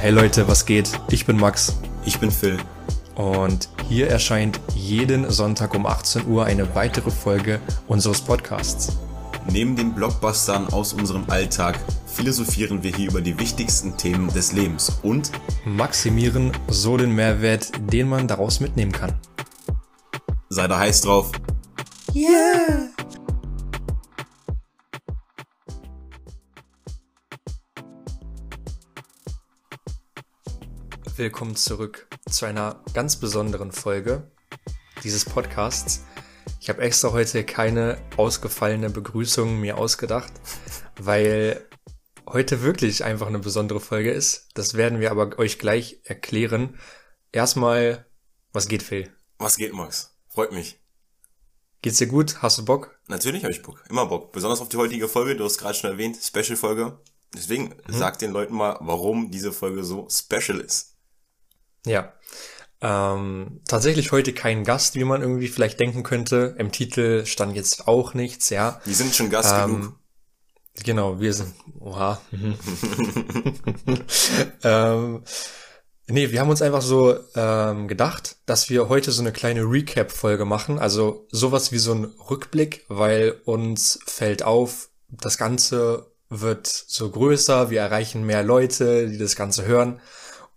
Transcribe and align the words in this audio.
Hey 0.00 0.10
Leute, 0.10 0.46
was 0.48 0.64
geht? 0.64 0.90
Ich 1.10 1.26
bin 1.26 1.36
Max 1.36 1.76
Ich 2.04 2.18
bin 2.18 2.30
Phil. 2.30 2.58
und 3.16 3.68
hier 3.88 4.08
erscheint 4.08 4.60
jeden 4.74 5.28
Sonntag 5.30 5.74
um 5.74 5.86
18 5.86 6.26
Uhr 6.26 6.44
eine 6.44 6.74
weitere 6.74 7.10
Folge 7.10 7.60
unseres 7.88 8.20
Podcasts. 8.20 8.96
Neben 9.50 9.76
den 9.76 9.94
Blockbustern 9.94 10.68
aus 10.72 10.92
unserem 10.92 11.24
Alltag 11.28 11.78
philosophieren 12.06 12.82
wir 12.82 12.94
hier 12.94 13.10
über 13.10 13.20
die 13.20 13.38
wichtigsten 13.38 13.96
Themen 13.96 14.28
des 14.32 14.52
Lebens 14.52 14.98
und 15.02 15.32
Maximieren 15.64 16.52
so 16.68 16.96
den 16.96 17.14
Mehrwert, 17.14 17.72
den 17.92 18.08
man 18.08 18.28
daraus 18.28 18.60
mitnehmen 18.60 18.92
kann. 18.92 19.14
sei 20.48 20.68
da 20.68 20.78
heiß 20.78 21.00
drauf. 21.02 21.32
Willkommen 31.18 31.56
zurück 31.56 32.06
zu 32.30 32.46
einer 32.46 32.80
ganz 32.94 33.16
besonderen 33.16 33.72
Folge 33.72 34.30
dieses 35.02 35.24
Podcasts. 35.24 36.04
Ich 36.60 36.68
habe 36.68 36.80
extra 36.80 37.10
heute 37.10 37.42
keine 37.42 38.00
ausgefallene 38.16 38.88
Begrüßung 38.88 39.58
mir 39.58 39.78
ausgedacht, 39.78 40.32
weil 40.96 41.66
heute 42.24 42.62
wirklich 42.62 43.02
einfach 43.02 43.26
eine 43.26 43.40
besondere 43.40 43.80
Folge 43.80 44.12
ist. 44.12 44.46
Das 44.54 44.74
werden 44.74 45.00
wir 45.00 45.10
aber 45.10 45.36
euch 45.40 45.58
gleich 45.58 45.98
erklären. 46.04 46.78
Erstmal, 47.32 48.06
was 48.52 48.68
geht, 48.68 48.84
Phil? 48.84 49.12
Was 49.38 49.56
geht, 49.56 49.72
Max? 49.72 50.16
Freut 50.28 50.52
mich. 50.52 50.78
Geht's 51.82 51.98
dir 51.98 52.06
gut? 52.06 52.42
Hast 52.42 52.58
du 52.58 52.64
Bock? 52.64 52.96
Natürlich 53.08 53.42
habe 53.42 53.52
ich 53.52 53.62
Bock. 53.62 53.82
Immer 53.90 54.06
Bock. 54.06 54.30
Besonders 54.30 54.60
auf 54.60 54.68
die 54.68 54.76
heutige 54.76 55.08
Folge. 55.08 55.34
Du 55.34 55.42
hast 55.42 55.58
gerade 55.58 55.74
schon 55.74 55.90
erwähnt, 55.90 56.16
Special-Folge. 56.16 56.96
Deswegen 57.34 57.74
sag 57.88 58.20
den 58.20 58.30
Leuten 58.30 58.54
mal, 58.54 58.78
warum 58.80 59.32
diese 59.32 59.52
Folge 59.52 59.82
so 59.82 60.06
special 60.08 60.60
ist. 60.60 60.94
Ja. 61.86 62.12
Ähm, 62.80 63.60
tatsächlich 63.66 64.12
heute 64.12 64.32
kein 64.32 64.62
Gast, 64.64 64.94
wie 64.94 65.04
man 65.04 65.20
irgendwie 65.20 65.48
vielleicht 65.48 65.80
denken 65.80 66.04
könnte. 66.04 66.54
Im 66.58 66.70
Titel 66.70 67.26
stand 67.26 67.56
jetzt 67.56 67.88
auch 67.88 68.14
nichts, 68.14 68.50
ja. 68.50 68.80
Wir 68.84 68.94
sind 68.94 69.14
schon 69.14 69.30
Gast 69.30 69.52
Ähm, 69.52 69.66
genug. 69.80 69.94
Genau, 70.84 71.20
wir 71.20 71.34
sind. 71.34 71.54
Oha. 71.80 72.20
Ähm, 74.62 75.22
nee, 76.06 76.30
wir 76.30 76.40
haben 76.40 76.50
uns 76.50 76.62
einfach 76.62 76.82
so 76.82 77.16
ähm, 77.34 77.88
gedacht, 77.88 78.36
dass 78.46 78.70
wir 78.70 78.88
heute 78.88 79.10
so 79.12 79.22
eine 79.22 79.32
kleine 79.32 79.62
Recap-Folge 79.62 80.44
machen. 80.44 80.78
Also 80.78 81.26
sowas 81.30 81.72
wie 81.72 81.78
so 81.78 81.94
ein 81.94 82.04
Rückblick, 82.30 82.84
weil 82.88 83.40
uns 83.44 83.98
fällt 84.06 84.42
auf, 84.42 84.88
das 85.08 85.38
Ganze 85.38 86.12
wird 86.28 86.66
so 86.66 87.10
größer, 87.10 87.70
wir 87.70 87.80
erreichen 87.80 88.24
mehr 88.24 88.42
Leute, 88.42 89.08
die 89.08 89.18
das 89.18 89.36
Ganze 89.36 89.64
hören. 89.64 90.00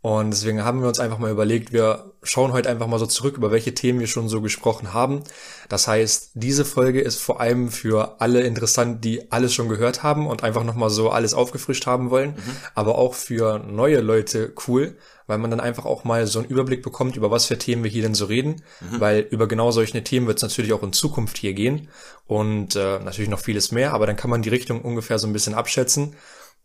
Und 0.03 0.31
deswegen 0.31 0.65
haben 0.65 0.81
wir 0.81 0.87
uns 0.87 0.99
einfach 0.99 1.19
mal 1.19 1.29
überlegt, 1.29 1.73
wir 1.73 2.13
schauen 2.23 2.53
heute 2.53 2.69
einfach 2.69 2.87
mal 2.87 2.97
so 2.97 3.05
zurück, 3.05 3.37
über 3.37 3.51
welche 3.51 3.75
Themen 3.75 3.99
wir 3.99 4.07
schon 4.07 4.29
so 4.29 4.41
gesprochen 4.41 4.93
haben. 4.93 5.23
Das 5.69 5.87
heißt, 5.87 6.31
diese 6.33 6.65
Folge 6.65 7.01
ist 7.01 7.19
vor 7.19 7.39
allem 7.39 7.69
für 7.69 8.19
alle 8.19 8.41
interessant, 8.41 9.05
die 9.05 9.31
alles 9.31 9.53
schon 9.53 9.69
gehört 9.69 10.01
haben 10.01 10.25
und 10.25 10.43
einfach 10.43 10.63
nochmal 10.63 10.89
so 10.89 11.11
alles 11.11 11.35
aufgefrischt 11.35 11.85
haben 11.85 12.09
wollen. 12.09 12.33
Aber 12.73 12.97
auch 12.97 13.13
für 13.13 13.59
neue 13.59 14.01
Leute 14.01 14.53
cool, 14.67 14.97
weil 15.27 15.37
man 15.37 15.51
dann 15.51 15.59
einfach 15.59 15.85
auch 15.85 16.03
mal 16.03 16.25
so 16.25 16.39
einen 16.39 16.47
Überblick 16.47 16.81
bekommt, 16.81 17.15
über 17.15 17.29
was 17.29 17.45
für 17.45 17.59
Themen 17.59 17.83
wir 17.83 17.91
hier 17.91 18.01
denn 18.01 18.15
so 18.15 18.25
reden. 18.25 18.63
Weil 18.99 19.19
über 19.29 19.47
genau 19.47 19.69
solche 19.69 20.03
Themen 20.03 20.25
wird 20.25 20.37
es 20.37 20.43
natürlich 20.43 20.73
auch 20.73 20.81
in 20.81 20.93
Zukunft 20.93 21.37
hier 21.37 21.53
gehen. 21.53 21.89
Und 22.25 22.75
äh, 22.75 22.97
natürlich 22.99 23.29
noch 23.29 23.39
vieles 23.39 23.71
mehr, 23.71 23.93
aber 23.93 24.07
dann 24.07 24.15
kann 24.15 24.31
man 24.31 24.41
die 24.41 24.49
Richtung 24.49 24.81
ungefähr 24.81 25.19
so 25.19 25.27
ein 25.27 25.33
bisschen 25.33 25.53
abschätzen. 25.53 26.15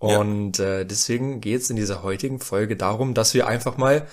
Ja. 0.02 0.18
Und 0.18 0.58
äh, 0.58 0.84
deswegen 0.84 1.40
geht 1.40 1.62
es 1.62 1.70
in 1.70 1.76
dieser 1.76 2.02
heutigen 2.02 2.40
Folge 2.40 2.76
darum, 2.76 3.14
dass 3.14 3.34
wir 3.34 3.46
einfach 3.46 3.76
mal 3.76 4.06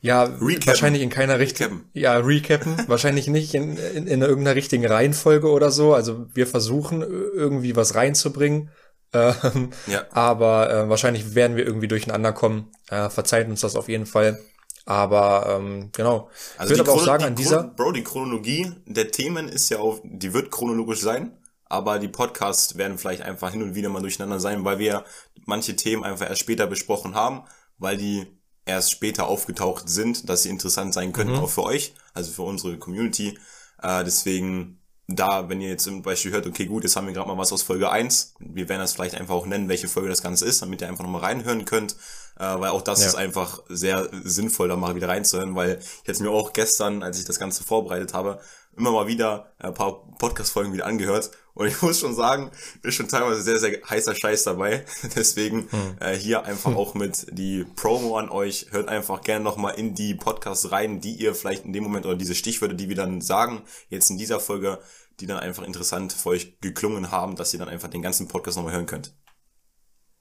ja 0.00 0.24
Recappen. 0.24 0.66
wahrscheinlich 0.66 1.02
in 1.02 1.10
keiner 1.10 1.38
richtigen 1.38 1.88
ja 1.92 2.16
recappen, 2.18 2.76
wahrscheinlich 2.88 3.28
nicht 3.28 3.54
in, 3.54 3.76
in, 3.76 4.06
in 4.06 4.22
irgendeiner 4.22 4.56
richtigen 4.56 4.86
Reihenfolge 4.86 5.48
oder 5.50 5.70
so. 5.70 5.94
Also 5.94 6.26
wir 6.34 6.46
versuchen 6.46 7.02
irgendwie 7.02 7.76
was 7.76 7.94
reinzubringen. 7.94 8.70
Ähm, 9.16 9.70
Ja. 9.86 10.06
Aber 10.10 10.68
äh, 10.68 10.88
wahrscheinlich 10.88 11.36
werden 11.36 11.56
wir 11.56 11.64
irgendwie 11.64 11.86
durcheinander 11.86 12.32
kommen. 12.32 12.72
Äh, 12.90 13.08
verzeiht 13.10 13.46
uns 13.46 13.60
das 13.60 13.76
auf 13.76 13.88
jeden 13.88 14.06
Fall. 14.06 14.40
Aber 14.86 15.56
ähm, 15.56 15.90
genau. 15.92 16.28
ich 16.62 16.68
würde 16.68 16.82
aber 16.82 16.92
auch 16.92 17.04
sagen, 17.04 17.24
an 17.24 17.34
dieser. 17.34 17.62
Bro, 17.62 17.92
die 17.92 18.02
Chronologie 18.02 18.72
der 18.86 19.10
Themen 19.10 19.48
ist 19.48 19.70
ja 19.70 19.78
auch, 19.78 20.00
die 20.02 20.34
wird 20.34 20.50
chronologisch 20.50 21.00
sein, 21.00 21.32
aber 21.74 21.98
die 21.98 22.08
Podcasts 22.08 22.76
werden 22.76 22.98
vielleicht 22.98 23.22
einfach 23.22 23.50
hin 23.50 23.62
und 23.62 23.74
wieder 23.74 23.88
mal 23.88 24.00
durcheinander 24.00 24.40
sein, 24.40 24.64
weil 24.64 24.78
wir 24.78 25.04
manche 25.44 25.76
Themen 25.76 26.04
einfach 26.04 26.28
erst 26.28 26.40
später 26.40 26.66
besprochen 26.66 27.14
haben, 27.14 27.42
weil 27.78 27.96
die 27.96 28.26
erst 28.64 28.90
später 28.92 29.26
aufgetaucht 29.26 29.88
sind, 29.88 30.28
dass 30.28 30.42
sie 30.44 30.48
interessant 30.48 30.94
sein 30.94 31.12
könnten, 31.12 31.34
auch 31.36 31.50
für 31.50 31.64
euch, 31.64 31.94
also 32.14 32.32
für 32.32 32.42
unsere 32.42 32.78
Community. 32.78 33.38
Äh, 33.82 34.04
deswegen 34.04 34.80
da, 35.06 35.50
wenn 35.50 35.60
ihr 35.60 35.68
jetzt 35.68 35.84
zum 35.84 36.00
Beispiel 36.00 36.32
hört, 36.32 36.46
okay, 36.46 36.64
gut, 36.64 36.82
jetzt 36.82 36.96
haben 36.96 37.06
wir 37.06 37.12
gerade 37.12 37.28
mal 37.28 37.36
was 37.36 37.52
aus 37.52 37.60
Folge 37.62 37.90
1, 37.90 38.34
wir 38.38 38.68
werden 38.70 38.80
das 38.80 38.94
vielleicht 38.94 39.14
einfach 39.16 39.34
auch 39.34 39.44
nennen, 39.44 39.68
welche 39.68 39.86
Folge 39.86 40.08
das 40.08 40.22
Ganze 40.22 40.46
ist, 40.46 40.62
damit 40.62 40.80
ihr 40.80 40.88
einfach 40.88 41.04
nochmal 41.04 41.20
reinhören 41.20 41.66
könnt, 41.66 41.92
äh, 42.38 42.58
weil 42.58 42.70
auch 42.70 42.80
das 42.80 43.02
Ja. 43.02 43.08
ist 43.08 43.14
einfach 43.14 43.60
sehr 43.68 44.08
sinnvoll, 44.22 44.68
da 44.68 44.76
mal 44.76 44.94
wieder 44.94 45.08
reinzuhören, 45.08 45.54
weil 45.54 45.78
ich 46.02 46.08
jetzt 46.08 46.22
mir 46.22 46.30
auch 46.30 46.54
gestern, 46.54 47.02
als 47.02 47.18
ich 47.18 47.26
das 47.26 47.38
Ganze 47.38 47.64
vorbereitet 47.64 48.14
habe, 48.14 48.40
immer 48.76 48.92
mal 48.92 49.06
wieder 49.06 49.52
ein 49.58 49.74
paar 49.74 50.08
Podcast-Folgen 50.18 50.72
wieder 50.72 50.86
angehört 50.86 51.30
und 51.54 51.68
ich 51.68 51.80
muss 51.82 52.00
schon 52.00 52.14
sagen, 52.14 52.50
ist 52.82 52.96
schon 52.96 53.08
teilweise 53.08 53.40
sehr, 53.40 53.60
sehr 53.60 53.78
heißer 53.88 54.14
Scheiß 54.14 54.42
dabei. 54.42 54.84
Deswegen 55.16 55.68
äh, 56.00 56.16
hier 56.16 56.44
einfach 56.44 56.74
auch 56.74 56.94
mit 56.94 57.26
die 57.30 57.64
Promo 57.76 58.18
an 58.18 58.28
euch. 58.28 58.66
Hört 58.70 58.88
einfach 58.88 59.22
gerne 59.22 59.44
nochmal 59.44 59.74
in 59.78 59.94
die 59.94 60.14
Podcasts 60.14 60.72
rein, 60.72 61.00
die 61.00 61.14
ihr 61.14 61.34
vielleicht 61.34 61.64
in 61.64 61.72
dem 61.72 61.84
Moment 61.84 62.06
oder 62.06 62.16
diese 62.16 62.34
Stichwörter, 62.34 62.74
die 62.74 62.88
wir 62.88 62.96
dann 62.96 63.20
sagen, 63.20 63.62
jetzt 63.88 64.10
in 64.10 64.18
dieser 64.18 64.40
Folge, 64.40 64.80
die 65.20 65.26
dann 65.26 65.38
einfach 65.38 65.62
interessant 65.62 66.12
für 66.12 66.30
euch 66.30 66.60
geklungen 66.60 67.12
haben, 67.12 67.36
dass 67.36 67.52
ihr 67.52 67.60
dann 67.60 67.68
einfach 67.68 67.88
den 67.88 68.02
ganzen 68.02 68.26
Podcast 68.26 68.56
nochmal 68.56 68.74
hören 68.74 68.86
könnt. 68.86 69.14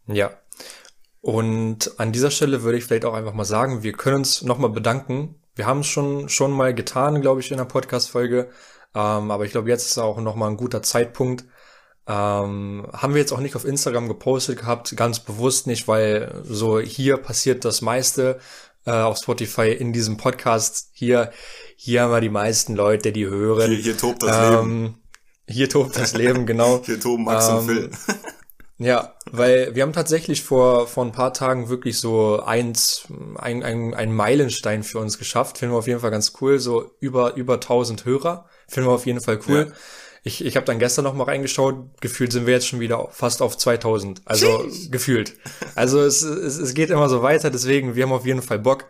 Ja. 0.05 0.37
Und 1.19 1.99
an 1.99 2.11
dieser 2.11 2.29
Stelle 2.29 2.61
würde 2.61 2.77
ich 2.77 2.83
vielleicht 2.83 3.05
auch 3.05 3.13
einfach 3.13 3.33
mal 3.33 3.45
sagen, 3.45 3.81
wir 3.81 3.93
können 3.93 4.17
uns 4.17 4.43
nochmal 4.43 4.69
bedanken. 4.69 5.41
Wir 5.55 5.65
haben 5.65 5.79
es 5.79 5.87
schon, 5.87 6.29
schon 6.29 6.51
mal 6.51 6.75
getan, 6.75 7.21
glaube 7.21 7.39
ich, 7.39 7.49
in 7.49 7.57
der 7.57 7.65
Podcast-Folge. 7.65 8.51
Ähm, 8.95 9.31
aber 9.31 9.45
ich 9.45 9.51
glaube, 9.51 9.69
jetzt 9.69 9.87
ist 9.87 9.97
auch 9.97 10.19
nochmal 10.19 10.49
ein 10.49 10.57
guter 10.57 10.81
Zeitpunkt. 10.81 11.45
Ähm, 12.05 12.87
haben 12.91 13.13
wir 13.13 13.21
jetzt 13.21 13.31
auch 13.31 13.39
nicht 13.39 13.55
auf 13.55 13.65
Instagram 13.65 14.07
gepostet 14.07 14.59
gehabt, 14.59 14.95
ganz 14.97 15.21
bewusst 15.21 15.67
nicht, 15.67 15.87
weil 15.87 16.41
so 16.43 16.79
hier 16.79 17.15
passiert 17.17 17.63
das 17.63 17.81
meiste 17.81 18.39
äh, 18.85 18.91
auf 18.91 19.17
Spotify 19.17 19.71
in 19.71 19.93
diesem 19.93 20.17
Podcast. 20.17 20.89
Hier, 20.91 21.31
hier 21.77 22.01
haben 22.01 22.11
wir 22.11 22.21
die 22.21 22.29
meisten 22.29 22.75
Leute, 22.75 23.13
die 23.13 23.25
hören. 23.25 23.71
Hier, 23.71 23.79
hier 23.79 23.97
tobt 23.97 24.21
das 24.23 24.49
Leben. 24.49 24.69
ähm, 24.69 24.95
hier 25.47 25.69
tobt 25.69 25.95
das 25.95 26.13
Leben, 26.13 26.45
genau. 26.45 26.81
Hier 26.85 26.99
toben 26.99 27.23
Max 27.23 27.47
und 27.47 27.69
ähm, 27.69 27.75
Phil. 27.75 27.91
Ja, 28.79 29.13
weil 29.31 29.75
wir 29.75 29.83
haben 29.83 29.93
tatsächlich 29.93 30.41
vor, 30.43 30.87
vor 30.87 31.05
ein 31.05 31.11
paar 31.11 31.31
Tagen 31.31 31.69
wirklich 31.69 31.99
so 31.99 32.41
eins, 32.41 33.07
ein, 33.37 33.63
ein, 33.63 33.93
ein 33.93 34.11
Meilenstein 34.11 34.83
für 34.83 34.99
uns 34.99 35.19
geschafft. 35.19 35.59
Finden 35.59 35.73
wir 35.75 35.79
auf 35.79 35.87
jeden 35.87 35.99
Fall 35.99 36.11
ganz 36.11 36.33
cool. 36.41 36.59
So 36.59 36.91
über, 36.99 37.35
über 37.35 37.53
1000 37.53 38.03
Hörer. 38.03 38.49
Finden 38.73 38.89
wir 38.89 38.93
auf 38.93 39.05
jeden 39.05 39.21
Fall 39.21 39.39
cool. 39.47 39.67
Ja. 39.69 39.75
Ich, 40.25 40.43
ich 40.43 40.55
habe 40.55 40.65
dann 40.65 40.79
gestern 40.79 41.03
noch 41.03 41.13
mal 41.13 41.25
reingeschaut. 41.25 41.75
Gefühlt 42.01 42.31
sind 42.31 42.45
wir 42.45 42.53
jetzt 42.53 42.67
schon 42.67 42.79
wieder 42.79 43.07
fast 43.11 43.41
auf 43.41 43.57
2000. 43.57 44.21
Also 44.25 44.65
gefühlt. 44.89 45.33
Also 45.75 45.99
es, 46.01 46.21
es, 46.21 46.57
es 46.57 46.73
geht 46.73 46.89
immer 46.91 47.09
so 47.09 47.21
weiter. 47.21 47.49
Deswegen, 47.49 47.95
wir 47.95 48.03
haben 48.03 48.13
auf 48.13 48.25
jeden 48.25 48.41
Fall 48.41 48.59
Bock. 48.59 48.85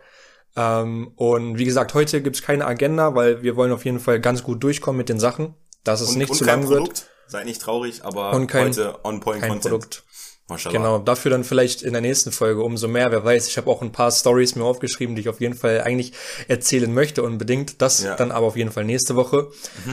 Ähm, 0.56 1.10
und 1.16 1.58
wie 1.58 1.64
gesagt, 1.64 1.92
heute 1.94 2.22
gibt's 2.22 2.42
keine 2.42 2.64
Agenda, 2.66 3.16
weil 3.16 3.42
wir 3.42 3.56
wollen 3.56 3.72
auf 3.72 3.84
jeden 3.84 3.98
Fall 3.98 4.20
ganz 4.20 4.44
gut 4.44 4.62
durchkommen 4.62 4.96
mit 4.98 5.08
den 5.08 5.18
Sachen. 5.18 5.54
Dass 5.82 6.00
es 6.00 6.10
Und, 6.10 6.18
nicht 6.18 6.30
und 6.30 6.36
zu 6.36 6.44
lang 6.44 6.68
wird. 6.68 7.06
Seid 7.26 7.46
nicht 7.46 7.60
traurig, 7.60 8.04
aber 8.04 8.32
Und 8.32 8.46
kein- 8.46 8.68
heute 8.68 9.04
on 9.04 9.18
point 9.20 9.40
Kein 9.40 9.50
Content. 9.50 9.72
Produkt. 9.72 10.03
Maschallah. 10.48 10.76
Genau, 10.76 10.98
dafür 10.98 11.30
dann 11.30 11.42
vielleicht 11.42 11.82
in 11.82 11.92
der 11.92 12.02
nächsten 12.02 12.30
Folge 12.30 12.62
umso 12.62 12.86
mehr. 12.86 13.10
Wer 13.10 13.24
weiß, 13.24 13.48
ich 13.48 13.56
habe 13.56 13.70
auch 13.70 13.80
ein 13.80 13.92
paar 13.92 14.10
Stories 14.10 14.56
mir 14.56 14.64
aufgeschrieben, 14.64 15.14
die 15.14 15.22
ich 15.22 15.28
auf 15.30 15.40
jeden 15.40 15.54
Fall 15.54 15.80
eigentlich 15.80 16.12
erzählen 16.48 16.92
möchte 16.92 17.22
unbedingt. 17.22 17.80
Das 17.80 18.02
Ja. 18.02 18.14
dann 18.16 18.30
aber 18.30 18.46
auf 18.46 18.56
jeden 18.56 18.70
Fall 18.70 18.84
nächste 18.84 19.16
Woche. 19.16 19.48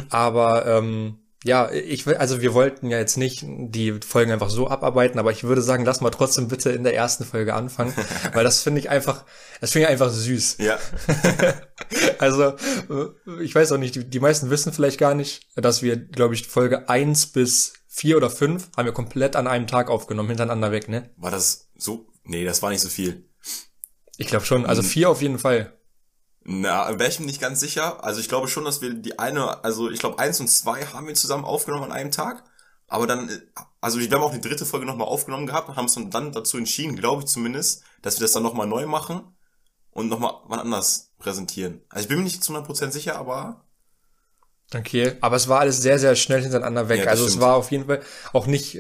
Aber 0.09 0.65
ähm, 0.65 1.19
ja, 1.43 1.71
ich 1.71 2.05
will, 2.05 2.15
also 2.15 2.41
wir 2.41 2.53
wollten 2.53 2.89
ja 2.89 2.99
jetzt 2.99 3.17
nicht 3.17 3.43
die 3.45 3.99
Folgen 4.05 4.31
einfach 4.31 4.49
so 4.49 4.67
abarbeiten, 4.67 5.17
aber 5.19 5.31
ich 5.31 5.43
würde 5.43 5.61
sagen, 5.61 5.85
lass 5.85 6.01
mal 6.01 6.11
trotzdem 6.11 6.47
bitte 6.47 6.71
in 6.71 6.83
der 6.83 6.95
ersten 6.95 7.25
Folge 7.25 7.53
anfangen, 7.55 7.93
weil 8.33 8.43
das 8.43 8.61
finde 8.61 8.79
ich 8.79 8.89
einfach, 8.89 9.25
das 9.59 9.71
finde 9.71 9.87
ich 9.87 9.91
einfach 9.91 10.11
süß. 10.11 10.57
Ja, 10.59 10.77
Also, 12.19 12.43
äh, 12.43 13.43
ich 13.43 13.55
weiß 13.55 13.71
auch 13.71 13.77
nicht, 13.77 13.95
die, 13.95 14.07
die 14.07 14.19
meisten 14.19 14.49
wissen 14.49 14.73
vielleicht 14.73 14.99
gar 14.99 15.15
nicht, 15.15 15.47
dass 15.55 15.81
wir, 15.81 15.97
glaube 15.97 16.35
ich, 16.35 16.47
Folge 16.47 16.87
eins 16.89 17.25
bis 17.25 17.73
vier 17.87 18.17
oder 18.17 18.29
fünf 18.29 18.69
haben 18.77 18.85
wir 18.85 18.93
komplett 18.93 19.35
an 19.35 19.47
einem 19.47 19.67
Tag 19.67 19.89
aufgenommen, 19.89 20.29
hintereinander 20.29 20.71
weg, 20.71 20.87
ne? 20.87 21.09
war 21.17 21.31
das 21.31 21.69
so? 21.75 22.07
Nee, 22.23 22.45
das 22.45 22.61
war 22.61 22.69
nicht 22.69 22.81
so 22.81 22.89
viel. 22.89 23.27
Ich 24.17 24.27
glaube 24.27 24.45
schon. 24.45 24.67
Also 24.67 24.83
vier 24.83 25.09
auf 25.09 25.21
jeden 25.21 25.39
Fall. 25.39 25.73
Na, 26.43 26.97
wäre 26.97 27.09
ich 27.09 27.19
mir 27.19 27.27
nicht 27.27 27.41
ganz 27.41 27.59
sicher. 27.59 28.03
Also 28.03 28.19
ich 28.19 28.27
glaube 28.27 28.47
schon, 28.47 28.65
dass 28.65 28.81
wir 28.81 28.93
die 28.93 29.19
eine, 29.19 29.63
also 29.63 29.91
ich 29.91 29.99
glaube 29.99 30.19
eins 30.19 30.39
und 30.39 30.47
zwei 30.47 30.85
haben 30.85 31.07
wir 31.07 31.13
zusammen 31.13 31.45
aufgenommen 31.45 31.85
an 31.85 31.91
einem 31.91 32.11
Tag. 32.11 32.43
Aber 32.87 33.07
dann, 33.07 33.29
äh, 33.29 33.39
also 33.79 33.99
wir 33.99 34.09
haben 34.09 34.21
auch 34.21 34.33
die 34.33 34.41
dritte 34.41 34.65
Folge 34.65 34.85
nochmal 34.85 35.07
aufgenommen 35.07 35.47
gehabt 35.47 35.69
und 35.69 35.75
haben 35.75 35.85
uns 35.85 35.97
dann 36.09 36.31
dazu 36.31 36.57
entschieden, 36.57 36.95
glaube 36.95 37.23
ich 37.23 37.27
zumindest, 37.27 37.83
dass 38.01 38.17
wir 38.19 38.25
das 38.25 38.33
dann 38.33 38.43
nochmal 38.43 38.67
neu 38.67 38.85
machen 38.85 39.21
und 39.91 40.09
nochmal 40.09 40.33
wann 40.47 40.59
anders 40.59 41.13
präsentieren. 41.19 41.81
Also 41.89 42.03
ich 42.03 42.09
bin 42.09 42.17
mir 42.17 42.23
nicht 42.23 42.43
zu 42.43 42.53
100% 42.53 42.91
sicher, 42.91 43.17
aber 43.17 43.65
Okay, 44.73 45.17
aber 45.19 45.35
es 45.35 45.49
war 45.49 45.59
alles 45.59 45.81
sehr, 45.81 45.99
sehr 45.99 46.15
schnell 46.15 46.41
hintereinander 46.41 46.87
weg. 46.87 47.03
Ja, 47.03 47.11
also 47.11 47.25
es 47.25 47.41
war 47.41 47.55
auf 47.55 47.71
jeden 47.71 47.87
Fall 47.87 48.01
auch 48.31 48.47
nicht, 48.47 48.79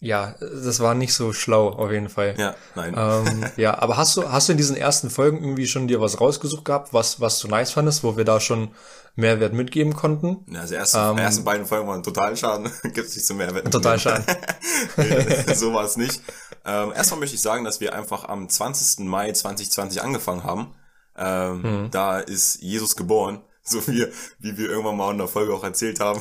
ja, 0.00 0.34
das 0.40 0.80
war 0.80 0.94
nicht 0.94 1.12
so 1.12 1.32
schlau, 1.32 1.68
auf 1.70 1.90
jeden 1.90 2.08
Fall. 2.08 2.34
ja, 2.38 2.54
nein. 2.74 2.94
Ähm, 2.96 3.44
ja, 3.56 3.78
aber 3.78 3.96
hast 3.96 4.16
du, 4.16 4.30
hast 4.30 4.48
du 4.48 4.52
in 4.52 4.58
diesen 4.58 4.76
ersten 4.76 5.10
Folgen 5.10 5.38
irgendwie 5.38 5.66
schon 5.66 5.88
dir 5.88 6.00
was 6.00 6.20
rausgesucht 6.20 6.64
gehabt, 6.64 6.92
was, 6.92 7.20
was 7.20 7.38
du 7.40 7.48
nice 7.48 7.72
fandest, 7.72 8.04
wo 8.04 8.16
wir 8.16 8.24
da 8.24 8.38
schon 8.40 8.70
Mehrwert 9.16 9.52
mitgeben 9.52 9.94
konnten? 9.94 10.44
Ja, 10.52 10.60
also 10.60 10.74
erste, 10.76 10.98
ähm, 10.98 11.18
ersten 11.18 11.44
beiden 11.44 11.66
Folgen 11.66 11.88
waren 11.88 12.02
total 12.04 12.36
Schaden. 12.36 12.70
Gibt's 12.94 13.16
nicht 13.16 13.26
so 13.26 13.34
mehr 13.34 13.52
Wetten. 13.54 13.70
Total 13.70 13.98
schade. 13.98 14.24
Nee, 14.96 15.54
so 15.54 15.74
war 15.74 15.84
es 15.84 15.96
nicht. 15.96 16.22
Ähm, 16.64 16.92
erstmal 16.94 17.18
möchte 17.20 17.34
ich 17.34 17.42
sagen, 17.42 17.64
dass 17.64 17.80
wir 17.80 17.94
einfach 17.94 18.28
am 18.28 18.48
20. 18.48 19.04
Mai 19.06 19.32
2020 19.32 20.02
angefangen 20.02 20.44
haben. 20.44 20.74
Ähm, 21.16 21.62
Mhm. 21.62 21.90
Da 21.90 22.20
ist 22.20 22.62
Jesus 22.62 22.94
geboren, 22.94 23.40
so 23.64 23.84
wie, 23.88 24.06
wie 24.38 24.56
wir 24.56 24.70
irgendwann 24.70 24.96
mal 24.96 25.10
in 25.10 25.18
der 25.18 25.26
Folge 25.26 25.52
auch 25.52 25.64
erzählt 25.64 25.98
haben. 25.98 26.20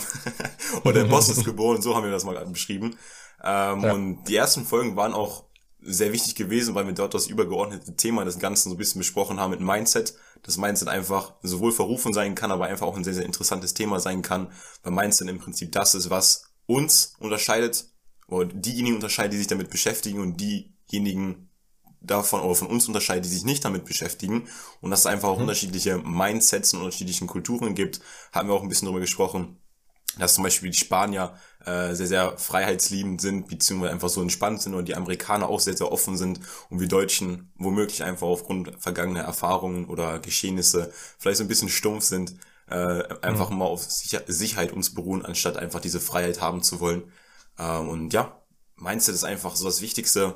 Oder 0.84 1.04
der 1.04 1.04
Boss 1.06 1.30
ist 1.30 1.46
geboren, 1.46 1.82
so 1.84 1.96
haben 1.96 2.04
wir 2.04 2.12
das 2.12 2.24
mal 2.24 2.44
beschrieben. 2.48 2.98
Ähm, 3.44 3.82
Ja. 3.82 3.94
Und 3.94 4.24
die 4.26 4.36
ersten 4.36 4.66
Folgen 4.66 4.96
waren 4.96 5.14
auch 5.14 5.46
sehr 5.80 6.12
wichtig 6.12 6.36
gewesen, 6.36 6.76
weil 6.76 6.86
wir 6.86 6.94
dort 6.94 7.14
das 7.14 7.28
übergeordnete 7.28 7.96
Thema 7.96 8.26
des 8.26 8.40
Ganzen 8.40 8.70
so 8.70 8.76
ein 8.76 8.78
bisschen 8.78 9.00
besprochen 9.00 9.40
haben 9.40 9.52
mit 9.52 9.62
Mindset. 9.62 10.16
Das 10.44 10.58
Mindset 10.58 10.88
einfach 10.88 11.34
sowohl 11.44 11.72
verrufen 11.72 12.14
sein 12.14 12.36
kann, 12.36 12.52
aber 12.52 12.66
einfach 12.66 12.86
auch 12.88 12.98
ein 12.98 13.04
sehr, 13.04 13.14
sehr 13.14 13.26
interessantes 13.26 13.74
Thema 13.74 14.00
sein 14.00 14.22
kann, 14.22 14.52
weil 14.84 14.92
Mindset 14.92 15.30
im 15.30 15.40
Prinzip 15.40 15.72
das 15.72 15.96
ist, 15.96 16.10
was 16.10 16.44
uns 16.66 17.16
unterscheidet, 17.20 17.86
oder 18.28 18.46
diejenigen 18.46 18.96
unterscheidet, 18.96 19.34
die 19.34 19.38
sich 19.38 19.48
damit 19.48 19.70
beschäftigen 19.70 20.20
und 20.20 20.38
diejenigen 20.42 21.50
davon 22.02 22.42
oder 22.42 22.56
von 22.56 22.68
uns 22.68 22.88
unterscheidet, 22.88 23.26
die 23.26 23.30
sich 23.30 23.46
nicht 23.46 23.64
damit 23.64 23.86
beschäftigen. 23.86 24.48
Und 24.82 24.92
dass 24.92 25.02
es 25.02 25.06
einfach 25.06 25.30
auch 25.30 25.40
unterschiedliche 25.40 25.98
Mindsets 25.98 26.74
und 26.74 26.82
unterschiedlichen 26.82 27.28
Kulturen 27.28 27.74
gibt, 27.74 28.02
haben 28.32 28.50
wir 28.50 28.56
auch 28.56 28.64
ein 28.64 28.70
bisschen 28.70 28.86
darüber 28.86 29.00
gesprochen, 29.00 29.60
dass 30.20 30.36
zum 30.36 30.44
Beispiel 30.44 30.70
die 30.70 30.78
Spanier 30.78 31.34
äh, 31.66 31.94
sehr, 31.96 32.08
sehr 32.08 32.38
freiheitsliebend 32.38 33.22
sind, 33.22 33.48
beziehungsweise 33.48 33.92
einfach 33.92 34.10
so 34.10 34.22
entspannt 34.22 34.62
sind 34.62 34.74
und 34.74 34.88
die 34.88 34.96
Amerikaner 34.96 35.50
auch 35.50 35.60
sehr, 35.60 35.76
sehr 35.76 35.92
offen 35.92 36.18
sind 36.18 36.40
und 36.70 36.80
wir 36.80 36.88
Deutschen 36.88 37.52
womöglich 37.58 38.04
einfach 38.04 38.28
aufgrund 38.28 38.72
vergangener 38.82 39.22
Erfahrungen 39.22 39.86
oder 39.86 40.20
Geschehnisse 40.20 40.92
vielleicht 41.18 41.38
so 41.38 41.44
ein 41.44 41.50
bisschen 41.50 41.70
stumpf 41.70 42.06
sind, 42.06 42.36
äh, 42.70 43.04
einfach 43.22 43.50
mal 43.50 43.66
auf 43.66 43.84
Sicher 43.84 44.22
Sicherheit 44.28 44.72
uns 44.72 44.94
beruhen, 44.94 45.26
anstatt 45.26 45.58
einfach 45.58 45.80
diese 45.80 46.00
Freiheit 46.00 46.42
haben 46.42 46.64
zu 46.64 46.80
wollen. 46.80 47.12
Äh, 47.58 47.78
und 47.78 48.14
ja, 48.14 48.42
Mindset 48.78 49.16
ist 49.16 49.24
einfach 49.24 49.56
so 49.56 49.66
das 49.66 49.82
Wichtigste. 49.82 50.36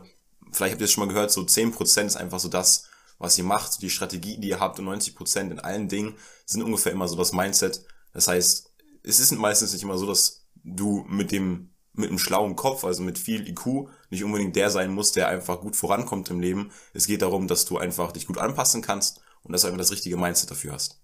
Vielleicht 0.52 0.74
habt 0.74 0.82
ihr 0.82 0.86
es 0.86 0.92
schon 0.92 1.06
mal 1.06 1.14
gehört, 1.14 1.32
so 1.32 1.42
10% 1.42 2.06
ist 2.06 2.16
einfach 2.16 2.40
so 2.40 2.50
das, 2.50 2.90
was 3.20 3.38
ihr 3.38 3.44
macht, 3.44 3.82
die 3.82 3.90
Strategie, 3.90 4.38
die 4.38 4.50
ihr 4.50 4.60
habt 4.60 4.80
und 4.80 4.88
90% 4.88 5.52
in 5.52 5.60
allen 5.60 5.88
Dingen 5.88 6.16
sind 6.46 6.64
ungefähr 6.64 6.92
immer 6.92 7.08
so 7.08 7.16
das 7.16 7.34
Mindset. 7.34 7.86
Das 8.14 8.28
heißt, 8.28 8.71
es 9.04 9.20
ist 9.20 9.32
meistens 9.32 9.74
nicht 9.74 9.84
immer 9.84 9.98
so, 9.98 10.06
dass 10.06 10.46
du 10.64 11.06
mit 11.08 11.32
dem 11.32 11.72
mit 11.94 12.10
einem 12.10 12.20
schlauen 12.20 12.56
Kopf, 12.56 12.84
also 12.86 13.04
mit 13.04 13.20
viel 13.20 13.48
IQ, 13.48 13.90
nicht 14.10 14.24
unbedingt 14.24 14.56
der 14.56 14.70
sein 14.70 14.94
musst, 14.94 15.16
der 15.16 15.28
einfach 15.28 15.60
gut 15.60 15.76
vorankommt 15.76 16.30
im 16.30 16.40
Leben. 16.40 16.72
Es 16.94 17.06
geht 17.06 17.22
darum, 17.22 17.48
dass 17.48 17.66
du 17.66 17.78
einfach 17.78 18.12
dich 18.12 18.28
gut 18.28 18.38
anpassen 18.38 18.82
kannst 18.82 19.22
und 19.44 19.52
dass 19.52 19.62
du 19.62 19.68
einfach 19.68 19.80
das 19.80 19.92
richtige 19.92 20.18
Mindset 20.18 20.52
dafür 20.52 20.74
hast. 20.74 21.02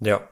Ja. 0.00 0.28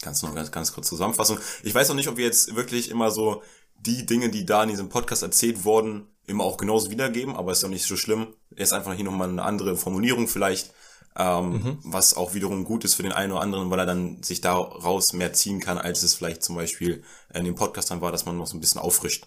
Kannst 0.00 0.22
du 0.22 0.26
noch 0.26 0.34
ganz, 0.34 0.50
ganz 0.50 0.72
kurz 0.72 0.88
zusammenfassen. 0.88 1.38
Ich 1.62 1.74
weiß 1.74 1.88
noch 1.88 1.96
nicht, 1.96 2.08
ob 2.08 2.16
wir 2.16 2.24
jetzt 2.24 2.54
wirklich 2.54 2.90
immer 2.90 3.10
so 3.10 3.42
die 3.74 4.06
Dinge, 4.06 4.30
die 4.30 4.46
da 4.46 4.62
in 4.62 4.68
diesem 4.68 4.88
Podcast 4.88 5.22
erzählt 5.22 5.64
wurden, 5.64 6.06
immer 6.26 6.44
auch 6.44 6.56
genauso 6.56 6.90
wiedergeben, 6.90 7.34
aber 7.34 7.52
ist 7.52 7.64
doch 7.64 7.68
nicht 7.68 7.86
so 7.86 7.96
schlimm. 7.96 8.34
Jetzt 8.56 8.72
einfach 8.72 8.94
hier 8.94 9.04
nochmal 9.04 9.28
eine 9.28 9.42
andere 9.42 9.76
Formulierung 9.76 10.28
vielleicht, 10.28 10.72
ähm, 11.16 11.78
was 11.84 12.16
auch 12.16 12.34
wiederum 12.34 12.64
gut 12.64 12.84
ist 12.84 12.94
für 12.94 13.02
den 13.02 13.12
einen 13.12 13.32
oder 13.32 13.42
anderen, 13.42 13.70
weil 13.70 13.78
er 13.78 13.86
dann 13.86 14.22
sich 14.22 14.40
daraus 14.40 15.12
mehr 15.12 15.32
ziehen 15.32 15.60
kann, 15.60 15.78
als 15.78 16.02
es 16.02 16.14
vielleicht 16.14 16.42
zum 16.42 16.56
Beispiel 16.56 17.02
in 17.34 17.44
dem 17.44 17.54
Podcast 17.54 17.90
dann 17.90 18.00
war, 18.00 18.12
dass 18.12 18.24
man 18.24 18.38
noch 18.38 18.46
so 18.46 18.56
ein 18.56 18.60
bisschen 18.60 18.80
auffrischt. 18.80 19.26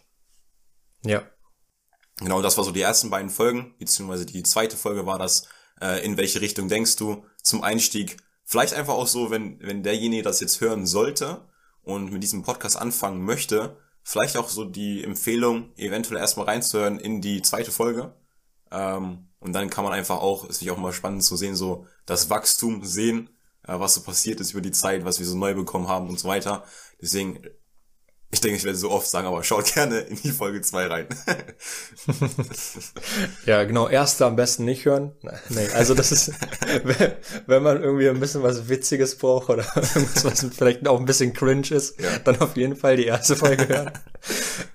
Ja. 1.04 1.24
Genau, 2.18 2.42
das 2.42 2.58
war 2.58 2.64
so 2.64 2.72
die 2.72 2.82
ersten 2.82 3.10
beiden 3.10 3.30
Folgen, 3.30 3.76
beziehungsweise 3.78 4.26
die 4.26 4.44
zweite 4.44 4.78
Folge 4.78 5.06
war 5.06 5.20
das, 5.20 5.48
äh, 5.82 6.04
in 6.06 6.18
welche 6.18 6.42
Richtung 6.42 6.70
denkst 6.70 6.96
du 6.96 7.26
zum 7.44 7.62
Einstieg. 7.62 8.18
Vielleicht 8.44 8.74
einfach 8.74 8.94
auch 8.94 9.08
so, 9.08 9.32
wenn, 9.32 9.60
wenn 9.60 9.84
derjenige 9.84 10.24
das 10.24 10.40
jetzt 10.40 10.62
hören 10.62 10.86
sollte 10.86 11.48
und 11.84 12.12
mit 12.12 12.24
diesem 12.24 12.44
Podcast 12.44 12.78
anfangen 12.78 13.24
möchte, 13.24 13.78
vielleicht 14.02 14.38
auch 14.38 14.50
so 14.50 14.66
die 14.66 15.04
Empfehlung, 15.04 15.74
eventuell 15.76 16.20
erstmal 16.20 16.46
reinzuhören 16.46 17.00
in 17.00 17.22
die 17.22 17.42
zweite 17.42 17.72
Folge. 17.72 18.16
Ähm, 18.72 19.30
und 19.46 19.54
dann 19.54 19.70
kann 19.70 19.84
man 19.84 19.94
einfach 19.94 20.18
auch, 20.18 20.44
ist 20.44 20.58
natürlich 20.58 20.72
auch 20.72 20.78
mal 20.78 20.94
spannend 20.94 21.24
zu 21.24 21.38
sehen, 21.38 21.56
so 21.56 21.86
das 22.06 22.30
Wachstum 22.30 22.84
sehen, 22.84 23.30
äh, 23.68 23.80
was 23.80 23.94
so 23.94 24.02
passiert 24.02 24.40
ist 24.40 24.52
über 24.52 24.62
die 24.62 24.72
Zeit, 24.72 25.06
was 25.06 25.20
wir 25.20 25.26
so 25.26 25.38
neu 25.38 25.54
bekommen 25.54 25.88
haben 25.88 26.10
und 26.10 26.20
so 26.20 26.28
weiter. 26.28 26.64
Deswegen, 27.02 27.42
ich 28.32 28.42
denke, 28.42 28.58
ich 28.58 28.64
werde 28.66 28.78
so 28.78 28.92
oft 28.92 29.08
sagen, 29.08 29.28
aber 29.28 29.44
schaut 29.44 29.74
gerne 29.74 30.00
in 30.00 30.18
die 30.22 30.32
Folge 30.32 30.62
2 30.62 30.88
rein. 30.88 31.08
Ja, 33.46 33.64
genau, 33.64 33.88
erste 33.88 34.26
am 34.26 34.36
besten 34.36 34.66
nicht 34.66 34.86
hören. 34.86 35.14
Nee, 35.50 35.68
also 35.74 35.94
das 35.94 36.12
ist, 36.12 36.32
wenn- 36.84 37.14
wenn 37.48 37.64
man 37.64 37.82
irgendwie 37.82 38.10
ein 38.10 38.20
bisschen 38.20 38.44
was 38.44 38.68
Witziges 38.70 39.18
braucht 39.18 39.50
oder 39.50 39.64
irgendwas, 39.76 40.26
was 40.26 40.46
vielleicht 40.56 40.88
auch 40.88 41.00
ein 41.00 41.06
bisschen 41.06 41.34
cringe 41.34 41.70
ist, 41.72 42.00
Ja. 42.00 42.18
dann 42.20 42.40
auf 42.42 42.58
jeden 42.58 42.76
Fall 42.76 42.98
die 42.98 43.06
erste 43.06 43.36
Folge 43.36 43.68
hören. 43.68 43.92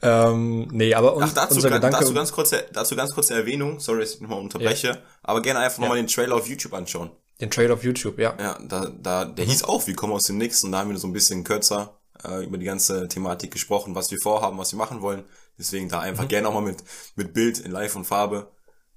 ähm, 0.02 0.68
nee, 0.72 0.94
aber 0.94 1.16
uns, 1.16 1.30
Ach, 1.30 1.34
dazu, 1.34 1.56
unser 1.56 1.70
ganz, 1.70 1.80
Gedanke, 1.84 1.98
dazu, 2.04 2.14
ganz 2.14 2.32
kurze, 2.32 2.64
dazu 2.72 2.96
ganz 2.96 3.12
kurze 3.12 3.34
Erwähnung, 3.34 3.80
sorry, 3.80 4.00
dass 4.00 4.14
ich 4.14 4.20
nochmal 4.20 4.40
unterbreche, 4.40 5.02
aber 5.22 5.42
gerne 5.42 5.60
einfach 5.60 5.78
nochmal 5.78 5.96
den 5.96 6.06
Trailer 6.06 6.36
auf 6.36 6.46
YouTube 6.48 6.72
anschauen. 6.74 7.10
den 7.40 7.50
Trailer 7.50 7.74
auf 7.74 7.82
YouTube, 7.84 8.18
ja. 8.18 8.34
Ja, 8.38 8.58
da, 8.66 8.90
da, 9.00 9.24
der 9.24 9.44
hieß 9.44 9.64
auch, 9.64 9.86
wir 9.86 9.94
kommen 9.96 10.12
aus 10.12 10.22
dem 10.24 10.38
Nix 10.38 10.62
und 10.64 10.72
da 10.72 10.78
haben 10.78 10.90
wir 10.90 10.98
so 10.98 11.08
ein 11.08 11.12
bisschen 11.12 11.44
kürzer 11.44 11.99
äh, 12.24 12.44
über 12.44 12.58
die 12.58 12.64
ganze 12.66 13.08
Thematik 13.08 13.50
gesprochen, 13.52 13.94
was 13.94 14.10
wir 14.10 14.18
vorhaben, 14.20 14.58
was 14.58 14.72
wir 14.72 14.78
machen 14.78 15.00
wollen. 15.02 15.24
Deswegen 15.58 15.88
da 15.88 16.00
einfach 16.00 16.28
gerne 16.28 16.48
auch 16.48 16.54
mal 16.54 16.62
mit, 16.62 16.82
mit 17.16 17.32
Bild 17.34 17.58
in 17.58 17.70
Live 17.70 17.96
und 17.96 18.04
Farbe. 18.06 18.50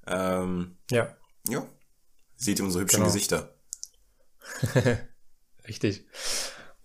Ähm, 0.08 0.78
Ja, 0.90 1.16
ja, 1.48 1.66
seht 2.36 2.60
ihr 2.60 2.66
unsere 2.66 2.84
hübschen 2.84 3.00
Genau. 3.00 3.12
Gesichter. 3.12 3.56
richtig. 5.68 6.06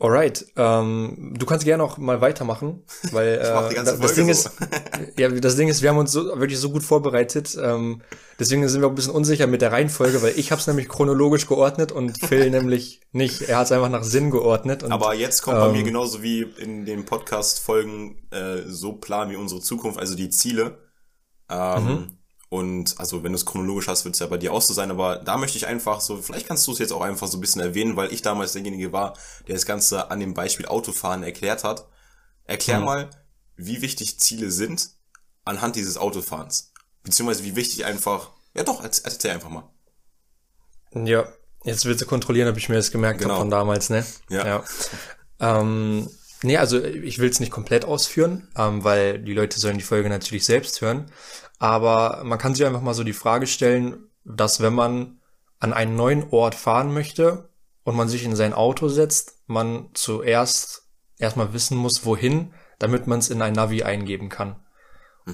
Alright, 0.01 0.47
ähm, 0.57 1.35
du 1.37 1.45
kannst 1.45 1.65
gerne 1.65 1.83
auch 1.83 1.99
mal 1.99 2.21
weitermachen, 2.21 2.85
weil 3.11 3.35
äh, 3.35 3.39
das 3.39 3.99
Folge 3.99 4.15
Ding 4.15 4.27
so. 4.27 4.31
ist, 4.31 4.51
ja, 5.19 5.29
das 5.29 5.57
Ding 5.57 5.67
ist, 5.67 5.83
wir 5.83 5.91
haben 5.91 5.99
uns 5.99 6.13
so, 6.13 6.39
wirklich 6.39 6.61
so 6.61 6.71
gut 6.71 6.85
vorbereitet, 6.85 7.59
ähm, 7.61 8.03
deswegen 8.39 8.69
sind 8.69 8.81
wir 8.81 8.87
auch 8.87 8.93
ein 8.93 8.95
bisschen 8.95 9.13
unsicher 9.13 9.49
mit 9.49 9.61
der 9.61 9.73
Reihenfolge, 9.73 10.23
weil 10.23 10.39
ich 10.39 10.53
habe 10.53 10.61
es 10.61 10.69
nämlich 10.69 10.89
chronologisch 10.89 11.49
geordnet 11.49 11.91
und 11.91 12.17
Phil 12.25 12.49
nämlich 12.51 13.01
nicht. 13.11 13.43
Er 13.43 13.59
hat 13.59 13.67
es 13.67 13.73
einfach 13.73 13.89
nach 13.89 14.05
Sinn 14.05 14.31
geordnet. 14.31 14.85
Und, 14.85 14.93
Aber 14.93 15.15
jetzt 15.15 15.43
kommt 15.43 15.59
bei 15.59 15.73
mir 15.73 15.79
ähm, 15.81 15.87
genauso 15.87 16.23
wie 16.23 16.43
in 16.43 16.85
den 16.85 17.05
Podcast-Folgen 17.05 18.29
äh, 18.31 18.63
so 18.69 18.93
plan 18.93 19.31
wie 19.31 19.37
unsere 19.37 19.61
Zukunft, 19.61 19.99
also 19.99 20.15
die 20.15 20.31
Ziele. 20.31 20.79
Ähm, 21.51 21.85
Mhm. 21.85 22.18
Und 22.51 22.99
also 22.99 23.23
wenn 23.23 23.33
du 23.33 23.37
es 23.37 23.45
chronologisch 23.45 23.89
hast, 23.89 24.05
wird 24.07 24.15
es 24.15 24.21
ja 24.21 24.27
bei 24.27 24.39
dir 24.39 24.53
auch 24.55 24.63
so 24.63 24.73
sein, 24.73 24.91
aber 24.91 25.17
da 25.17 25.37
möchte 25.37 25.59
ich 25.59 25.67
einfach 25.67 26.01
so, 26.01 26.17
vielleicht 26.23 26.47
kannst 26.49 26.67
du 26.67 26.73
es 26.73 26.79
jetzt 26.79 26.93
auch 26.93 27.03
einfach 27.03 27.27
so 27.27 27.37
ein 27.37 27.43
bisschen 27.43 27.61
erwähnen, 27.61 27.95
weil 27.97 28.11
ich 28.13 28.23
damals 28.23 28.53
derjenige 28.53 28.91
war, 28.93 29.15
der 29.47 29.55
das 29.55 29.67
Ganze 29.67 30.11
an 30.11 30.19
dem 30.21 30.33
Beispiel 30.33 30.65
Autofahren 30.67 31.23
erklärt 31.23 31.63
hat. 31.65 31.87
Erklär 32.45 32.79
Mhm. 32.79 32.85
mal, 32.87 33.11
wie 33.57 33.83
wichtig 33.83 34.19
Ziele 34.19 34.51
sind 34.51 34.91
anhand 35.45 35.77
dieses 35.77 35.99
Autofahrens. 35.99 36.73
Beziehungsweise 37.03 37.45
wie 37.45 37.55
wichtig 37.57 37.85
einfach, 37.85 38.31
ja 38.55 38.63
doch, 38.65 38.83
erz- 38.83 39.03
erzähl 39.05 39.33
einfach 39.33 39.51
mal. 39.51 39.69
Ja, 40.95 41.29
jetzt 41.65 41.85
willst 41.85 42.01
du 42.01 42.07
kontrollieren, 42.07 42.49
ob 42.49 42.57
ich 42.57 42.71
mir 42.71 42.77
das 42.77 42.91
gemerkt 42.91 43.21
Genau. 43.21 43.35
habe 43.35 43.41
von 43.43 43.51
damals, 43.51 43.91
ne? 43.91 44.07
Ja. 44.31 44.47
ja. 44.47 44.65
Ähm, 45.41 46.09
nee, 46.43 46.57
also 46.57 46.83
ich 46.83 47.19
will 47.19 47.29
es 47.29 47.41
nicht 47.41 47.53
komplett 47.53 47.85
ausführen, 47.85 48.49
ähm, 48.57 48.85
weil 48.85 49.19
die 49.19 49.35
Leute 49.35 49.59
sollen 49.59 49.79
die 49.79 49.85
Folge 49.85 50.09
natürlich 50.09 50.45
selbst 50.45 50.81
hören. 50.81 51.11
Aber 51.59 52.23
man 52.25 52.39
kann 52.39 52.55
sich 52.55 52.65
einfach 52.65 52.83
mal 52.83 52.95
so 52.95 53.05
die 53.05 53.13
Frage 53.13 53.47
stellen, 53.47 54.09
dass 54.25 54.61
wenn 54.61 54.75
man 54.75 55.21
an 55.59 55.73
einen 55.73 55.97
neuen 55.97 56.31
Ort 56.31 56.55
fahren 56.55 56.93
möchte 56.93 57.51
und 57.83 57.97
man 57.97 58.09
sich 58.09 58.25
in 58.25 58.37
sein 58.37 58.53
Auto 58.53 58.89
setzt, 58.89 59.39
man 59.47 59.89
zuerst 59.95 60.89
erstmal 61.17 61.53
wissen 61.53 61.77
muss, 61.77 62.05
wohin, 62.05 62.55
damit 62.79 63.07
man 63.07 63.19
es 63.19 63.29
in 63.29 63.43
ein 63.43 63.55
Navi 63.55 63.83
eingeben 63.83 64.29
kann. 64.29 64.57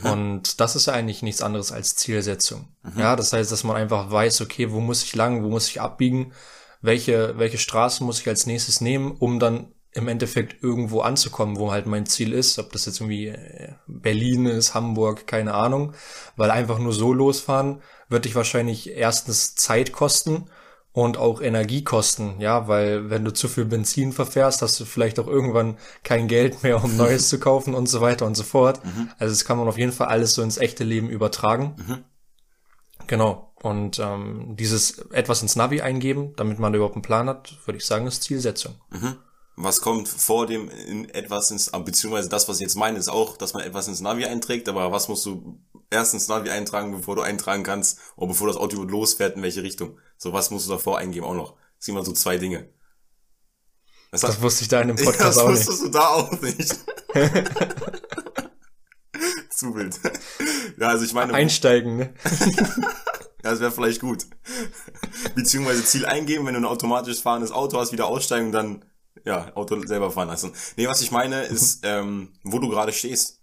Und 0.02 0.60
das 0.60 0.74
ist 0.74 0.86
ja 0.86 0.92
eigentlich 0.92 1.22
nichts 1.22 1.42
anderes 1.42 1.70
als 1.70 1.94
Zielsetzung. 1.94 2.74
Ja, 2.96 3.14
das 3.16 3.32
heißt, 3.32 3.52
dass 3.52 3.64
man 3.64 3.76
einfach 3.76 4.10
weiß, 4.10 4.40
okay, 4.40 4.72
wo 4.72 4.80
muss 4.80 5.04
ich 5.04 5.14
lang, 5.14 5.44
wo 5.44 5.48
muss 5.48 5.68
ich 5.68 5.80
abbiegen, 5.80 6.32
welche, 6.80 7.38
welche 7.38 7.58
Straße 7.58 8.02
muss 8.02 8.20
ich 8.20 8.28
als 8.28 8.46
nächstes 8.46 8.80
nehmen, 8.80 9.12
um 9.12 9.38
dann 9.38 9.73
im 9.94 10.08
Endeffekt 10.08 10.62
irgendwo 10.62 11.00
anzukommen, 11.00 11.58
wo 11.58 11.70
halt 11.70 11.86
mein 11.86 12.06
Ziel 12.06 12.32
ist, 12.32 12.58
ob 12.58 12.72
das 12.72 12.86
jetzt 12.86 13.00
irgendwie 13.00 13.28
äh, 13.28 13.72
Berlin 13.86 14.46
ist, 14.46 14.74
Hamburg, 14.74 15.26
keine 15.26 15.54
Ahnung, 15.54 15.94
weil 16.36 16.50
einfach 16.50 16.78
nur 16.78 16.92
so 16.92 17.12
losfahren 17.12 17.80
wird 18.08 18.24
dich 18.24 18.34
wahrscheinlich 18.34 18.90
erstens 18.90 19.54
Zeit 19.54 19.92
kosten 19.92 20.50
und 20.92 21.16
auch 21.16 21.40
Energiekosten, 21.40 22.40
ja, 22.40 22.68
weil 22.68 23.10
wenn 23.10 23.24
du 23.24 23.32
zu 23.32 23.48
viel 23.48 23.64
Benzin 23.64 24.12
verfährst, 24.12 24.62
hast 24.62 24.78
du 24.78 24.84
vielleicht 24.84 25.18
auch 25.18 25.26
irgendwann 25.26 25.76
kein 26.02 26.28
Geld 26.28 26.62
mehr, 26.62 26.82
um 26.82 26.96
Neues 26.98 27.28
zu 27.28 27.38
kaufen 27.38 27.74
und 27.74 27.88
so 27.88 28.00
weiter 28.00 28.26
und 28.26 28.36
so 28.36 28.44
fort. 28.44 28.84
Mhm. 28.84 29.10
Also 29.18 29.32
das 29.32 29.44
kann 29.44 29.58
man 29.58 29.68
auf 29.68 29.78
jeden 29.78 29.92
Fall 29.92 30.08
alles 30.08 30.34
so 30.34 30.42
ins 30.42 30.58
echte 30.58 30.84
Leben 30.84 31.08
übertragen. 31.08 31.74
Mhm. 31.76 32.04
Genau. 33.06 33.52
Und 33.62 33.98
ähm, 33.98 34.56
dieses 34.56 34.98
etwas 35.10 35.42
ins 35.42 35.56
Navi 35.56 35.80
eingeben, 35.80 36.34
damit 36.36 36.58
man 36.58 36.74
überhaupt 36.74 36.96
einen 36.96 37.02
Plan 37.02 37.28
hat, 37.28 37.56
würde 37.64 37.78
ich 37.78 37.86
sagen, 37.86 38.06
ist 38.06 38.22
Zielsetzung. 38.22 38.74
Mhm. 38.90 39.16
Was 39.56 39.80
kommt 39.80 40.08
vor 40.08 40.46
dem 40.46 40.68
in 40.68 41.08
etwas 41.10 41.50
ins, 41.50 41.70
beziehungsweise 41.70 42.28
das, 42.28 42.48
was 42.48 42.56
ich 42.56 42.62
jetzt 42.62 42.74
meine, 42.74 42.98
ist 42.98 43.08
auch, 43.08 43.36
dass 43.36 43.54
man 43.54 43.62
etwas 43.62 43.86
ins 43.86 44.00
Navi 44.00 44.24
einträgt, 44.24 44.68
aber 44.68 44.90
was 44.90 45.08
musst 45.08 45.24
du 45.26 45.60
erst 45.90 46.14
ins 46.14 46.28
Navi 46.28 46.50
eintragen, 46.50 46.92
bevor 46.92 47.14
du 47.14 47.22
eintragen 47.22 47.62
kannst, 47.62 47.98
oder 48.16 48.28
bevor 48.28 48.48
das 48.48 48.56
Auto 48.56 48.82
losfährt, 48.82 49.36
in 49.36 49.42
welche 49.42 49.62
Richtung? 49.62 49.98
So 50.16 50.32
was 50.32 50.50
musst 50.50 50.66
du 50.66 50.72
davor 50.72 50.98
eingeben 50.98 51.26
auch 51.26 51.34
noch. 51.34 51.52
Das 51.76 51.86
sind 51.86 51.94
immer 51.94 52.04
so 52.04 52.12
zwei 52.12 52.38
Dinge. 52.38 52.68
Das, 54.10 54.20
das 54.20 54.40
wusste 54.40 54.62
ich 54.62 54.68
da 54.68 54.80
in 54.80 54.88
dem 54.88 54.96
Podcast 55.04 55.38
ja, 55.38 55.44
auch 55.44 55.50
nicht. 55.50 55.60
Das 55.60 55.68
wusstest 55.68 55.86
du 55.86 55.90
da 55.90 56.08
auch 56.08 56.40
nicht. 56.40 56.76
Zu 59.50 59.74
wild. 59.74 60.00
Ja, 60.78 60.88
also 60.88 61.04
ich 61.04 61.12
meine. 61.12 61.34
Einsteigen, 61.34 61.96
ne? 61.96 62.14
ja, 62.24 62.68
das 63.42 63.60
wäre 63.60 63.72
vielleicht 63.72 64.00
gut. 64.00 64.26
Beziehungsweise 65.34 65.84
Ziel 65.84 66.06
eingeben, 66.06 66.46
wenn 66.46 66.54
du 66.54 66.60
ein 66.60 66.64
automatisch 66.64 67.20
fahrendes 67.22 67.52
Auto 67.52 67.78
hast, 67.78 67.92
wieder 67.92 68.06
aussteigen 68.06 68.46
und 68.46 68.52
dann, 68.52 68.84
ja, 69.24 69.54
Auto 69.54 69.80
selber 69.86 70.10
fahren 70.10 70.28
lassen. 70.28 70.52
Nee, 70.76 70.88
was 70.88 71.00
ich 71.02 71.10
meine 71.10 71.42
ist, 71.42 71.80
ähm, 71.84 72.32
wo 72.42 72.58
du 72.58 72.68
gerade 72.68 72.92
stehst. 72.92 73.40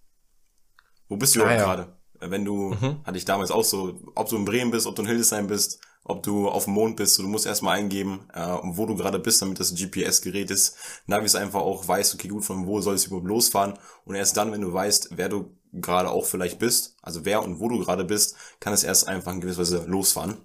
Wo 1.07 1.17
bist 1.17 1.35
du 1.35 1.43
ah, 1.43 1.53
ja. 1.53 1.63
gerade? 1.63 1.97
Wenn 2.19 2.45
du, 2.45 2.75
mhm. 2.75 3.03
hatte 3.03 3.17
ich 3.17 3.25
damals 3.25 3.51
auch 3.51 3.63
so, 3.63 3.99
ob 4.15 4.29
du 4.29 4.37
in 4.37 4.45
Bremen 4.45 4.71
bist, 4.71 4.85
ob 4.85 4.95
du 4.95 5.01
in 5.01 5.07
Hildesheim 5.07 5.47
bist, 5.47 5.81
ob 6.03 6.23
du 6.23 6.49
auf 6.49 6.65
dem 6.65 6.73
Mond 6.73 6.95
bist, 6.95 7.17
du 7.17 7.23
musst 7.23 7.45
erstmal 7.45 7.77
eingeben, 7.77 8.27
äh, 8.33 8.57
wo 8.63 8.85
du 8.85 8.95
gerade 8.95 9.19
bist, 9.19 9.41
damit 9.41 9.59
das 9.59 9.73
GPS-Gerät 9.75 10.51
ist. 10.51 10.75
Navis 11.05 11.35
einfach 11.35 11.61
auch 11.61 11.87
weiß, 11.87 12.15
okay, 12.15 12.27
gut, 12.27 12.45
von 12.45 12.65
wo 12.65 12.81
soll 12.81 12.95
es 12.95 13.05
überhaupt 13.05 13.27
losfahren. 13.27 13.73
Und 14.05 14.15
erst 14.15 14.37
dann, 14.37 14.51
wenn 14.51 14.61
du 14.61 14.71
weißt, 14.73 15.09
wer 15.11 15.29
du 15.29 15.55
gerade 15.73 16.09
auch 16.09 16.25
vielleicht 16.25 16.59
bist, 16.59 16.95
also 17.01 17.23
wer 17.25 17.43
und 17.43 17.59
wo 17.59 17.69
du 17.69 17.79
gerade 17.79 18.03
bist, 18.03 18.35
kann 18.59 18.73
es 18.73 18.83
erst 18.83 19.07
einfach 19.07 19.31
in 19.31 19.41
gewisser 19.41 19.61
Weise 19.61 19.85
losfahren. 19.87 20.37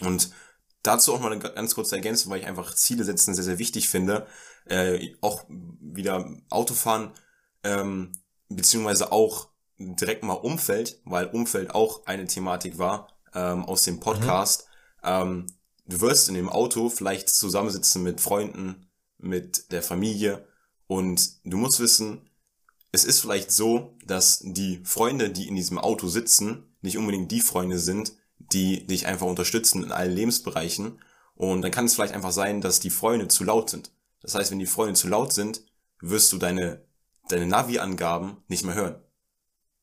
Und 0.00 0.30
dazu 0.82 1.14
auch 1.14 1.20
mal 1.20 1.32
eine 1.32 1.40
ganz 1.40 1.74
kurze 1.74 1.96
Ergänzung, 1.96 2.30
weil 2.30 2.40
ich 2.40 2.46
einfach 2.46 2.74
Ziele 2.74 3.04
setzen 3.04 3.34
sehr, 3.34 3.44
sehr 3.44 3.58
wichtig 3.58 3.88
finde. 3.88 4.26
Äh, 4.66 5.14
auch 5.20 5.44
wieder 5.48 6.30
Autofahren, 6.50 7.10
ähm, 7.64 8.12
beziehungsweise 8.48 9.12
auch 9.12 9.48
direkt 9.78 10.22
mal 10.22 10.34
Umfeld, 10.34 11.00
weil 11.04 11.26
Umfeld 11.26 11.74
auch 11.74 12.06
eine 12.06 12.26
Thematik 12.26 12.78
war 12.78 13.08
ähm, 13.34 13.64
aus 13.64 13.82
dem 13.82 14.00
Podcast. 14.00 14.68
Mhm. 15.02 15.08
Ähm, 15.08 15.46
du 15.86 16.00
wirst 16.00 16.28
in 16.28 16.34
dem 16.34 16.48
Auto 16.48 16.88
vielleicht 16.88 17.28
zusammensitzen 17.28 18.02
mit 18.02 18.20
Freunden, 18.20 18.86
mit 19.18 19.72
der 19.72 19.82
Familie 19.82 20.46
und 20.86 21.44
du 21.44 21.56
musst 21.56 21.80
wissen, 21.80 22.28
es 22.92 23.04
ist 23.04 23.20
vielleicht 23.20 23.50
so, 23.50 23.96
dass 24.04 24.40
die 24.44 24.80
Freunde, 24.84 25.30
die 25.30 25.48
in 25.48 25.56
diesem 25.56 25.78
Auto 25.78 26.08
sitzen, 26.08 26.76
nicht 26.82 26.98
unbedingt 26.98 27.30
die 27.30 27.40
Freunde 27.40 27.78
sind, 27.78 28.12
die 28.38 28.86
dich 28.86 29.06
einfach 29.06 29.26
unterstützen 29.26 29.82
in 29.82 29.92
allen 29.92 30.12
Lebensbereichen. 30.14 31.00
Und 31.34 31.62
dann 31.62 31.70
kann 31.70 31.86
es 31.86 31.94
vielleicht 31.94 32.14
einfach 32.14 32.32
sein, 32.32 32.60
dass 32.60 32.80
die 32.80 32.90
Freunde 32.90 33.28
zu 33.28 33.44
laut 33.44 33.70
sind. 33.70 33.90
Das 34.22 34.34
heißt, 34.34 34.50
wenn 34.50 34.58
die 34.58 34.66
Freunde 34.66 34.94
zu 34.94 35.08
laut 35.08 35.32
sind, 35.32 35.64
wirst 36.00 36.32
du 36.32 36.38
deine, 36.38 36.84
deine 37.28 37.46
Navi-Angaben 37.46 38.42
nicht 38.48 38.64
mehr 38.64 38.74
hören. 38.74 39.02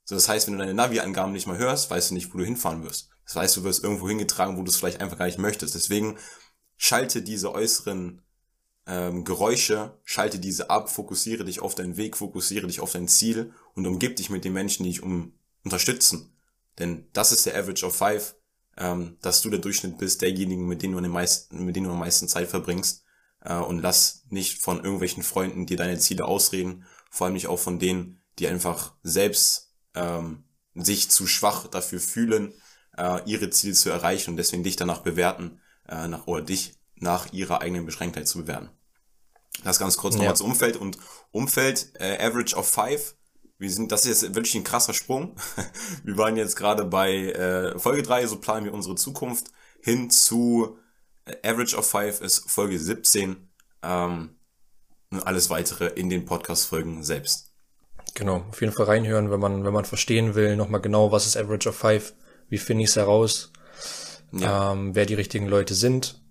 So, 0.05 0.15
das 0.15 0.27
heißt, 0.27 0.47
wenn 0.47 0.53
du 0.53 0.59
deine 0.59 0.73
Navi-Angaben 0.73 1.31
nicht 1.31 1.47
mehr 1.47 1.57
hörst, 1.57 1.89
weißt 1.91 2.09
du 2.09 2.13
nicht, 2.15 2.33
wo 2.33 2.37
du 2.37 2.43
hinfahren 2.43 2.83
wirst. 2.83 3.09
Das 3.25 3.35
heißt, 3.35 3.57
du 3.57 3.63
wirst 3.63 3.83
irgendwo 3.83 4.07
hingetragen, 4.07 4.57
wo 4.57 4.63
du 4.63 4.69
es 4.69 4.77
vielleicht 4.77 5.01
einfach 5.01 5.17
gar 5.17 5.27
nicht 5.27 5.37
möchtest. 5.37 5.75
Deswegen 5.75 6.17
schalte 6.77 7.21
diese 7.21 7.53
äußeren 7.53 8.23
ähm, 8.87 9.23
Geräusche, 9.23 9.99
schalte 10.03 10.39
diese 10.39 10.71
ab, 10.71 10.89
fokussiere 10.89 11.45
dich 11.45 11.61
auf 11.61 11.75
deinen 11.75 11.95
Weg, 11.95 12.17
fokussiere 12.17 12.65
dich 12.65 12.79
auf 12.79 12.91
dein 12.91 13.07
Ziel 13.07 13.53
und 13.75 13.85
umgib 13.85 14.15
dich 14.15 14.31
mit 14.31 14.45
den 14.45 14.53
Menschen, 14.53 14.83
die 14.83 14.89
dich 14.89 15.03
um 15.03 15.33
unterstützen. 15.63 16.33
Denn 16.79 17.07
das 17.13 17.31
ist 17.31 17.45
der 17.45 17.55
Average 17.55 17.85
of 17.85 17.95
Five, 17.95 18.35
ähm, 18.77 19.17
dass 19.21 19.41
du 19.41 19.49
der 19.51 19.59
Durchschnitt 19.59 19.99
bist, 19.99 20.21
derjenigen, 20.21 20.67
mit 20.67 20.81
denen 20.81 20.93
du, 20.93 21.01
den 21.01 21.11
meisten, 21.11 21.63
mit 21.65 21.75
denen 21.75 21.85
du 21.85 21.91
am 21.91 21.99
meisten 21.99 22.27
Zeit 22.27 22.47
verbringst. 22.47 23.03
Äh, 23.41 23.55
und 23.55 23.79
lass 23.79 24.25
nicht 24.29 24.61
von 24.61 24.83
irgendwelchen 24.83 25.23
Freunden 25.23 25.65
dir 25.65 25.77
deine 25.77 25.99
Ziele 25.99 26.25
ausreden, 26.25 26.85
vor 27.09 27.25
allem 27.25 27.33
nicht 27.33 27.47
auch 27.47 27.59
von 27.59 27.79
denen, 27.79 28.21
die 28.37 28.47
einfach 28.47 28.93
selbst 29.03 29.73
ähm, 29.95 30.43
sich 30.75 31.09
zu 31.09 31.27
schwach 31.27 31.67
dafür 31.67 31.99
fühlen, 31.99 32.53
äh, 32.97 33.21
ihre 33.25 33.49
Ziele 33.49 33.73
zu 33.73 33.89
erreichen 33.89 34.31
und 34.31 34.37
deswegen 34.37 34.63
dich 34.63 34.75
danach 34.75 34.99
bewerten, 34.99 35.59
äh, 35.87 36.07
nach, 36.07 36.27
oder 36.27 36.41
dich 36.41 36.75
nach 36.95 37.31
ihrer 37.33 37.61
eigenen 37.61 37.85
Beschränktheit 37.85 38.27
zu 38.27 38.39
bewerten. 38.39 38.69
Das 39.63 39.79
ganz 39.79 39.97
kurz 39.97 40.15
ja. 40.15 40.19
nochmal 40.19 40.35
zum 40.35 40.51
Umfeld 40.51 40.77
und 40.77 40.97
Umfeld, 41.31 41.91
äh, 41.99 42.17
Average 42.25 42.55
of 42.55 42.67
Five. 42.69 43.15
Wir 43.57 43.69
sind, 43.69 43.91
das 43.91 44.05
ist 44.05 44.21
jetzt 44.21 44.35
wirklich 44.35 44.55
ein 44.55 44.63
krasser 44.63 44.93
Sprung. 44.93 45.35
wir 46.03 46.17
waren 46.17 46.37
jetzt 46.37 46.55
gerade 46.55 46.85
bei 46.85 47.31
äh, 47.31 47.77
Folge 47.77 48.03
drei, 48.03 48.25
so 48.25 48.37
planen 48.39 48.65
wir 48.65 48.73
unsere 48.73 48.95
Zukunft 48.95 49.47
hin 49.81 50.09
zu 50.09 50.77
Average 51.43 51.77
of 51.77 51.89
Five 51.89 52.21
ist 52.21 52.49
Folge 52.49 52.79
17. 52.79 53.49
Ähm, 53.83 54.35
und 55.11 55.25
alles 55.25 55.49
weitere 55.49 55.87
in 55.87 56.09
den 56.09 56.25
Podcast-Folgen 56.25 57.03
selbst. 57.03 57.51
Genau, 58.13 58.45
auf 58.49 58.61
jeden 58.61 58.73
Fall 58.73 58.85
reinhören, 58.85 59.31
wenn 59.31 59.39
man, 59.39 59.63
wenn 59.63 59.73
man 59.73 59.85
verstehen 59.85 60.35
will, 60.35 60.55
nochmal 60.55 60.81
genau, 60.81 61.11
was 61.11 61.25
ist 61.25 61.37
Average 61.37 61.69
of 61.69 61.75
Five, 61.75 62.13
wie 62.49 62.57
finde 62.57 62.83
ich 62.83 62.89
es 62.89 62.95
heraus, 62.95 63.51
ja. 64.31 64.73
ähm, 64.73 64.95
wer 64.95 65.05
die 65.05 65.13
richtigen 65.13 65.47
Leute 65.47 65.73
sind. 65.73 66.21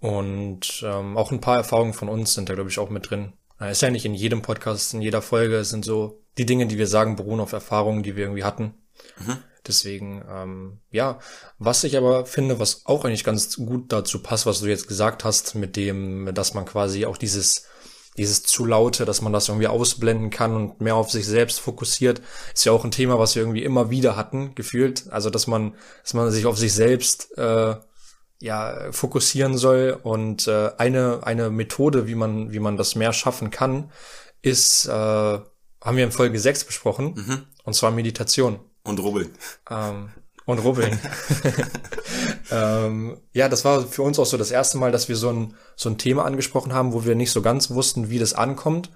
Und 0.00 0.82
ähm, 0.84 1.16
auch 1.16 1.32
ein 1.32 1.40
paar 1.40 1.56
Erfahrungen 1.56 1.94
von 1.94 2.08
uns 2.08 2.34
sind 2.34 2.48
da, 2.48 2.54
glaube 2.54 2.70
ich, 2.70 2.78
auch 2.78 2.90
mit 2.90 3.10
drin. 3.10 3.32
Äh, 3.60 3.72
ist 3.72 3.82
ja 3.82 3.90
nicht 3.90 4.04
in 4.04 4.14
jedem 4.14 4.42
Podcast, 4.42 4.92
in 4.94 5.00
jeder 5.00 5.22
Folge. 5.22 5.56
Es 5.56 5.70
sind 5.70 5.84
so, 5.84 6.22
die 6.36 6.46
Dinge, 6.46 6.66
die 6.66 6.78
wir 6.78 6.86
sagen, 6.86 7.16
beruhen 7.16 7.40
auf 7.40 7.52
Erfahrungen, 7.52 8.02
die 8.02 8.16
wir 8.16 8.24
irgendwie 8.24 8.44
hatten. 8.44 8.74
Mhm. 9.18 9.38
Deswegen, 9.66 10.24
ähm, 10.30 10.80
ja, 10.90 11.18
was 11.58 11.84
ich 11.84 11.96
aber 11.96 12.26
finde, 12.26 12.58
was 12.58 12.86
auch 12.86 13.04
eigentlich 13.04 13.24
ganz 13.24 13.56
gut 13.56 13.92
dazu 13.92 14.22
passt, 14.22 14.46
was 14.46 14.60
du 14.60 14.66
jetzt 14.66 14.88
gesagt 14.88 15.24
hast, 15.24 15.54
mit 15.54 15.76
dem, 15.76 16.30
dass 16.34 16.54
man 16.54 16.64
quasi 16.64 17.06
auch 17.06 17.16
dieses 17.16 17.66
dieses 18.16 18.42
zu 18.42 18.64
laute, 18.64 19.04
dass 19.04 19.20
man 19.20 19.32
das 19.32 19.48
irgendwie 19.48 19.66
ausblenden 19.66 20.30
kann 20.30 20.54
und 20.54 20.80
mehr 20.80 20.94
auf 20.94 21.10
sich 21.10 21.26
selbst 21.26 21.60
fokussiert, 21.60 22.22
ist 22.54 22.64
ja 22.64 22.72
auch 22.72 22.84
ein 22.84 22.90
Thema, 22.90 23.18
was 23.18 23.34
wir 23.34 23.42
irgendwie 23.42 23.62
immer 23.62 23.90
wieder 23.90 24.16
hatten, 24.16 24.54
gefühlt. 24.54 25.10
Also 25.10 25.30
dass 25.30 25.46
man, 25.46 25.74
dass 26.02 26.14
man 26.14 26.30
sich 26.30 26.46
auf 26.46 26.56
sich 26.58 26.72
selbst 26.72 27.36
äh, 27.36 27.76
ja 28.40 28.92
fokussieren 28.92 29.56
soll 29.56 29.98
und 30.02 30.46
äh, 30.46 30.70
eine 30.78 31.20
eine 31.24 31.50
Methode, 31.50 32.06
wie 32.06 32.14
man 32.14 32.52
wie 32.52 32.58
man 32.58 32.76
das 32.76 32.94
mehr 32.94 33.12
schaffen 33.12 33.50
kann, 33.50 33.90
ist 34.42 34.86
äh, 34.86 34.90
haben 34.90 35.96
wir 35.96 36.04
in 36.04 36.12
Folge 36.12 36.38
6 36.38 36.64
besprochen 36.64 37.14
mhm. 37.14 37.42
und 37.64 37.74
zwar 37.74 37.90
Meditation 37.90 38.60
und 38.86 38.98
Rubbeln. 39.00 39.30
Ähm, 39.70 40.10
und 40.46 40.60
rubbeln. 40.60 40.98
ähm, 42.52 43.18
ja, 43.32 43.48
das 43.48 43.64
war 43.64 43.82
für 43.82 44.02
uns 44.02 44.18
auch 44.18 44.26
so 44.26 44.36
das 44.36 44.52
erste 44.52 44.78
Mal, 44.78 44.92
dass 44.92 45.08
wir 45.08 45.16
so 45.16 45.30
ein, 45.30 45.54
so 45.74 45.90
ein 45.90 45.98
Thema 45.98 46.24
angesprochen 46.24 46.72
haben, 46.72 46.92
wo 46.92 47.04
wir 47.04 47.16
nicht 47.16 47.32
so 47.32 47.42
ganz 47.42 47.70
wussten, 47.70 48.10
wie 48.10 48.20
das 48.20 48.32
ankommt, 48.32 48.90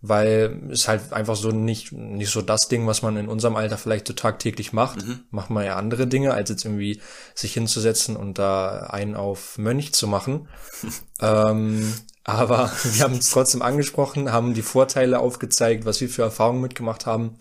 weil 0.00 0.68
es 0.72 0.88
halt 0.88 1.12
einfach 1.12 1.36
so 1.36 1.52
nicht, 1.52 1.92
nicht 1.92 2.30
so 2.30 2.42
das 2.42 2.66
Ding, 2.66 2.88
was 2.88 3.02
man 3.02 3.16
in 3.16 3.28
unserem 3.28 3.54
Alter 3.54 3.78
vielleicht 3.78 4.08
so 4.08 4.14
tagtäglich 4.14 4.72
macht. 4.72 5.06
Mhm. 5.06 5.20
Macht 5.30 5.50
man 5.50 5.64
ja 5.64 5.76
andere 5.76 6.08
Dinge, 6.08 6.34
als 6.34 6.50
jetzt 6.50 6.64
irgendwie 6.64 7.00
sich 7.36 7.54
hinzusetzen 7.54 8.16
und 8.16 8.38
da 8.40 8.88
einen 8.90 9.14
auf 9.14 9.58
Mönch 9.58 9.94
zu 9.94 10.08
machen. 10.08 10.48
ähm, 11.20 11.94
aber 12.24 12.72
wir 12.82 13.04
haben 13.04 13.14
es 13.14 13.30
trotzdem 13.30 13.62
angesprochen, 13.62 14.32
haben 14.32 14.54
die 14.54 14.62
Vorteile 14.62 15.20
aufgezeigt, 15.20 15.84
was 15.84 16.00
wir 16.00 16.08
für 16.08 16.22
Erfahrungen 16.22 16.60
mitgemacht 16.60 17.06
haben. 17.06 17.38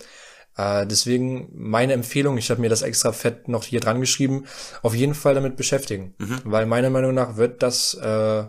Äh, 0.57 0.88
deswegen 0.88 1.50
meine 1.53 1.93
Empfehlung, 1.93 2.38
ich 2.38 2.50
habe 2.50 2.62
mir 2.62 2.69
das 2.69 2.81
extra 2.81 3.12
fett 3.12 3.47
noch 3.47 3.63
hier 3.63 3.79
dran 3.79 4.00
geschrieben, 4.00 4.45
auf 4.81 4.95
jeden 4.95 5.15
Fall 5.15 5.33
damit 5.33 5.57
beschäftigen. 5.57 6.13
Mhm. 6.17 6.41
Weil 6.45 6.65
meiner 6.65 6.89
Meinung 6.89 7.13
nach 7.13 7.35
wird 7.35 7.62
das 7.62 7.93
äh, 7.95 8.45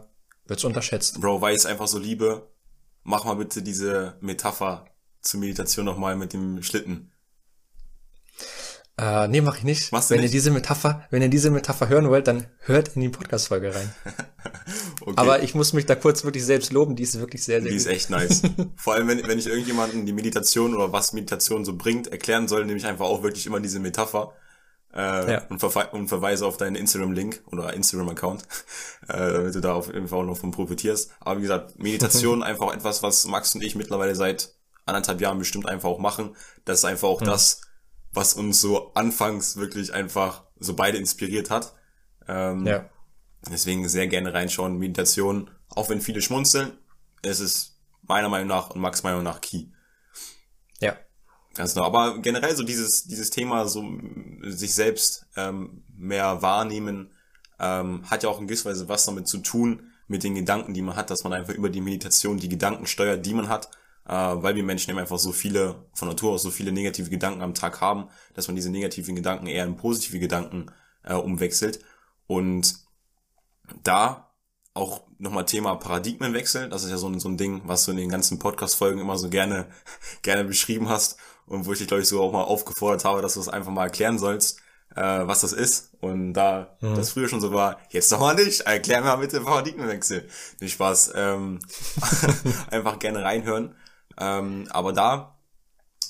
wird's 0.46 0.64
unterschätzt. 0.64 1.20
Bro, 1.20 1.40
weil 1.40 1.54
ich 1.54 1.60
es 1.60 1.66
einfach 1.66 1.88
so 1.88 1.98
liebe, 1.98 2.48
mach 3.02 3.24
mal 3.24 3.34
bitte 3.34 3.62
diese 3.62 4.16
Metapher 4.20 4.86
zur 5.20 5.40
Meditation 5.40 5.84
nochmal 5.84 6.16
mit 6.16 6.32
dem 6.32 6.62
Schlitten. 6.62 7.12
Äh, 8.98 9.28
nee, 9.28 9.42
mach 9.42 9.58
ich 9.58 9.64
nicht. 9.64 9.92
Machst 9.92 10.08
wenn 10.08 10.20
nicht? 10.20 10.30
ihr 10.30 10.32
diese 10.32 10.50
Metapher, 10.50 11.06
wenn 11.10 11.20
ihr 11.20 11.28
diese 11.28 11.50
Metapher 11.50 11.88
hören 11.88 12.08
wollt, 12.08 12.26
dann 12.28 12.46
hört 12.60 12.96
in 12.96 13.02
die 13.02 13.10
Podcast-Folge 13.10 13.74
rein. 13.74 13.94
okay. 15.02 15.12
Aber 15.16 15.42
ich 15.42 15.54
muss 15.54 15.74
mich 15.74 15.84
da 15.84 15.94
kurz 15.94 16.24
wirklich 16.24 16.44
selbst 16.44 16.72
loben, 16.72 16.96
die 16.96 17.02
ist 17.02 17.20
wirklich 17.20 17.44
sehr, 17.44 17.60
sehr 17.60 17.70
Die 17.70 17.76
gut. 17.76 17.86
ist 17.86 17.92
echt 17.92 18.08
nice. 18.08 18.42
Vor 18.76 18.94
allem, 18.94 19.08
wenn, 19.08 19.26
wenn 19.26 19.38
ich 19.38 19.48
irgendjemanden 19.48 20.06
die 20.06 20.14
Meditation 20.14 20.74
oder 20.74 20.92
was 20.92 21.12
Meditation 21.12 21.66
so 21.66 21.76
bringt, 21.76 22.06
erklären 22.06 22.48
soll, 22.48 22.64
nehme 22.64 22.78
ich 22.78 22.86
einfach 22.86 23.04
auch 23.04 23.22
wirklich 23.22 23.46
immer 23.46 23.60
diese 23.60 23.80
Metapher. 23.80 24.32
Äh, 24.94 25.30
ja. 25.30 25.42
und, 25.50 25.58
verwe 25.58 25.88
und 25.92 26.08
verweise 26.08 26.46
auf 26.46 26.56
deinen 26.56 26.74
Instagram-Link 26.74 27.42
oder 27.52 27.74
Instagram-Account, 27.74 28.44
äh, 29.08 29.32
damit 29.32 29.54
du 29.54 29.60
da 29.60 29.74
auf 29.74 29.92
jeden 29.92 30.08
Fall 30.08 30.20
auch 30.20 30.24
noch 30.24 30.38
von 30.38 30.52
profitierst. 30.52 31.10
Aber 31.20 31.36
wie 31.36 31.42
gesagt, 31.42 31.78
Meditation 31.78 32.42
einfach 32.42 32.72
etwas, 32.72 33.02
was 33.02 33.26
Max 33.26 33.54
und 33.54 33.62
ich 33.62 33.74
mittlerweile 33.74 34.14
seit 34.14 34.54
anderthalb 34.86 35.20
Jahren 35.20 35.38
bestimmt 35.38 35.68
einfach 35.68 35.90
auch 35.90 35.98
machen. 35.98 36.34
Das 36.64 36.78
ist 36.78 36.84
einfach 36.86 37.08
auch 37.08 37.20
mhm. 37.20 37.26
das, 37.26 37.60
was 38.16 38.34
uns 38.34 38.60
so 38.60 38.92
anfangs 38.94 39.56
wirklich 39.56 39.92
einfach 39.92 40.44
so 40.58 40.74
beide 40.74 40.98
inspiriert 40.98 41.50
hat. 41.50 41.74
Ähm, 42.26 42.66
ja. 42.66 42.88
Deswegen 43.50 43.88
sehr 43.88 44.08
gerne 44.08 44.34
reinschauen. 44.34 44.78
Meditation, 44.78 45.50
auch 45.68 45.88
wenn 45.88 46.00
viele 46.00 46.22
schmunzeln, 46.22 46.72
ist 47.22 47.40
es 47.40 47.78
meiner 48.02 48.28
Meinung 48.28 48.48
nach 48.48 48.70
und 48.70 48.80
Max 48.80 49.02
Meinung 49.02 49.22
nach 49.22 49.40
key. 49.40 49.66
Ja. 50.80 50.96
Ganz 51.54 51.74
genau. 51.74 51.86
Aber 51.86 52.20
generell 52.20 52.56
so 52.56 52.64
dieses, 52.64 53.04
dieses 53.04 53.30
Thema, 53.30 53.66
so 53.66 53.84
sich 54.42 54.74
selbst 54.74 55.26
ähm, 55.36 55.84
mehr 55.96 56.42
wahrnehmen, 56.42 57.12
ähm, 57.58 58.08
hat 58.10 58.22
ja 58.22 58.28
auch 58.28 58.40
in 58.40 58.46
gewisser 58.46 58.70
Weise 58.70 58.88
was 58.88 59.06
damit 59.06 59.28
zu 59.28 59.38
tun, 59.38 59.92
mit 60.08 60.22
den 60.22 60.34
Gedanken, 60.34 60.74
die 60.74 60.82
man 60.82 60.96
hat, 60.96 61.10
dass 61.10 61.24
man 61.24 61.32
einfach 61.32 61.54
über 61.54 61.68
die 61.68 61.80
Meditation 61.80 62.38
die 62.38 62.48
Gedanken 62.48 62.86
steuert, 62.86 63.26
die 63.26 63.34
man 63.34 63.48
hat, 63.48 63.70
äh, 64.08 64.12
weil 64.12 64.54
wir 64.54 64.62
Menschen 64.62 64.90
eben 64.90 64.98
einfach 64.98 65.18
so 65.18 65.32
viele, 65.32 65.86
von 65.94 66.08
Natur 66.08 66.32
aus 66.32 66.42
so 66.42 66.50
viele 66.50 66.72
negative 66.72 67.10
Gedanken 67.10 67.42
am 67.42 67.54
Tag 67.54 67.80
haben, 67.80 68.08
dass 68.34 68.46
man 68.48 68.56
diese 68.56 68.70
negativen 68.70 69.16
Gedanken 69.16 69.46
eher 69.46 69.64
in 69.64 69.76
positive 69.76 70.18
Gedanken 70.18 70.66
äh, 71.02 71.14
umwechselt. 71.14 71.80
Und 72.26 72.76
da 73.82 74.32
auch 74.74 75.02
nochmal 75.18 75.46
Thema 75.46 75.74
Paradigmenwechsel, 75.76 76.68
das 76.68 76.84
ist 76.84 76.90
ja 76.90 76.98
so 76.98 77.08
ein, 77.08 77.18
so 77.18 77.28
ein 77.28 77.38
Ding, 77.38 77.62
was 77.64 77.84
du 77.84 77.92
in 77.92 77.96
den 77.96 78.10
ganzen 78.10 78.38
Podcast-Folgen 78.38 79.00
immer 79.00 79.16
so 79.16 79.28
gerne, 79.28 79.66
gerne 80.22 80.44
beschrieben 80.44 80.88
hast 80.88 81.16
und 81.46 81.66
wo 81.66 81.72
ich 81.72 81.78
dich, 81.78 81.88
glaube 81.88 82.02
ich, 82.02 82.08
so 82.08 82.22
auch 82.22 82.32
mal 82.32 82.42
aufgefordert 82.42 83.04
habe, 83.04 83.22
dass 83.22 83.34
du 83.34 83.40
es 83.40 83.48
einfach 83.48 83.72
mal 83.72 83.84
erklären 83.84 84.18
sollst, 84.18 84.60
äh, 84.94 85.02
was 85.02 85.40
das 85.40 85.52
ist. 85.52 85.94
Und 86.00 86.34
da 86.34 86.76
mhm. 86.80 86.94
das 86.94 87.10
früher 87.10 87.28
schon 87.28 87.40
so 87.40 87.52
war, 87.52 87.78
jetzt 87.90 88.12
doch 88.12 88.20
mal 88.20 88.34
nicht, 88.34 88.60
erklär 88.60 89.00
mir 89.00 89.06
mal 89.06 89.16
bitte 89.16 89.40
Paradigmenwechsel. 89.40 90.28
Nicht 90.60 90.72
Spaß, 90.72 91.12
ähm, 91.16 91.60
einfach 92.70 92.98
gerne 92.98 93.24
reinhören. 93.24 93.74
Ähm, 94.18 94.68
aber 94.70 94.92
da 94.92 95.38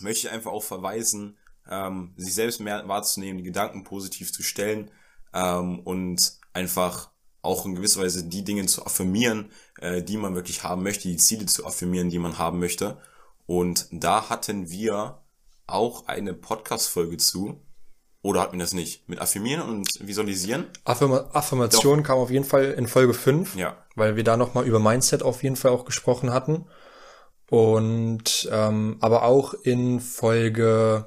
möchte 0.00 0.26
ich 0.26 0.32
einfach 0.32 0.52
auch 0.52 0.62
verweisen, 0.62 1.38
ähm, 1.68 2.14
sich 2.16 2.34
selbst 2.34 2.60
mehr 2.60 2.86
wahrzunehmen, 2.88 3.38
die 3.38 3.44
Gedanken 3.44 3.84
positiv 3.84 4.32
zu 4.32 4.42
stellen 4.42 4.90
ähm, 5.34 5.80
und 5.80 6.38
einfach 6.52 7.10
auch 7.42 7.64
in 7.64 7.74
gewisser 7.74 8.02
Weise 8.02 8.24
die 8.24 8.44
Dinge 8.44 8.66
zu 8.66 8.84
affirmieren, 8.84 9.50
äh, 9.80 10.02
die 10.02 10.16
man 10.16 10.34
wirklich 10.34 10.62
haben 10.62 10.82
möchte, 10.82 11.08
die 11.08 11.16
Ziele 11.16 11.46
zu 11.46 11.66
affirmieren, 11.66 12.10
die 12.10 12.18
man 12.18 12.38
haben 12.38 12.58
möchte. 12.58 12.98
Und 13.46 13.86
da 13.92 14.28
hatten 14.28 14.70
wir 14.70 15.22
auch 15.66 16.06
eine 16.08 16.34
Podcast-Folge 16.34 17.16
zu. 17.16 17.60
Oder 18.22 18.40
hatten 18.40 18.54
wir 18.54 18.64
das 18.64 18.72
nicht? 18.72 19.08
Mit 19.08 19.20
Affirmieren 19.20 19.62
und 19.62 19.88
Visualisieren? 20.00 20.66
Affirma 20.84 21.30
Affirmation 21.32 21.98
Doch. 21.98 22.06
kam 22.06 22.18
auf 22.18 22.30
jeden 22.30 22.44
Fall 22.44 22.72
in 22.72 22.88
Folge 22.88 23.14
5. 23.14 23.54
Ja. 23.54 23.76
Weil 23.94 24.16
wir 24.16 24.24
da 24.24 24.36
nochmal 24.36 24.66
über 24.66 24.80
Mindset 24.80 25.22
auf 25.22 25.44
jeden 25.44 25.54
Fall 25.54 25.70
auch 25.70 25.84
gesprochen 25.84 26.32
hatten. 26.32 26.66
Und 27.48 28.48
ähm, 28.50 28.96
aber 29.00 29.22
auch 29.22 29.54
in 29.54 30.00
Folge 30.00 31.06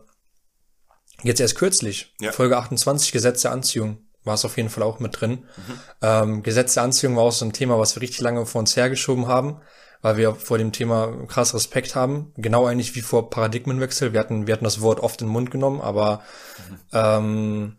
jetzt 1.24 1.42
erst 1.42 1.56
kürzlich, 1.56 2.14
ja. 2.22 2.32
Folge 2.32 2.58
28, 2.58 3.12
Gesetz 3.12 3.42
der 3.42 3.52
Anziehung 3.52 4.10
war 4.24 4.36
es 4.36 4.46
auf 4.46 4.58
jeden 4.58 4.70
Fall 4.70 4.84
auch 4.84 5.00
mit 5.00 5.20
drin. 5.20 5.32
Mhm. 5.32 5.80
Ähm, 6.02 6.44
Gesetz 6.44 6.76
der 6.76 6.84
Anziehung 6.84 7.16
war 7.16 7.24
auch 7.24 7.32
so 7.32 7.46
ein 7.46 7.54
Thema, 7.54 7.80
was 7.80 7.96
wir 7.96 8.02
richtig 8.02 8.22
lange 8.22 8.46
vor 8.46 8.60
uns 8.60 8.76
hergeschoben 8.76 9.28
haben, 9.28 9.62
weil 10.02 10.18
wir 10.18 10.36
vor 10.36 10.58
dem 10.58 10.72
Thema 10.72 11.26
krass 11.28 11.54
Respekt 11.54 11.96
haben. 11.96 12.34
Genau 12.38 12.66
eigentlich 12.66 12.96
wie 12.96 13.02
vor 13.02 13.30
Paradigmenwechsel. 13.30 14.14
Wir 14.14 14.20
hatten, 14.20 14.48
wir 14.48 14.54
hatten 14.54 14.66
das 14.66 14.82
Wort 14.82 15.00
oft 15.00 15.22
in 15.22 15.28
den 15.28 15.34
Mund 15.34 15.52
genommen, 15.52 15.82
aber 15.82 16.22
mhm. 16.70 16.78
ähm, 16.94 17.76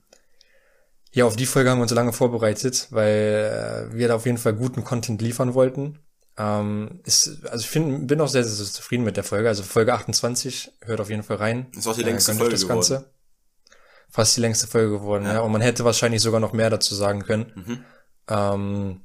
ja, 1.13 1.25
auf 1.25 1.37
die 1.37 1.47
Folge 1.47 1.71
haben 1.71 1.79
wir 1.79 1.83
uns 1.83 1.91
so 1.91 1.97
lange 1.97 2.13
vorbereitet, 2.13 2.89
weil 2.91 3.91
äh, 3.93 3.97
wir 3.97 4.09
da 4.09 4.17
auf 4.17 4.27
jeden 4.27 4.39
Fall 4.39 4.55
guten 4.55 4.85
Content 4.85 5.21
liefern 5.21 5.55
wollten. 5.55 5.99
Ähm, 6.41 7.01
ist, 7.05 7.45
also 7.47 7.63
ich 7.63 7.69
find, 7.69 8.07
bin 8.07 8.21
auch 8.21 8.29
sehr, 8.29 8.45
sehr, 8.45 8.67
zufrieden 8.67 9.05
mit 9.05 9.17
der 9.17 9.25
Folge. 9.25 9.49
Also 9.49 9.63
Folge 9.63 9.93
28, 9.93 10.73
hört 10.83 11.01
auf 11.01 11.11
jeden 11.11 11.23
Fall 11.23 11.37
rein. 11.37 11.67
Ist 11.77 11.87
auch 11.87 11.97
die 11.97 12.03
längste 12.03 12.33
äh, 12.33 12.37
Folge 12.37 12.53
das 12.53 12.67
Ganze. 12.67 12.95
geworden 12.95 13.11
fast 14.11 14.37
die 14.37 14.41
längste 14.41 14.67
Folge 14.67 14.91
geworden, 14.91 15.25
ja. 15.25 15.35
ja. 15.35 15.41
Und 15.41 15.53
man 15.53 15.61
hätte 15.61 15.85
wahrscheinlich 15.85 16.21
sogar 16.21 16.41
noch 16.41 16.53
mehr 16.53 16.71
dazu 16.71 16.95
sagen 16.95 17.23
können. 17.23 17.53
Mhm. 17.55 17.85
Ähm, 18.29 19.01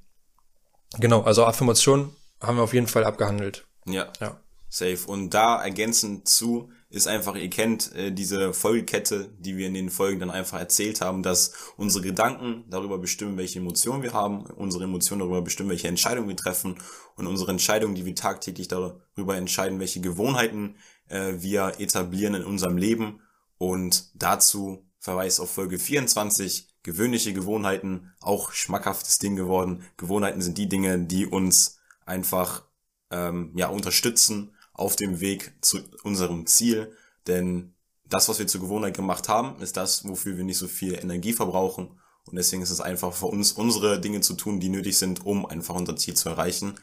genau, 1.00 1.22
also 1.22 1.46
Affirmation 1.46 2.16
haben 2.42 2.58
wir 2.58 2.64
auf 2.64 2.74
jeden 2.74 2.88
Fall 2.88 3.06
abgehandelt. 3.06 3.66
Ja. 3.86 4.08
Ja. 4.20 4.40
Safe. 4.68 5.00
Und 5.08 5.30
da 5.30 5.64
ergänzend 5.64 6.28
zu 6.28 6.70
ist 6.90 7.08
einfach, 7.08 7.36
ihr 7.36 7.50
kennt 7.50 7.94
äh, 7.96 8.12
diese 8.12 8.54
Folgekette, 8.54 9.30
die 9.40 9.58
wir 9.58 9.68
in 9.68 9.74
den 9.74 9.90
Folgen 9.90 10.20
dann 10.20 10.30
einfach 10.30 10.60
erzählt 10.60 11.02
haben, 11.02 11.24
dass 11.24 11.54
unsere 11.78 12.04
Gedanken 12.04 12.64
darüber 12.70 12.98
bestimmen, 12.98 13.38
welche 13.38 13.60
Emotionen 13.60 14.04
wir 14.04 14.14
haben, 14.14 14.46
unsere 14.46 14.84
Emotionen 14.84 15.20
darüber 15.20 15.42
bestimmen, 15.42 15.70
welche 15.70 15.88
Entscheidungen 15.88 16.30
wir 16.30 16.38
treffen 16.38 16.78
und 17.16 17.28
unsere 17.28 17.52
Entscheidungen, 17.52 17.96
die 17.96 18.06
wir 18.06 18.16
tagtäglich 18.16 18.68
darüber 18.68 19.36
entscheiden, 19.36 19.80
welche 19.80 20.00
Gewohnheiten 20.00 20.76
äh, 21.10 21.34
wir 21.38 21.74
etablieren 21.80 22.36
in 22.36 22.46
unserem 22.46 22.78
Leben. 22.78 23.22
Und 23.58 24.12
dazu 24.16 24.86
Verweis 25.00 25.40
auf 25.40 25.52
Folge 25.52 25.80
24, 25.80 26.68
gewöhnliche 26.84 27.34
Gewohnheiten, 27.34 28.14
auch 28.22 28.52
schmackhaftes 28.52 29.18
Ding 29.18 29.36
geworden. 29.36 29.84
Gewohnheiten 29.98 30.42
sind 30.42 30.58
die 30.58 30.70
Dinge, 30.70 31.00
die 31.00 31.26
uns 31.26 31.80
einfach 32.06 32.64
ähm, 33.12 33.54
ja 33.56 33.68
unterstützen 33.68 34.55
auf 34.76 34.96
dem 34.96 35.20
Weg 35.20 35.54
zu 35.62 35.80
unserem 36.04 36.46
Ziel. 36.46 36.96
Denn 37.28 37.74
das, 38.08 38.30
was 38.30 38.40
wir 38.40 38.48
zur 38.48 38.62
Gewohnheit 38.62 38.96
gemacht 38.96 39.28
haben, 39.30 39.60
ist 39.62 39.78
das, 39.78 40.08
wofür 40.08 40.38
wir 40.38 40.44
nicht 40.44 40.58
so 40.58 40.68
viel 40.68 40.94
Energie 40.94 41.34
verbrauchen. 41.34 42.00
Und 42.26 42.36
deswegen 42.36 42.62
ist 42.62 42.72
es 42.72 42.82
einfach 42.82 43.14
für 43.14 43.28
uns, 43.28 43.52
unsere 43.52 44.00
Dinge 44.00 44.22
zu 44.22 44.34
tun, 44.34 44.60
die 44.60 44.70
nötig 44.70 44.98
sind, 44.98 45.26
um 45.26 45.46
einfach 45.46 45.76
unser 45.76 45.96
Ziel 45.96 46.16
zu 46.16 46.30
erreichen. 46.30 46.76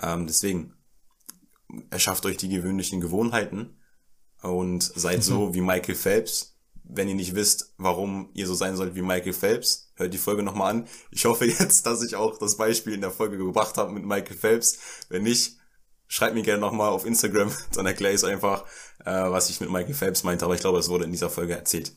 Ähm, 0.00 0.26
deswegen 0.26 0.74
erschafft 1.90 2.26
euch 2.26 2.36
die 2.36 2.48
gewöhnlichen 2.48 3.00
Gewohnheiten 3.00 3.80
und 4.42 4.82
seid 4.82 5.24
so 5.24 5.54
wie 5.54 5.60
Michael 5.60 5.94
Phelps, 5.94 6.54
wenn 6.84 7.08
ihr 7.08 7.14
nicht 7.14 7.34
wisst, 7.34 7.74
warum 7.78 8.28
ihr 8.34 8.46
so 8.46 8.54
sein 8.54 8.76
sollt 8.76 8.94
wie 8.94 9.02
Michael 9.02 9.32
Phelps, 9.32 9.92
hört 9.96 10.12
die 10.12 10.18
Folge 10.18 10.42
nochmal 10.42 10.70
an. 10.70 10.88
Ich 11.10 11.24
hoffe 11.24 11.46
jetzt, 11.46 11.86
dass 11.86 12.02
ich 12.02 12.14
auch 12.14 12.38
das 12.38 12.56
Beispiel 12.56 12.92
in 12.92 13.00
der 13.00 13.10
Folge 13.10 13.38
gebracht 13.38 13.78
habe 13.78 13.92
mit 13.92 14.04
Michael 14.04 14.36
Phelps. 14.36 14.78
Wenn 15.08 15.22
nicht, 15.22 15.56
schreibt 16.14 16.34
mir 16.34 16.42
gerne 16.42 16.60
nochmal 16.60 16.90
auf 16.90 17.04
Instagram, 17.04 17.50
dann 17.74 17.86
erkläre 17.86 18.14
ich 18.14 18.22
es 18.22 18.24
einfach, 18.24 18.64
äh, 19.04 19.10
was 19.10 19.50
ich 19.50 19.60
mit 19.60 19.70
Michael 19.70 19.94
Phelps 19.94 20.22
meinte. 20.22 20.44
Aber 20.44 20.54
ich 20.54 20.60
glaube, 20.60 20.78
es 20.78 20.88
wurde 20.88 21.04
in 21.04 21.10
dieser 21.10 21.28
Folge 21.28 21.54
erzählt. 21.54 21.92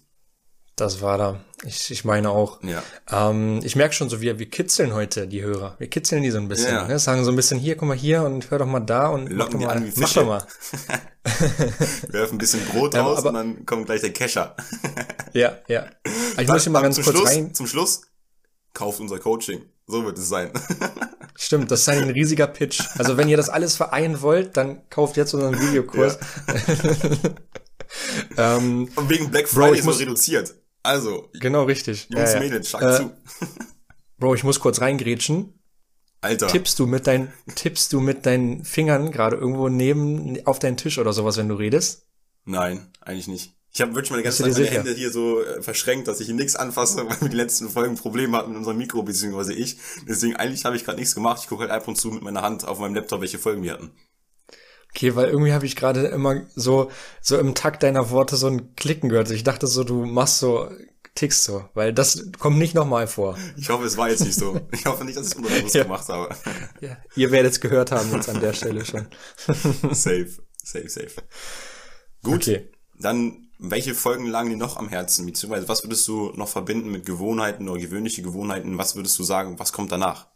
Das 0.75 1.01
war 1.01 1.17
da. 1.17 1.43
Ich, 1.63 1.89
ich 1.89 2.05
meine 2.05 2.29
auch. 2.29 2.61
Ja. 2.63 2.83
Ähm, 3.09 3.61
ich 3.63 3.75
merke 3.75 3.95
schon 3.95 4.09
so, 4.09 4.21
wir, 4.21 4.37
wir 4.37 4.47
kitzeln 4.49 4.93
heute 4.93 5.27
die 5.27 5.41
Hörer. 5.41 5.75
Wir 5.79 5.87
kitzeln 5.87 6.21
die 6.21 6.29
so 6.29 6.37
ein 6.37 6.47
bisschen. 6.47 6.73
Ja. 6.73 6.87
Ne? 6.87 6.99
Sagen 6.99 7.23
so 7.25 7.31
ein 7.31 7.35
bisschen 7.35 7.59
hier, 7.59 7.75
guck 7.75 7.87
mal 7.87 7.97
hier 7.97 8.23
und 8.23 8.51
hör 8.51 8.59
doch 8.59 8.67
mal 8.67 8.79
da 8.79 9.07
und 9.07 9.31
Locken 9.31 9.59
mach 9.59 9.67
doch 9.67 9.75
mal. 9.75 9.77
An 9.77 9.93
mach 9.95 10.13
doch 10.13 10.25
mal. 10.27 10.47
wir 12.03 12.13
werfen 12.13 12.35
ein 12.35 12.37
bisschen 12.37 12.63
Brot 12.65 12.93
ja, 12.93 13.01
raus 13.01 13.23
und 13.23 13.33
dann 13.33 13.65
kommt 13.65 13.87
gleich 13.87 14.01
der 14.01 14.13
Kescher. 14.13 14.55
ja, 15.33 15.57
ja. 15.67 15.87
Aber 16.33 16.41
ich 16.41 16.47
muss 16.47 16.63
hier 16.63 16.71
mal 16.71 16.81
ganz 16.81 17.01
kurz 17.01 17.17
Schluss, 17.17 17.29
rein. 17.29 17.53
Zum 17.55 17.65
Schluss, 17.65 18.01
kauft 18.73 18.99
unser 18.99 19.17
Coaching. 19.17 19.63
So 19.87 20.03
wird 20.03 20.17
es 20.17 20.27
sein. 20.27 20.51
Stimmt, 21.35 21.71
das 21.71 21.81
ist 21.81 21.89
ein 21.89 22.09
riesiger 22.09 22.47
Pitch. 22.47 22.81
Also 22.97 23.15
wenn 23.15 23.29
ihr 23.29 23.37
das 23.37 23.49
alles 23.49 23.77
vereinen 23.77 24.21
wollt, 24.21 24.57
dann 24.57 24.87
kauft 24.89 25.15
jetzt 25.15 25.33
unseren 25.33 25.59
Videokurs. 25.59 26.19
Ja. 28.35 28.57
ähm, 28.57 28.89
und 28.95 29.09
wegen 29.09 29.31
Black 29.31 29.47
Friday 29.47 29.81
Bro, 29.81 29.91
ist 29.91 29.95
es 29.95 29.99
reduziert. 30.01 30.55
Also. 30.83 31.29
Genau, 31.33 31.63
richtig. 31.63 32.07
Jungs, 32.09 32.33
ja, 32.33 32.39
Mädels, 32.39 32.69
schlag 32.69 32.81
äh, 32.81 32.97
zu. 32.97 33.11
Bro, 34.17 34.35
ich 34.35 34.43
muss 34.43 34.59
kurz 34.59 34.81
reingrätschen. 34.81 35.53
Alter. 36.21 36.47
Tippst 36.47 36.79
du 36.79 36.87
mit 36.87 37.07
deinen, 37.07 37.31
tippst 37.55 37.93
du 37.93 37.99
mit 38.01 38.25
deinen 38.25 38.65
Fingern 38.65 39.11
gerade 39.11 39.37
irgendwo 39.37 39.69
neben, 39.69 40.45
auf 40.45 40.59
deinen 40.59 40.75
Tisch 40.75 40.97
oder 40.97 41.13
sowas, 41.13 41.37
wenn 41.37 41.47
du 41.47 41.55
redest? 41.55 42.07
Nein, 42.43 42.91
eigentlich 43.01 43.27
nicht. 43.27 43.56
Ich 43.77 43.81
habe 43.81 43.93
wirklich 43.93 44.09
meine 44.09 44.23
ganze 44.23 44.41
Zeit 44.41 44.53
meine 44.53 44.65
Hände 44.65 44.91
hier 44.95 45.11
so 45.11 45.39
äh, 45.39 45.61
verschränkt, 45.61 46.07
dass 46.07 46.19
ich 46.19 46.25
hier 46.25 46.35
nichts 46.35 46.55
anfasse, 46.55 46.97
weil 47.07 47.21
wir 47.21 47.29
die 47.29 47.37
letzten 47.37 47.69
Folgen 47.69 47.93
Probleme 47.93 48.35
hatten 48.35 48.49
mit 48.49 48.57
unserem 48.57 48.79
Mikro, 48.79 49.03
beziehungsweise 49.03 49.53
ich. 49.53 49.77
Deswegen 50.07 50.35
eigentlich 50.35 50.65
habe 50.65 50.75
ich 50.75 50.83
gerade 50.83 50.97
nichts 50.97 51.13
gemacht. 51.13 51.41
Ich 51.43 51.47
gucke 51.47 51.61
halt 51.61 51.71
ab 51.71 51.87
und 51.87 51.95
zu 51.95 52.09
mit 52.09 52.23
meiner 52.23 52.41
Hand 52.41 52.67
auf 52.67 52.79
meinem 52.79 52.95
Laptop, 52.95 53.21
welche 53.21 53.37
Folgen 53.37 53.61
wir 53.61 53.73
hatten. 53.73 53.91
Okay, 54.89 55.15
weil 55.15 55.27
irgendwie 55.27 55.53
habe 55.53 55.67
ich 55.67 55.75
gerade 55.75 56.07
immer 56.07 56.41
so 56.55 56.89
so 57.21 57.37
im 57.37 57.53
Takt 57.53 57.83
deiner 57.83 58.09
Worte 58.09 58.35
so 58.35 58.47
ein 58.47 58.73
Klicken 58.73 59.09
gehört. 59.09 59.29
Ich 59.29 59.43
dachte 59.43 59.67
so, 59.67 59.83
du 59.83 60.05
machst 60.05 60.39
so 60.39 60.71
tickst 61.13 61.43
so, 61.43 61.69
weil 61.75 61.93
das 61.93 62.31
kommt 62.39 62.57
nicht 62.57 62.73
nochmal 62.73 63.05
vor. 63.05 63.37
Ich 63.57 63.69
hoffe, 63.69 63.85
es 63.85 63.95
war 63.95 64.09
jetzt 64.09 64.25
nicht 64.25 64.39
so. 64.39 64.59
Ich 64.71 64.87
hoffe 64.87 65.05
nicht, 65.05 65.19
dass 65.19 65.27
ich 65.27 65.33
es 65.33 65.37
unbewusst 65.37 65.75
ja. 65.75 65.83
gemacht 65.83 66.09
habe. 66.09 66.35
Ja, 66.81 66.97
ihr 67.15 67.29
werdet 67.29 67.51
es 67.51 67.61
gehört 67.61 67.91
haben 67.91 68.11
jetzt 68.11 68.27
an 68.27 68.41
der 68.41 68.53
Stelle 68.53 68.83
schon. 68.83 69.07
safe, 69.93 70.29
safe, 70.63 70.89
safe. 70.89 71.11
Gut, 72.23 72.47
okay. 72.47 72.71
dann 72.99 73.46
welche 73.59 73.95
Folgen 73.95 74.27
lagen 74.27 74.49
dir 74.49 74.57
noch 74.57 74.77
am 74.77 74.89
Herzen? 74.89 75.25
Beziehungsweise 75.25 75.67
was 75.67 75.83
würdest 75.83 76.07
du 76.07 76.31
noch 76.35 76.47
verbinden 76.47 76.91
mit 76.91 77.05
Gewohnheiten 77.05 77.67
oder 77.67 77.81
gewöhnliche 77.81 78.21
Gewohnheiten? 78.21 78.77
Was 78.77 78.95
würdest 78.95 79.17
du 79.17 79.23
sagen, 79.23 79.59
was 79.59 79.73
kommt 79.73 79.91
danach? 79.91 80.27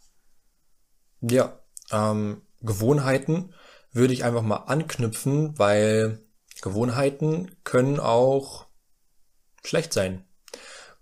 Ja, 1.22 1.60
ähm, 1.92 2.42
Gewohnheiten 2.62 3.54
würde 3.92 4.14
ich 4.14 4.24
einfach 4.24 4.42
mal 4.42 4.58
anknüpfen, 4.68 5.58
weil 5.60 6.20
Gewohnheiten 6.62 7.52
können 7.64 8.00
auch 8.00 8.68
schlecht 9.64 9.94
sein. 9.94 10.26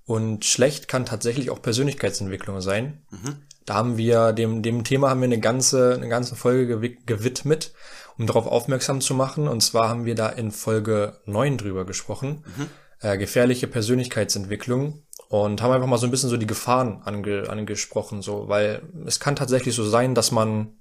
Und 0.05 0.43
schlecht 0.43 0.87
kann 0.87 1.05
tatsächlich 1.05 1.51
auch 1.51 1.61
Persönlichkeitsentwicklung 1.61 2.61
sein. 2.61 3.05
Mhm. 3.11 3.43
Da 3.65 3.75
haben 3.75 3.97
wir, 3.97 4.33
dem, 4.33 4.63
dem 4.63 4.83
Thema 4.83 5.09
haben 5.09 5.21
wir 5.21 5.25
eine 5.25 5.39
ganze, 5.39 5.93
eine 5.93 6.09
ganze 6.09 6.35
Folge 6.35 6.79
gewidmet, 7.05 7.73
um 8.19 8.27
darauf 8.27 8.45
aufmerksam 8.45 9.01
zu 9.01 9.15
machen. 9.15 9.47
Und 9.47 9.61
zwar 9.61 9.89
haben 9.89 10.05
wir 10.05 10.13
da 10.13 10.29
in 10.29 10.51
Folge 10.51 11.19
9 11.25 11.57
drüber 11.57 11.85
gesprochen. 11.85 12.43
Mhm. 12.57 12.67
Äh, 13.01 13.17
gefährliche 13.17 13.67
Persönlichkeitsentwicklung. 13.67 15.03
und 15.29 15.61
haben 15.61 15.71
einfach 15.71 15.87
mal 15.87 15.97
so 15.97 16.07
ein 16.07 16.11
bisschen 16.11 16.29
so 16.29 16.37
die 16.37 16.47
Gefahren 16.47 17.01
ange, 17.05 17.49
angesprochen, 17.49 18.23
so, 18.23 18.49
weil 18.49 18.81
es 19.05 19.19
kann 19.19 19.35
tatsächlich 19.35 19.75
so 19.75 19.87
sein, 19.87 20.15
dass 20.15 20.31
man, 20.31 20.79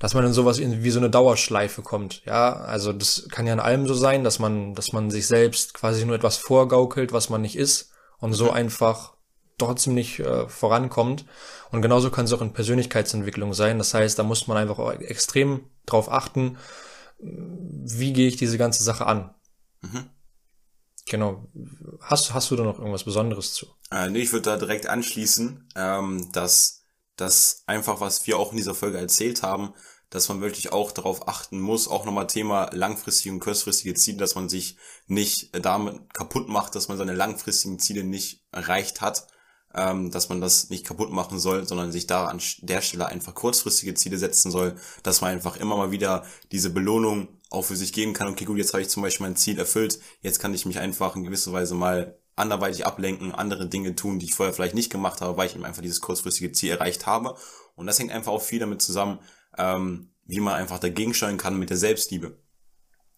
dass 0.00 0.12
man 0.12 0.26
in 0.26 0.32
sowas 0.32 0.58
wie 0.58 0.90
so 0.90 0.98
eine 0.98 1.08
Dauerschleife 1.08 1.80
kommt. 1.80 2.24
Ja, 2.26 2.52
also 2.52 2.92
das 2.92 3.28
kann 3.30 3.46
ja 3.46 3.52
in 3.52 3.60
allem 3.60 3.86
so 3.86 3.94
sein, 3.94 4.24
dass 4.24 4.40
man, 4.40 4.74
dass 4.74 4.92
man 4.92 5.10
sich 5.10 5.28
selbst 5.28 5.72
quasi 5.72 6.04
nur 6.04 6.16
etwas 6.16 6.36
vorgaukelt, 6.36 7.12
was 7.12 7.30
man 7.30 7.42
nicht 7.42 7.56
ist 7.56 7.92
und 8.18 8.32
so 8.32 8.46
mhm. 8.46 8.50
einfach 8.50 9.14
trotzdem 9.56 9.94
nicht 9.94 10.18
äh, 10.18 10.48
vorankommt. 10.48 11.24
Und 11.70 11.82
genauso 11.82 12.10
kann 12.10 12.24
es 12.24 12.32
auch 12.32 12.42
in 12.42 12.52
Persönlichkeitsentwicklung 12.52 13.54
sein. 13.54 13.78
Das 13.78 13.94
heißt, 13.94 14.18
da 14.18 14.22
muss 14.22 14.46
man 14.46 14.56
einfach 14.56 14.78
auch 14.78 14.92
extrem 14.92 15.64
drauf 15.86 16.10
achten, 16.10 16.58
wie 17.18 18.12
gehe 18.12 18.28
ich 18.28 18.36
diese 18.36 18.58
ganze 18.58 18.82
Sache 18.82 19.06
an. 19.06 19.34
Mhm. 19.82 20.10
Genau. 21.06 21.48
Hast, 22.00 22.34
hast 22.34 22.50
du 22.50 22.56
da 22.56 22.64
noch 22.64 22.78
irgendwas 22.78 23.04
Besonderes 23.04 23.54
zu? 23.54 23.66
Äh, 23.90 24.10
nee, 24.10 24.20
ich 24.20 24.32
würde 24.32 24.50
da 24.50 24.56
direkt 24.56 24.86
anschließen, 24.86 25.68
ähm, 25.76 26.30
dass 26.32 26.84
das 27.16 27.62
einfach, 27.66 28.00
was 28.00 28.26
wir 28.26 28.38
auch 28.38 28.52
in 28.52 28.56
dieser 28.56 28.74
Folge 28.74 28.98
erzählt 28.98 29.42
haben, 29.42 29.74
dass 30.08 30.28
man 30.28 30.40
wirklich 30.40 30.72
auch 30.72 30.90
darauf 30.90 31.28
achten 31.28 31.60
muss, 31.60 31.88
auch 31.88 32.04
nochmal 32.04 32.26
Thema 32.26 32.70
langfristige 32.72 33.32
und 33.32 33.40
kurzfristige 33.40 33.94
Ziele, 33.94 34.18
dass 34.18 34.34
man 34.34 34.48
sich 34.48 34.76
nicht 35.06 35.50
damit 35.64 36.12
kaputt 36.14 36.48
macht, 36.48 36.74
dass 36.74 36.88
man 36.88 36.98
seine 36.98 37.14
langfristigen 37.14 37.78
Ziele 37.78 38.02
nicht 38.02 38.44
erreicht 38.50 39.00
hat, 39.00 39.28
ähm, 39.74 40.10
dass 40.10 40.28
man 40.28 40.40
das 40.40 40.70
nicht 40.70 40.84
kaputt 40.84 41.10
machen 41.10 41.38
soll, 41.38 41.66
sondern 41.66 41.92
sich 41.92 42.06
da 42.06 42.26
an 42.26 42.40
der 42.62 42.82
Stelle 42.82 43.06
einfach 43.06 43.34
kurzfristige 43.34 43.94
Ziele 43.94 44.18
setzen 44.18 44.50
soll, 44.50 44.74
dass 45.02 45.20
man 45.20 45.30
einfach 45.30 45.56
immer 45.56 45.76
mal 45.76 45.90
wieder 45.90 46.24
diese 46.50 46.70
Belohnung 46.70 47.28
auch 47.50 47.62
für 47.62 47.76
sich 47.76 47.92
geben 47.92 48.12
kann. 48.12 48.28
Okay, 48.28 48.44
gut, 48.44 48.58
jetzt 48.58 48.72
habe 48.72 48.82
ich 48.82 48.88
zum 48.88 49.02
Beispiel 49.02 49.26
mein 49.26 49.36
Ziel 49.36 49.58
erfüllt, 49.58 50.00
jetzt 50.22 50.40
kann 50.40 50.54
ich 50.54 50.66
mich 50.66 50.78
einfach 50.78 51.16
in 51.16 51.24
gewisser 51.24 51.52
Weise 51.52 51.74
mal 51.74 52.18
anderweitig 52.36 52.86
ablenken, 52.86 53.32
andere 53.34 53.68
Dinge 53.68 53.94
tun, 53.94 54.18
die 54.18 54.26
ich 54.26 54.34
vorher 54.34 54.54
vielleicht 54.54 54.74
nicht 54.74 54.90
gemacht 54.90 55.20
habe, 55.20 55.36
weil 55.36 55.46
ich 55.46 55.54
eben 55.54 55.64
einfach 55.64 55.82
dieses 55.82 56.00
kurzfristige 56.00 56.52
Ziel 56.52 56.70
erreicht 56.70 57.06
habe. 57.06 57.36
Und 57.74 57.86
das 57.86 57.98
hängt 57.98 58.12
einfach 58.12 58.32
auch 58.32 58.42
viel 58.42 58.60
damit 58.60 58.82
zusammen, 58.82 59.20
ähm, 59.58 60.10
wie 60.24 60.40
man 60.40 60.54
einfach 60.54 60.78
dagegen 60.78 61.12
steuern 61.12 61.36
kann 61.36 61.58
mit 61.58 61.70
der 61.70 61.76
Selbstliebe. 61.76 62.38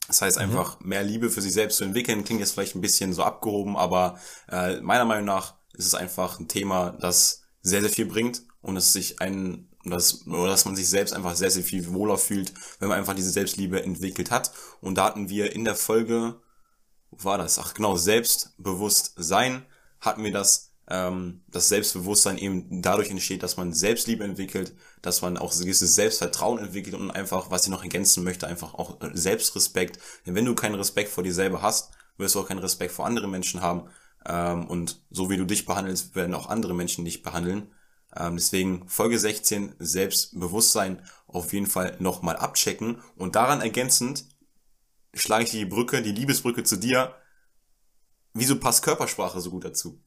Das 0.09 0.21
heißt 0.21 0.37
mhm. 0.39 0.43
einfach 0.43 0.81
mehr 0.81 1.05
Liebe 1.05 1.31
für 1.31 1.41
sich 1.41 1.53
selbst 1.53 1.79
zu 1.79 1.85
entwickeln, 1.85 2.25
klingt 2.25 2.41
jetzt 2.41 2.53
vielleicht 2.53 2.75
ein 2.75 2.81
bisschen 2.81 3.13
so 3.13 3.23
abgehoben, 3.23 3.77
aber 3.77 4.19
äh, 4.51 4.81
meiner 4.81 5.05
Meinung 5.05 5.27
nach 5.27 5.55
ist 5.75 5.87
es 5.87 5.95
einfach 5.95 6.39
ein 6.39 6.49
Thema, 6.49 6.91
das 6.91 7.43
sehr, 7.63 7.81
sehr 7.81 7.91
viel 7.91 8.07
bringt 8.07 8.43
und 8.61 8.77
es 8.77 8.93
sich 8.93 9.21
ein, 9.21 9.69
dass, 9.85 10.27
oder 10.27 10.49
dass 10.49 10.65
man 10.65 10.77
sich 10.77 10.89
selbst 10.89 11.13
einfach 11.13 11.35
sehr, 11.35 11.51
sehr 11.51 11.65
viel 11.65 11.93
wohler 11.93 12.19
fühlt, 12.19 12.53
wenn 12.79 12.89
man 12.89 12.99
einfach 12.99 13.15
diese 13.15 13.31
Selbstliebe 13.31 13.83
entwickelt 13.83 14.31
hat. 14.31 14.53
Und 14.81 14.97
da 14.97 15.05
hatten 15.05 15.29
wir 15.29 15.53
in 15.53 15.65
der 15.65 15.75
Folge, 15.75 16.41
wo 17.11 17.25
war 17.25 17.39
das? 17.39 17.59
Ach 17.59 17.75
genau, 17.75 17.97
Selbstbewusstsein 17.97 19.67
hatten 20.01 20.25
wir 20.25 20.33
das, 20.33 20.73
ähm, 20.89 21.43
das 21.49 21.69
Selbstbewusstsein 21.69 22.39
eben 22.39 22.83
dadurch 22.83 23.11
entsteht, 23.11 23.43
dass 23.43 23.57
man 23.57 23.73
Selbstliebe 23.73 24.25
entwickelt, 24.25 24.75
dass 25.03 25.23
man 25.23 25.37
auch 25.37 25.57
gewisses 25.57 25.95
Selbstvertrauen 25.95 26.59
entwickelt 26.59 26.95
und 26.95 27.11
einfach, 27.11 27.51
was 27.51 27.65
ich 27.65 27.71
noch 27.71 27.83
ergänzen 27.83 28.25
möchte, 28.25 28.47
einfach 28.47 28.75
auch 28.75 28.99
Selbstrespekt. 29.13 29.99
Denn 30.27 30.35
wenn 30.35 30.45
du 30.45 30.55
keinen 30.55 30.75
Respekt 30.75 31.11
vor 31.11 31.25
dir 31.25 31.35
selber 31.35 31.63
hast, 31.63 31.93
wirst 32.19 32.35
du 32.35 32.41
auch 32.41 32.49
keinen 32.49 32.59
Respekt 32.59 32.93
vor 32.93 33.07
anderen 33.07 33.31
Menschen 33.31 33.63
haben 33.63 33.89
ähm, 34.27 34.67
und 34.67 35.01
so 35.11 35.31
wie 35.31 35.37
du 35.37 35.45
dich 35.45 35.67
behandelst, 35.67 36.15
werden 36.15 36.35
auch 36.35 36.49
andere 36.49 36.75
Menschen 36.75 37.05
dich 37.05 37.23
behandeln. 37.23 37.73
Ähm, 38.15 38.37
deswegen 38.37 38.89
Folge 38.89 39.19
16, 39.19 39.75
Selbstbewusstsein 39.79 41.03
auf 41.27 41.53
jeden 41.53 41.67
Fall 41.67 41.97
nochmal 41.99 42.37
abchecken. 42.37 43.01
Und 43.17 43.37
daran 43.37 43.61
ergänzend 43.61 44.27
schlage 45.15 45.45
ich 45.45 45.51
die 45.51 45.65
Brücke, 45.65 46.03
die 46.03 46.13
Liebesbrücke 46.13 46.65
zu 46.65 46.77
dir. 46.77 47.15
Wieso 48.35 48.59
passt 48.59 48.83
Körpersprache 48.83 49.41
so 49.41 49.51
gut 49.51 49.65
dazu? 49.65 50.01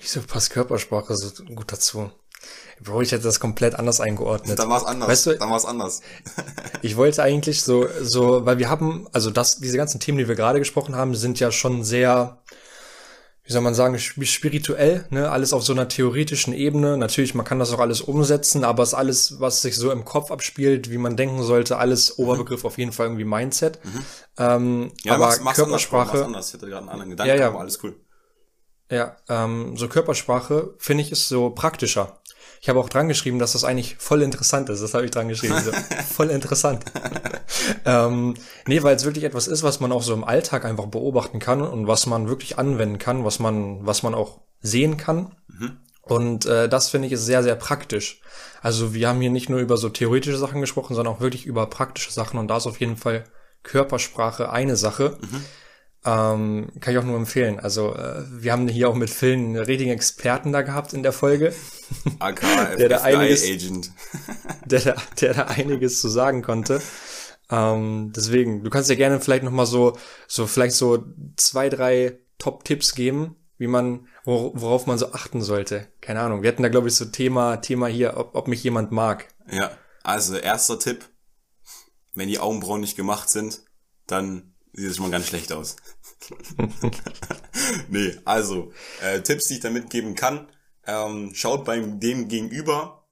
Wieso 0.00 0.22
passt 0.22 0.50
Körpersprache 0.50 1.16
so 1.16 1.44
gut 1.44 1.72
dazu? 1.72 2.10
Bro, 2.82 3.02
ich 3.02 3.12
hätte 3.12 3.24
das 3.24 3.38
komplett 3.38 3.74
anders 3.74 4.00
eingeordnet. 4.00 4.58
Dann 4.58 4.68
war 4.68 4.78
es 4.78 4.84
anders. 4.84 5.08
Weißt 5.08 5.26
du, 5.26 5.38
dann 5.38 5.50
war 5.50 5.56
es 5.56 5.64
anders. 5.64 6.02
ich 6.82 6.96
wollte 6.96 7.22
eigentlich 7.22 7.62
so, 7.62 7.86
so, 8.00 8.44
weil 8.44 8.58
wir 8.58 8.68
haben, 8.68 9.06
also 9.12 9.30
das, 9.30 9.58
diese 9.58 9.76
ganzen 9.76 10.00
Themen, 10.00 10.18
die 10.18 10.28
wir 10.28 10.34
gerade 10.34 10.58
gesprochen 10.58 10.96
haben, 10.96 11.14
sind 11.14 11.38
ja 11.38 11.52
schon 11.52 11.84
sehr, 11.84 12.42
wie 13.44 13.52
soll 13.52 13.60
man 13.60 13.74
sagen, 13.74 13.98
spirituell, 13.98 15.06
ne? 15.10 15.30
Alles 15.30 15.52
auf 15.52 15.62
so 15.62 15.72
einer 15.72 15.88
theoretischen 15.88 16.54
Ebene. 16.54 16.96
Natürlich, 16.96 17.34
man 17.34 17.46
kann 17.46 17.58
das 17.58 17.72
auch 17.72 17.78
alles 17.78 18.00
umsetzen, 18.00 18.64
aber 18.64 18.82
es 18.82 18.90
ist 18.90 18.94
alles, 18.94 19.40
was 19.40 19.62
sich 19.62 19.76
so 19.76 19.92
im 19.92 20.04
Kopf 20.04 20.30
abspielt, 20.30 20.90
wie 20.90 20.98
man 20.98 21.16
denken 21.16 21.42
sollte, 21.42 21.78
alles 21.78 22.18
mhm. 22.18 22.24
Oberbegriff 22.24 22.62
mhm. 22.62 22.66
auf 22.66 22.78
jeden 22.78 22.92
Fall 22.92 23.06
irgendwie 23.06 23.24
Mindset. 23.24 23.78
Mhm. 23.84 24.04
Ähm, 24.38 24.92
ja, 25.04 25.14
aber 25.14 25.26
mach's, 25.26 25.40
mach's 25.40 25.56
Körpersprache. 25.56 26.24
Anders, 26.24 26.48
Ich 26.48 26.54
hatte 26.54 26.66
gerade 26.66 26.82
einen 26.82 26.88
anderen 26.88 27.10
Gedanken, 27.10 27.28
ja, 27.28 27.40
ja. 27.40 27.48
aber 27.48 27.60
alles 27.60 27.78
cool. 27.84 27.94
Ja, 28.92 29.16
ähm, 29.28 29.76
so 29.78 29.88
Körpersprache 29.88 30.74
finde 30.78 31.02
ich 31.02 31.12
ist 31.12 31.28
so 31.28 31.48
praktischer. 31.48 32.20
Ich 32.62 32.68
habe 32.68 32.78
auch 32.78 32.88
dran 32.88 33.08
geschrieben, 33.08 33.40
dass 33.40 33.54
das 33.54 33.64
eigentlich 33.64 33.96
voll 33.98 34.22
interessant 34.22 34.68
ist. 34.68 34.84
Das 34.84 34.94
habe 34.94 35.04
ich 35.04 35.10
dran 35.10 35.26
geschrieben. 35.26 35.60
So, 35.64 35.72
voll 36.14 36.30
interessant. 36.30 36.84
ähm, 37.84 38.34
nee, 38.68 38.84
weil 38.84 38.94
es 38.94 39.04
wirklich 39.04 39.24
etwas 39.24 39.48
ist, 39.48 39.64
was 39.64 39.80
man 39.80 39.90
auch 39.90 40.04
so 40.04 40.14
im 40.14 40.22
Alltag 40.22 40.64
einfach 40.64 40.86
beobachten 40.86 41.40
kann 41.40 41.60
und 41.60 41.88
was 41.88 42.06
man 42.06 42.28
wirklich 42.28 42.60
anwenden 42.60 42.98
kann, 42.98 43.24
was 43.24 43.40
man, 43.40 43.84
was 43.84 44.04
man 44.04 44.14
auch 44.14 44.42
sehen 44.60 44.96
kann. 44.96 45.34
Mhm. 45.48 45.78
Und 46.02 46.46
äh, 46.46 46.68
das 46.68 46.88
finde 46.88 47.08
ich 47.08 47.12
ist 47.14 47.26
sehr, 47.26 47.42
sehr 47.42 47.56
praktisch. 47.56 48.20
Also 48.60 48.94
wir 48.94 49.08
haben 49.08 49.20
hier 49.20 49.30
nicht 49.30 49.50
nur 49.50 49.58
über 49.58 49.76
so 49.76 49.88
theoretische 49.88 50.38
Sachen 50.38 50.60
gesprochen, 50.60 50.94
sondern 50.94 51.14
auch 51.14 51.20
wirklich 51.20 51.46
über 51.46 51.66
praktische 51.66 52.12
Sachen. 52.12 52.38
Und 52.38 52.46
da 52.46 52.58
ist 52.58 52.68
auf 52.68 52.78
jeden 52.78 52.96
Fall 52.96 53.24
Körpersprache 53.64 54.52
eine 54.52 54.76
Sache. 54.76 55.18
Mhm. 55.20 55.44
Ähm, 56.04 56.68
kann 56.80 56.94
ich 56.94 56.98
auch 56.98 57.04
nur 57.04 57.16
empfehlen. 57.16 57.60
Also 57.60 57.94
äh, 57.94 58.24
wir 58.28 58.50
haben 58.50 58.66
hier 58.66 58.88
auch 58.88 58.94
mit 58.94 59.08
Phil 59.08 59.34
einen 59.34 59.56
richtigen 59.56 59.92
Experten 59.92 60.52
da 60.52 60.62
gehabt 60.62 60.94
in 60.94 61.04
der 61.04 61.12
Folge. 61.12 61.54
AK, 62.18 62.40
der 62.78 62.88
da 62.88 63.02
einiges, 63.02 63.44
Agent. 63.44 63.92
der, 64.66 64.80
da, 64.80 64.94
der 65.20 65.34
da 65.34 65.44
einiges 65.44 66.00
zu 66.00 66.08
sagen 66.08 66.42
konnte. 66.42 66.82
Ähm, 67.50 68.12
deswegen, 68.16 68.64
du 68.64 68.70
kannst 68.70 68.90
ja 68.90 68.96
gerne 68.96 69.20
vielleicht 69.20 69.44
noch 69.44 69.52
mal 69.52 69.66
so, 69.66 69.96
so 70.26 70.46
vielleicht 70.48 70.74
so 70.74 71.04
zwei, 71.36 71.68
drei 71.68 72.18
Top-Tipps 72.38 72.96
geben, 72.96 73.36
wie 73.58 73.68
man, 73.68 74.08
worauf 74.24 74.86
man 74.86 74.98
so 74.98 75.12
achten 75.12 75.40
sollte. 75.40 75.86
Keine 76.00 76.20
Ahnung. 76.20 76.42
Wir 76.42 76.48
hatten 76.48 76.64
da 76.64 76.68
glaube 76.68 76.88
ich 76.88 76.96
so 76.96 77.04
Thema, 77.04 77.58
Thema 77.58 77.86
hier, 77.86 78.16
ob, 78.16 78.34
ob 78.34 78.48
mich 78.48 78.64
jemand 78.64 78.90
mag. 78.90 79.28
Ja, 79.48 79.70
also 80.02 80.36
erster 80.36 80.80
Tipp, 80.80 81.08
wenn 82.14 82.28
die 82.28 82.40
Augenbrauen 82.40 82.80
nicht 82.80 82.96
gemacht 82.96 83.30
sind, 83.30 83.62
dann 84.08 84.51
sieht 84.72 84.90
es 84.90 84.96
schon 84.96 85.06
mal 85.06 85.10
ganz 85.10 85.26
schlecht 85.26 85.52
aus. 85.52 85.76
nee, 87.88 88.16
also, 88.24 88.72
äh, 89.02 89.20
Tipps, 89.22 89.48
die 89.48 89.54
ich 89.54 89.60
da 89.60 89.70
mitgeben 89.70 90.14
kann, 90.14 90.48
ähm, 90.86 91.32
schaut 91.34 91.64
beim 91.64 92.00
dem 92.00 92.28
Gegenüber 92.28 93.08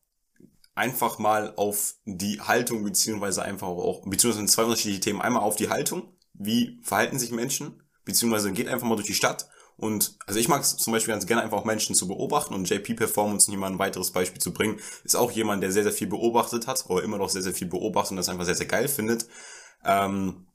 einfach 0.74 1.18
mal 1.18 1.54
auf 1.56 1.94
die 2.04 2.40
Haltung, 2.40 2.84
beziehungsweise 2.84 3.42
einfach 3.42 3.68
auch, 3.68 4.02
beziehungsweise 4.06 4.46
zwei 4.46 4.64
unterschiedliche 4.64 5.00
Themen. 5.00 5.20
Einmal 5.20 5.42
auf 5.42 5.56
die 5.56 5.68
Haltung, 5.68 6.16
wie 6.32 6.80
verhalten 6.82 7.18
sich 7.18 7.30
Menschen, 7.30 7.82
beziehungsweise 8.04 8.52
geht 8.52 8.68
einfach 8.68 8.86
mal 8.86 8.96
durch 8.96 9.06
die 9.06 9.14
Stadt 9.14 9.48
und 9.80 10.18
also 10.26 10.38
ich 10.38 10.48
mag 10.48 10.60
es 10.60 10.76
zum 10.76 10.92
Beispiel 10.92 11.14
ganz 11.14 11.26
gerne 11.26 11.42
einfach 11.42 11.56
auch 11.56 11.64
Menschen 11.64 11.94
zu 11.94 12.06
beobachten 12.06 12.52
und 12.52 12.68
JP 12.68 12.94
Performance, 12.94 13.50
um 13.50 13.58
mal 13.58 13.68
ein 13.68 13.78
weiteres 13.78 14.10
Beispiel 14.10 14.40
zu 14.40 14.52
bringen, 14.52 14.78
ist 15.04 15.16
auch 15.16 15.30
jemand, 15.30 15.62
der 15.62 15.72
sehr, 15.72 15.84
sehr 15.84 15.92
viel 15.92 16.06
beobachtet 16.06 16.66
hat 16.66 16.84
oder 16.88 17.02
immer 17.02 17.16
noch 17.16 17.30
sehr, 17.30 17.40
sehr 17.40 17.54
viel 17.54 17.66
beobachtet 17.66 18.10
und 18.10 18.16
das 18.18 18.28
einfach 18.28 18.44
sehr, 18.44 18.54
sehr 18.54 18.66
geil 18.66 18.88
findet. 18.88 19.26
Ähm, 19.82 20.46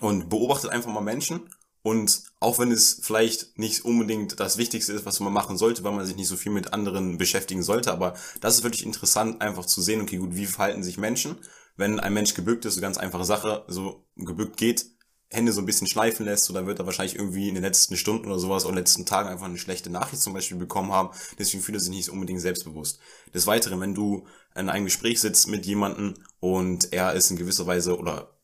und 0.00 0.28
beobachtet 0.28 0.70
einfach 0.70 0.90
mal 0.90 1.00
Menschen. 1.00 1.48
Und 1.82 2.24
auch 2.40 2.58
wenn 2.58 2.70
es 2.70 3.00
vielleicht 3.02 3.58
nicht 3.58 3.84
unbedingt 3.86 4.38
das 4.38 4.58
Wichtigste 4.58 4.92
ist, 4.92 5.06
was 5.06 5.18
man 5.20 5.32
machen 5.32 5.56
sollte, 5.56 5.82
weil 5.82 5.92
man 5.92 6.04
sich 6.04 6.16
nicht 6.16 6.28
so 6.28 6.36
viel 6.36 6.52
mit 6.52 6.74
anderen 6.74 7.16
beschäftigen 7.16 7.62
sollte, 7.62 7.90
aber 7.90 8.14
das 8.40 8.56
ist 8.56 8.64
wirklich 8.64 8.84
interessant, 8.84 9.40
einfach 9.40 9.64
zu 9.64 9.80
sehen, 9.80 10.02
okay, 10.02 10.18
gut, 10.18 10.36
wie 10.36 10.46
verhalten 10.46 10.82
sich 10.82 10.98
Menschen? 10.98 11.36
Wenn 11.76 11.98
ein 11.98 12.12
Mensch 12.12 12.34
gebückt 12.34 12.66
ist, 12.66 12.74
so 12.74 12.82
ganz 12.82 12.98
einfache 12.98 13.24
Sache, 13.24 13.64
so 13.66 14.04
gebückt 14.16 14.58
geht, 14.58 14.84
Hände 15.32 15.52
so 15.52 15.62
ein 15.62 15.66
bisschen 15.66 15.86
schleifen 15.86 16.26
lässt, 16.26 16.54
dann 16.54 16.66
wird 16.66 16.80
er 16.80 16.86
wahrscheinlich 16.86 17.14
irgendwie 17.14 17.48
in 17.48 17.54
den 17.54 17.62
letzten 17.62 17.96
Stunden 17.96 18.26
oder 18.26 18.38
sowas 18.38 18.66
oder 18.66 18.74
letzten 18.74 19.06
Tagen 19.06 19.28
einfach 19.28 19.46
eine 19.46 19.58
schlechte 19.58 19.88
Nachricht 19.88 20.20
zum 20.20 20.34
Beispiel 20.34 20.56
bekommen 20.56 20.90
haben. 20.90 21.10
Deswegen 21.38 21.62
fühlt 21.62 21.76
er 21.76 21.80
sich 21.80 21.90
nicht 21.90 22.08
unbedingt 22.08 22.40
selbstbewusst. 22.40 22.98
Des 23.32 23.46
Weiteren, 23.46 23.80
wenn 23.80 23.94
du 23.94 24.26
in 24.56 24.68
einem 24.68 24.86
Gespräch 24.86 25.20
sitzt 25.20 25.46
mit 25.46 25.64
jemandem 25.66 26.14
und 26.40 26.92
er 26.92 27.12
ist 27.12 27.30
in 27.30 27.36
gewisser 27.36 27.66
Weise 27.66 27.96
oder 27.96 28.34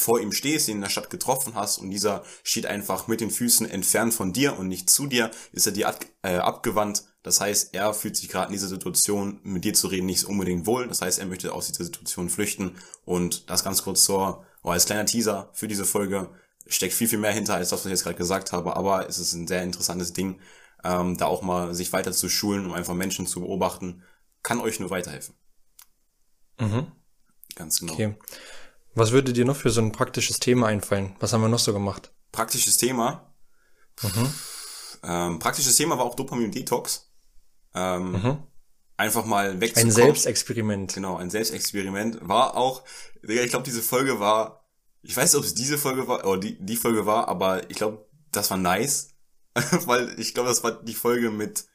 vor 0.00 0.20
ihm 0.20 0.32
stehst, 0.32 0.68
ihn 0.68 0.76
in 0.76 0.82
der 0.82 0.88
Stadt 0.88 1.10
getroffen 1.10 1.54
hast 1.54 1.78
und 1.78 1.90
dieser 1.90 2.24
steht 2.42 2.66
einfach 2.66 3.06
mit 3.06 3.20
den 3.20 3.30
Füßen 3.30 3.68
entfernt 3.70 4.14
von 4.14 4.32
dir 4.32 4.58
und 4.58 4.68
nicht 4.68 4.90
zu 4.90 5.06
dir, 5.06 5.30
ist 5.52 5.66
er 5.66 5.72
dir 5.72 5.88
ab, 5.88 6.04
äh, 6.22 6.36
abgewandt. 6.36 7.04
Das 7.22 7.40
heißt, 7.40 7.74
er 7.74 7.92
fühlt 7.92 8.16
sich 8.16 8.28
gerade 8.28 8.46
in 8.46 8.52
dieser 8.52 8.68
Situation, 8.68 9.40
mit 9.42 9.64
dir 9.64 9.74
zu 9.74 9.88
reden, 9.88 10.06
nicht 10.06 10.24
unbedingt 10.24 10.66
wohl. 10.66 10.88
Das 10.88 11.02
heißt, 11.02 11.18
er 11.18 11.26
möchte 11.26 11.52
aus 11.52 11.66
dieser 11.66 11.84
Situation 11.84 12.30
flüchten. 12.30 12.76
Und 13.04 13.50
das 13.50 13.62
ganz 13.62 13.82
kurz 13.82 14.04
zur, 14.04 14.44
oh, 14.62 14.70
als 14.70 14.86
kleiner 14.86 15.04
Teaser 15.04 15.50
für 15.52 15.68
diese 15.68 15.84
Folge, 15.84 16.30
steckt 16.66 16.94
viel, 16.94 17.08
viel 17.08 17.18
mehr 17.18 17.32
hinter, 17.32 17.54
als 17.54 17.70
das, 17.70 17.80
was 17.80 17.86
ich 17.86 17.90
jetzt 17.90 18.04
gerade 18.04 18.16
gesagt 18.16 18.52
habe. 18.52 18.76
Aber 18.76 19.08
es 19.08 19.18
ist 19.18 19.34
ein 19.34 19.46
sehr 19.46 19.62
interessantes 19.62 20.12
Ding, 20.14 20.40
ähm, 20.82 21.18
da 21.18 21.26
auch 21.26 21.42
mal 21.42 21.74
sich 21.74 21.92
weiter 21.92 22.12
zu 22.12 22.28
schulen, 22.28 22.64
um 22.64 22.72
einfach 22.72 22.94
Menschen 22.94 23.26
zu 23.26 23.40
beobachten. 23.40 24.02
Kann 24.42 24.60
euch 24.60 24.80
nur 24.80 24.90
weiterhelfen. 24.90 25.34
Mhm. 26.58 26.92
Ganz 27.54 27.80
genau. 27.80 27.92
Okay. 27.92 28.14
Was 28.94 29.12
würde 29.12 29.32
dir 29.32 29.44
noch 29.44 29.56
für 29.56 29.70
so 29.70 29.80
ein 29.80 29.92
praktisches 29.92 30.40
Thema 30.40 30.66
einfallen? 30.66 31.14
Was 31.20 31.32
haben 31.32 31.42
wir 31.42 31.48
noch 31.48 31.58
so 31.58 31.72
gemacht? 31.72 32.12
Praktisches 32.32 32.76
Thema? 32.76 33.32
Mhm. 34.02 34.34
ähm, 35.02 35.38
praktisches 35.38 35.76
Thema 35.76 35.98
war 35.98 36.04
auch 36.04 36.16
Dopamin-Detox. 36.16 37.10
Ähm, 37.74 38.12
mhm. 38.12 38.38
Einfach 38.96 39.24
mal 39.24 39.60
wegzukommen. 39.60 39.90
Ein 39.90 39.94
Selbstexperiment. 39.94 40.94
Genau, 40.94 41.16
ein 41.16 41.30
Selbstexperiment. 41.30 42.18
War 42.22 42.56
auch, 42.56 42.82
ich 43.22 43.50
glaube, 43.50 43.64
diese 43.64 43.82
Folge 43.82 44.20
war, 44.20 44.68
ich 45.02 45.16
weiß 45.16 45.32
nicht, 45.32 45.38
ob 45.38 45.44
es 45.44 45.54
diese 45.54 45.78
Folge 45.78 46.06
war, 46.06 46.26
oder 46.26 46.40
die, 46.40 46.58
die 46.58 46.76
Folge 46.76 47.06
war, 47.06 47.28
aber 47.28 47.70
ich 47.70 47.76
glaube, 47.76 48.06
das 48.32 48.50
war 48.50 48.58
nice. 48.58 49.14
Weil 49.86 50.18
ich 50.18 50.34
glaube, 50.34 50.48
das 50.48 50.62
war 50.62 50.72
die 50.82 50.94
Folge 50.94 51.30
mit, 51.30 51.66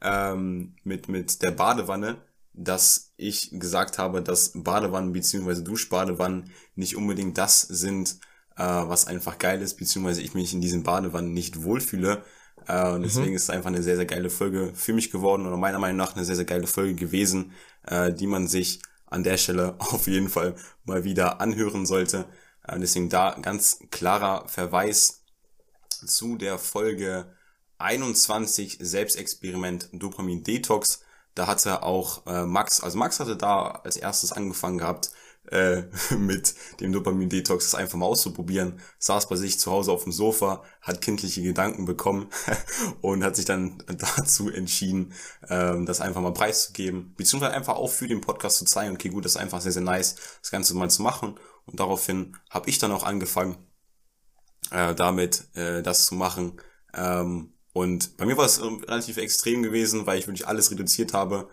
ähm, 0.00 0.76
mit, 0.82 1.08
mit 1.08 1.42
der 1.42 1.50
Badewanne, 1.50 2.22
dass 2.54 3.12
ich 3.16 3.50
gesagt 3.52 3.98
habe, 3.98 4.22
dass 4.22 4.52
Badewannen 4.54 5.12
beziehungsweise 5.12 5.62
Duschbadewannen 5.62 6.50
nicht 6.74 6.96
unbedingt 6.96 7.38
das 7.38 7.62
sind, 7.62 8.18
äh, 8.56 8.62
was 8.64 9.06
einfach 9.06 9.38
geil 9.38 9.62
ist, 9.62 9.74
beziehungsweise 9.74 10.22
ich 10.22 10.34
mich 10.34 10.52
in 10.52 10.60
diesen 10.60 10.82
Badewannen 10.82 11.32
nicht 11.32 11.62
wohlfühle. 11.62 12.24
Äh, 12.66 12.90
und 12.90 13.00
mhm. 13.00 13.04
deswegen 13.04 13.30
mhm. 13.30 13.36
ist 13.36 13.44
es 13.44 13.50
einfach 13.50 13.68
eine 13.68 13.82
sehr, 13.82 13.96
sehr 13.96 14.06
geile 14.06 14.30
Folge 14.30 14.72
für 14.74 14.92
mich 14.92 15.10
geworden 15.10 15.46
oder 15.46 15.56
meiner 15.56 15.78
Meinung 15.78 15.96
nach 15.96 16.14
eine 16.14 16.24
sehr, 16.24 16.36
sehr 16.36 16.44
geile 16.44 16.66
Folge 16.66 16.94
gewesen, 16.94 17.52
äh, 17.86 18.12
die 18.12 18.26
man 18.26 18.46
sich 18.48 18.80
an 19.06 19.24
der 19.24 19.36
Stelle 19.36 19.74
auf 19.78 20.06
jeden 20.06 20.28
Fall 20.28 20.54
mal 20.84 21.04
wieder 21.04 21.40
anhören 21.40 21.86
sollte. 21.86 22.26
Äh, 22.66 22.78
deswegen 22.78 23.08
da 23.08 23.36
ganz 23.40 23.78
klarer 23.90 24.48
Verweis 24.48 25.22
zu 25.88 26.36
der 26.36 26.58
Folge 26.58 27.32
21 27.78 28.78
Selbstexperiment 28.80 29.88
Dopamin 29.92 30.44
Detox. 30.44 31.02
Da 31.34 31.46
hatte 31.46 31.82
auch 31.82 32.26
äh, 32.26 32.44
Max, 32.44 32.80
also 32.80 32.98
Max 32.98 33.20
hatte 33.20 33.36
da 33.36 33.66
als 33.84 33.96
erstes 33.96 34.32
angefangen 34.32 34.78
gehabt, 34.78 35.10
äh, 35.50 35.82
mit 36.16 36.54
dem 36.80 36.92
Dopamin-Detox 36.92 37.64
das 37.64 37.74
einfach 37.74 37.98
mal 37.98 38.06
auszuprobieren. 38.06 38.80
Saß 38.98 39.28
bei 39.28 39.36
sich 39.36 39.58
zu 39.58 39.70
Hause 39.70 39.92
auf 39.92 40.04
dem 40.04 40.12
Sofa, 40.12 40.62
hat 40.80 41.00
kindliche 41.00 41.42
Gedanken 41.42 41.84
bekommen 41.84 42.28
und 43.00 43.24
hat 43.24 43.36
sich 43.36 43.44
dann 43.44 43.82
dazu 44.16 44.50
entschieden, 44.50 45.12
ähm, 45.48 45.86
das 45.86 46.00
einfach 46.00 46.20
mal 46.20 46.34
preiszugeben, 46.34 47.14
beziehungsweise 47.16 47.54
einfach 47.54 47.76
auch 47.76 47.90
für 47.90 48.08
den 48.08 48.20
Podcast 48.20 48.58
zu 48.58 48.64
zeigen, 48.64 48.94
okay, 48.94 49.08
gut, 49.08 49.24
das 49.24 49.32
ist 49.32 49.40
einfach 49.40 49.60
sehr, 49.60 49.72
sehr 49.72 49.82
nice, 49.82 50.16
das 50.40 50.50
Ganze 50.50 50.74
mal 50.74 50.90
zu 50.90 51.02
machen. 51.02 51.38
Und 51.64 51.80
daraufhin 51.80 52.36
habe 52.50 52.68
ich 52.68 52.78
dann 52.78 52.92
auch 52.92 53.04
angefangen, 53.04 53.56
äh, 54.70 54.94
damit 54.94 55.44
äh, 55.54 55.82
das 55.82 56.06
zu 56.06 56.14
machen. 56.14 56.60
Ähm, 56.94 57.54
und 57.72 58.16
bei 58.16 58.26
mir 58.26 58.36
war 58.36 58.46
es 58.46 58.58
äh, 58.58 58.64
relativ 58.64 59.16
extrem 59.16 59.62
gewesen, 59.62 60.06
weil 60.06 60.18
ich 60.18 60.26
wirklich 60.26 60.46
alles 60.46 60.70
reduziert 60.70 61.14
habe. 61.14 61.48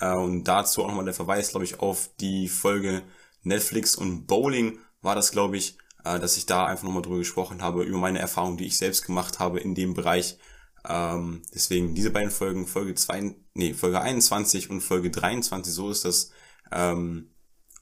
Äh, 0.00 0.14
und 0.14 0.44
dazu 0.44 0.82
auch 0.82 0.88
nochmal 0.88 1.04
der 1.04 1.14
Verweis, 1.14 1.50
glaube 1.50 1.64
ich, 1.64 1.80
auf 1.80 2.10
die 2.20 2.48
Folge 2.48 3.02
Netflix 3.42 3.94
und 3.96 4.26
Bowling 4.26 4.78
war 5.02 5.14
das, 5.14 5.32
glaube 5.32 5.56
ich, 5.56 5.78
äh, 6.04 6.18
dass 6.18 6.36
ich 6.36 6.46
da 6.46 6.66
einfach 6.66 6.84
nochmal 6.84 7.02
drüber 7.02 7.18
gesprochen 7.18 7.62
habe, 7.62 7.82
über 7.84 7.98
meine 7.98 8.18
Erfahrungen, 8.20 8.56
die 8.56 8.66
ich 8.66 8.78
selbst 8.78 9.04
gemacht 9.04 9.38
habe 9.38 9.60
in 9.60 9.74
dem 9.74 9.94
Bereich. 9.94 10.38
Ähm, 10.86 11.42
deswegen 11.52 11.94
diese 11.94 12.10
beiden 12.10 12.30
Folgen, 12.30 12.66
Folge 12.66 12.94
zwei, 12.94 13.34
nee, 13.54 13.74
Folge 13.74 14.00
21 14.00 14.70
und 14.70 14.80
Folge 14.80 15.10
23, 15.10 15.72
so 15.72 15.90
ist 15.90 16.04
das, 16.04 16.30
ähm, 16.72 17.30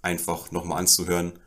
einfach 0.03 0.51
nochmal 0.51 0.79
anzuhören. 0.79 1.39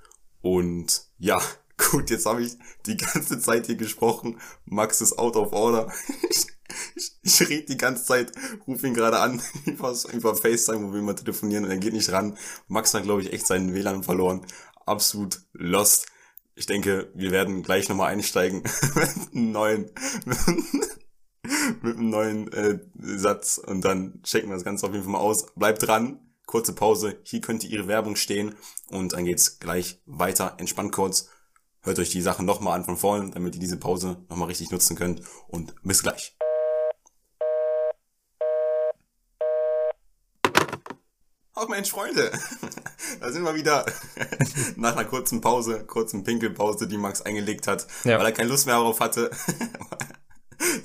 Und 0.41 1.07
ja, 1.17 1.41
gut, 1.77 2.09
jetzt 2.09 2.25
habe 2.25 2.43
ich 2.43 2.57
die 2.85 2.97
ganze 2.97 3.39
Zeit 3.39 3.65
hier 3.67 3.75
gesprochen. 3.75 4.39
Max 4.65 5.01
ist 5.01 5.17
out 5.17 5.35
of 5.35 5.51
order. 5.53 5.91
ich, 6.29 6.47
ich 7.23 7.49
rede 7.49 7.65
die 7.65 7.77
ganze 7.77 8.05
Zeit, 8.05 8.31
rufe 8.67 8.87
ihn 8.87 8.93
gerade 8.93 9.19
an 9.19 9.41
über, 9.65 9.95
über 10.13 10.35
FaceTime, 10.35 10.87
wo 10.87 10.93
wir 10.93 10.99
immer 10.99 11.15
telefonieren 11.15 11.65
und 11.65 11.71
er 11.71 11.77
geht 11.77 11.93
nicht 11.93 12.11
ran. 12.11 12.37
Max 12.67 12.93
hat, 12.93 13.03
glaube 13.03 13.21
ich, 13.21 13.33
echt 13.33 13.47
seinen 13.47 13.73
WLAN 13.73 14.03
verloren. 14.03 14.45
Absolut 14.85 15.41
lost. 15.53 16.07
Ich 16.55 16.67
denke, 16.67 17.11
wir 17.13 17.31
werden 17.31 17.63
gleich 17.63 17.89
nochmal 17.89 18.11
einsteigen 18.13 18.63
mit 18.95 19.33
einem 19.33 19.51
neuen, 19.51 19.91
mit 21.81 21.97
einem 21.97 22.09
neuen 22.09 22.53
äh, 22.53 22.79
Satz 22.97 23.57
und 23.57 23.83
dann 23.83 24.21
checken 24.23 24.49
wir 24.49 24.55
das 24.55 24.63
Ganze 24.63 24.85
auf 24.85 24.93
jeden 24.93 25.03
Fall 25.03 25.13
mal 25.13 25.19
aus. 25.19 25.47
Bleibt 25.55 25.85
dran, 25.85 26.19
kurze 26.45 26.73
Pause, 26.73 27.19
hier 27.23 27.41
könnte 27.41 27.67
Ihre 27.67 27.87
Werbung 27.87 28.15
stehen 28.15 28.55
und 28.87 29.13
dann 29.13 29.25
geht's 29.25 29.59
gleich 29.59 30.01
weiter. 30.05 30.55
Entspannt 30.57 30.93
kurz, 30.93 31.27
hört 31.85 31.99
euch 31.99 32.09
die 32.09 32.21
Sachen 32.21 32.45
nochmal 32.45 32.77
an 32.77 32.83
von 32.83 32.97
vorne, 32.97 33.31
damit 33.31 33.55
ihr 33.55 33.61
diese 33.61 33.77
Pause 33.77 34.17
nochmal 34.29 34.49
richtig 34.49 34.71
nutzen 34.71 34.95
könnt 34.95 35.21
und 35.47 35.73
bis 35.83 36.03
gleich. 36.03 36.35
Ach 41.57 41.69
Mensch, 41.69 41.89
Freunde, 41.89 42.31
da 43.21 43.31
sind 43.31 43.43
wir 43.43 43.55
wieder 43.55 43.85
nach 44.75 44.97
einer 44.97 45.05
kurzen 45.05 45.39
Pause, 45.39 45.85
kurzen 45.85 46.25
Pinkelpause, 46.25 46.85
die 46.85 46.97
Max 46.97 47.21
eingelegt 47.21 47.67
hat, 47.67 47.87
ja. 48.03 48.19
weil 48.19 48.25
er 48.25 48.31
keine 48.33 48.49
Lust 48.49 48.65
mehr 48.65 48.75
darauf 48.75 48.99
hatte. 48.99 49.31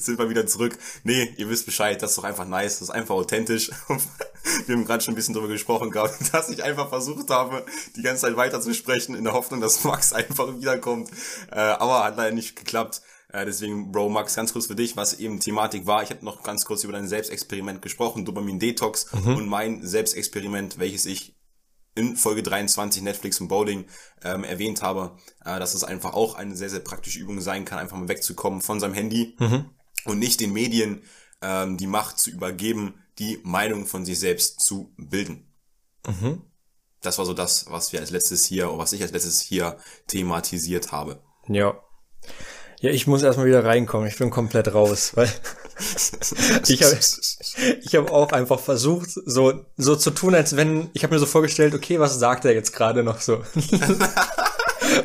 sind 0.05 0.19
wir 0.19 0.29
wieder 0.29 0.47
zurück. 0.47 0.77
Nee, 1.05 1.35
ihr 1.37 1.49
wisst 1.49 1.67
Bescheid, 1.67 2.01
das 2.03 2.11
ist 2.11 2.19
doch 2.19 2.25
einfach 2.25 2.47
nice, 2.47 2.79
das 2.79 2.89
ist 2.89 2.91
einfach 2.91 3.15
authentisch. 3.15 3.71
wir 4.67 4.75
haben 4.75 4.85
gerade 4.85 5.03
schon 5.03 5.13
ein 5.13 5.17
bisschen 5.17 5.35
darüber 5.35 5.53
gesprochen 5.53 5.91
gehabt, 5.91 6.15
dass 6.33 6.49
ich 6.49 6.63
einfach 6.63 6.89
versucht 6.89 7.31
habe, 7.31 7.65
die 7.97 8.03
ganze 8.03 8.23
Zeit 8.23 8.37
weiterzusprechen, 8.37 9.15
in 9.15 9.25
der 9.25 9.33
Hoffnung, 9.33 9.61
dass 9.61 9.85
Max 9.85 10.13
einfach 10.13 10.57
wiederkommt. 10.57 11.11
Äh, 11.51 11.61
aber 11.61 12.05
hat 12.05 12.17
leider 12.17 12.35
nicht 12.35 12.57
geklappt. 12.57 13.03
Äh, 13.33 13.45
deswegen, 13.47 13.93
Bro, 13.93 14.09
Max, 14.09 14.35
ganz 14.35 14.53
kurz 14.53 14.67
für 14.67 14.75
dich, 14.75 14.97
was 14.97 15.15
eben 15.15 15.41
Thematik 15.41 15.87
war. 15.87 16.03
Ich 16.03 16.11
habe 16.11 16.25
noch 16.25 16.43
ganz 16.43 16.65
kurz 16.65 16.85
über 16.85 16.93
dein 16.93 17.07
Selbstexperiment 17.07 17.83
gesprochen, 17.83 18.25
Dopamin-Detox 18.25 19.13
mhm. 19.13 19.37
und 19.37 19.49
mein 19.49 19.87
Selbstexperiment, 19.87 20.79
welches 20.79 21.07
ich 21.07 21.37
in 21.95 22.17
Folge 22.17 22.43
23 22.43 23.03
Netflix 23.03 23.41
und 23.41 23.49
Bowling 23.49 23.85
ähm, 24.23 24.45
erwähnt 24.45 24.83
habe, 24.83 25.17
äh, 25.45 25.59
dass 25.59 25.75
es 25.75 25.85
einfach 25.85 26.15
auch 26.15 26.35
eine 26.35 26.57
sehr, 26.57 26.71
sehr 26.71 26.81
praktische 26.81 27.19
Übung 27.19 27.41
sein 27.41 27.65
kann, 27.65 27.79
einfach 27.79 27.97
mal 27.97 28.09
wegzukommen 28.09 28.61
von 28.61 28.81
seinem 28.81 28.95
Handy 28.95 29.37
mhm. 29.39 29.71
Und 30.05 30.19
nicht 30.19 30.41
den 30.41 30.53
Medien 30.53 31.03
ähm, 31.43 31.77
die 31.77 31.87
Macht 31.87 32.19
zu 32.19 32.31
übergeben, 32.31 32.95
die 33.19 33.41
Meinung 33.43 33.87
von 33.87 34.05
sich 34.05 34.19
selbst 34.19 34.61
zu 34.61 34.93
bilden. 34.97 35.47
Mhm. 36.07 36.43
Das 37.03 37.19
war 37.19 37.25
so 37.25 37.33
das, 37.33 37.67
was 37.69 37.93
wir 37.93 38.01
als 38.01 38.11
letztes 38.11 38.45
hier, 38.45 38.69
was 38.77 38.93
ich 38.93 39.03
als 39.03 39.13
letztes 39.13 39.41
hier 39.41 39.79
thematisiert 40.07 40.93
habe. 40.93 41.23
Ja. 41.49 41.81
Ja, 42.81 42.91
ich 42.91 43.07
muss 43.07 43.23
erstmal 43.23 43.47
wieder 43.47 43.65
reinkommen. 43.65 44.09
Ich 44.09 44.17
bin 44.17 44.31
komplett 44.31 44.73
raus, 44.73 45.13
weil 45.15 45.29
ich 46.67 46.83
habe 46.83 46.99
ich 47.83 47.95
hab 47.95 48.11
auch 48.11 48.33
einfach 48.33 48.59
versucht, 48.59 49.11
so 49.11 49.67
so 49.77 49.97
zu 49.97 50.11
tun, 50.11 50.35
als 50.35 50.57
wenn 50.57 50.89
ich 50.95 51.03
habe 51.03 51.15
mir 51.15 51.21
so 51.21 51.27
vorgestellt, 51.27 51.75
okay, 51.75 52.01
was 52.01 52.19
sagt 52.19 52.47
er 52.47 52.55
jetzt 52.55 52.73
gerade 52.73 53.03
noch 53.03 53.21
so? 53.21 53.43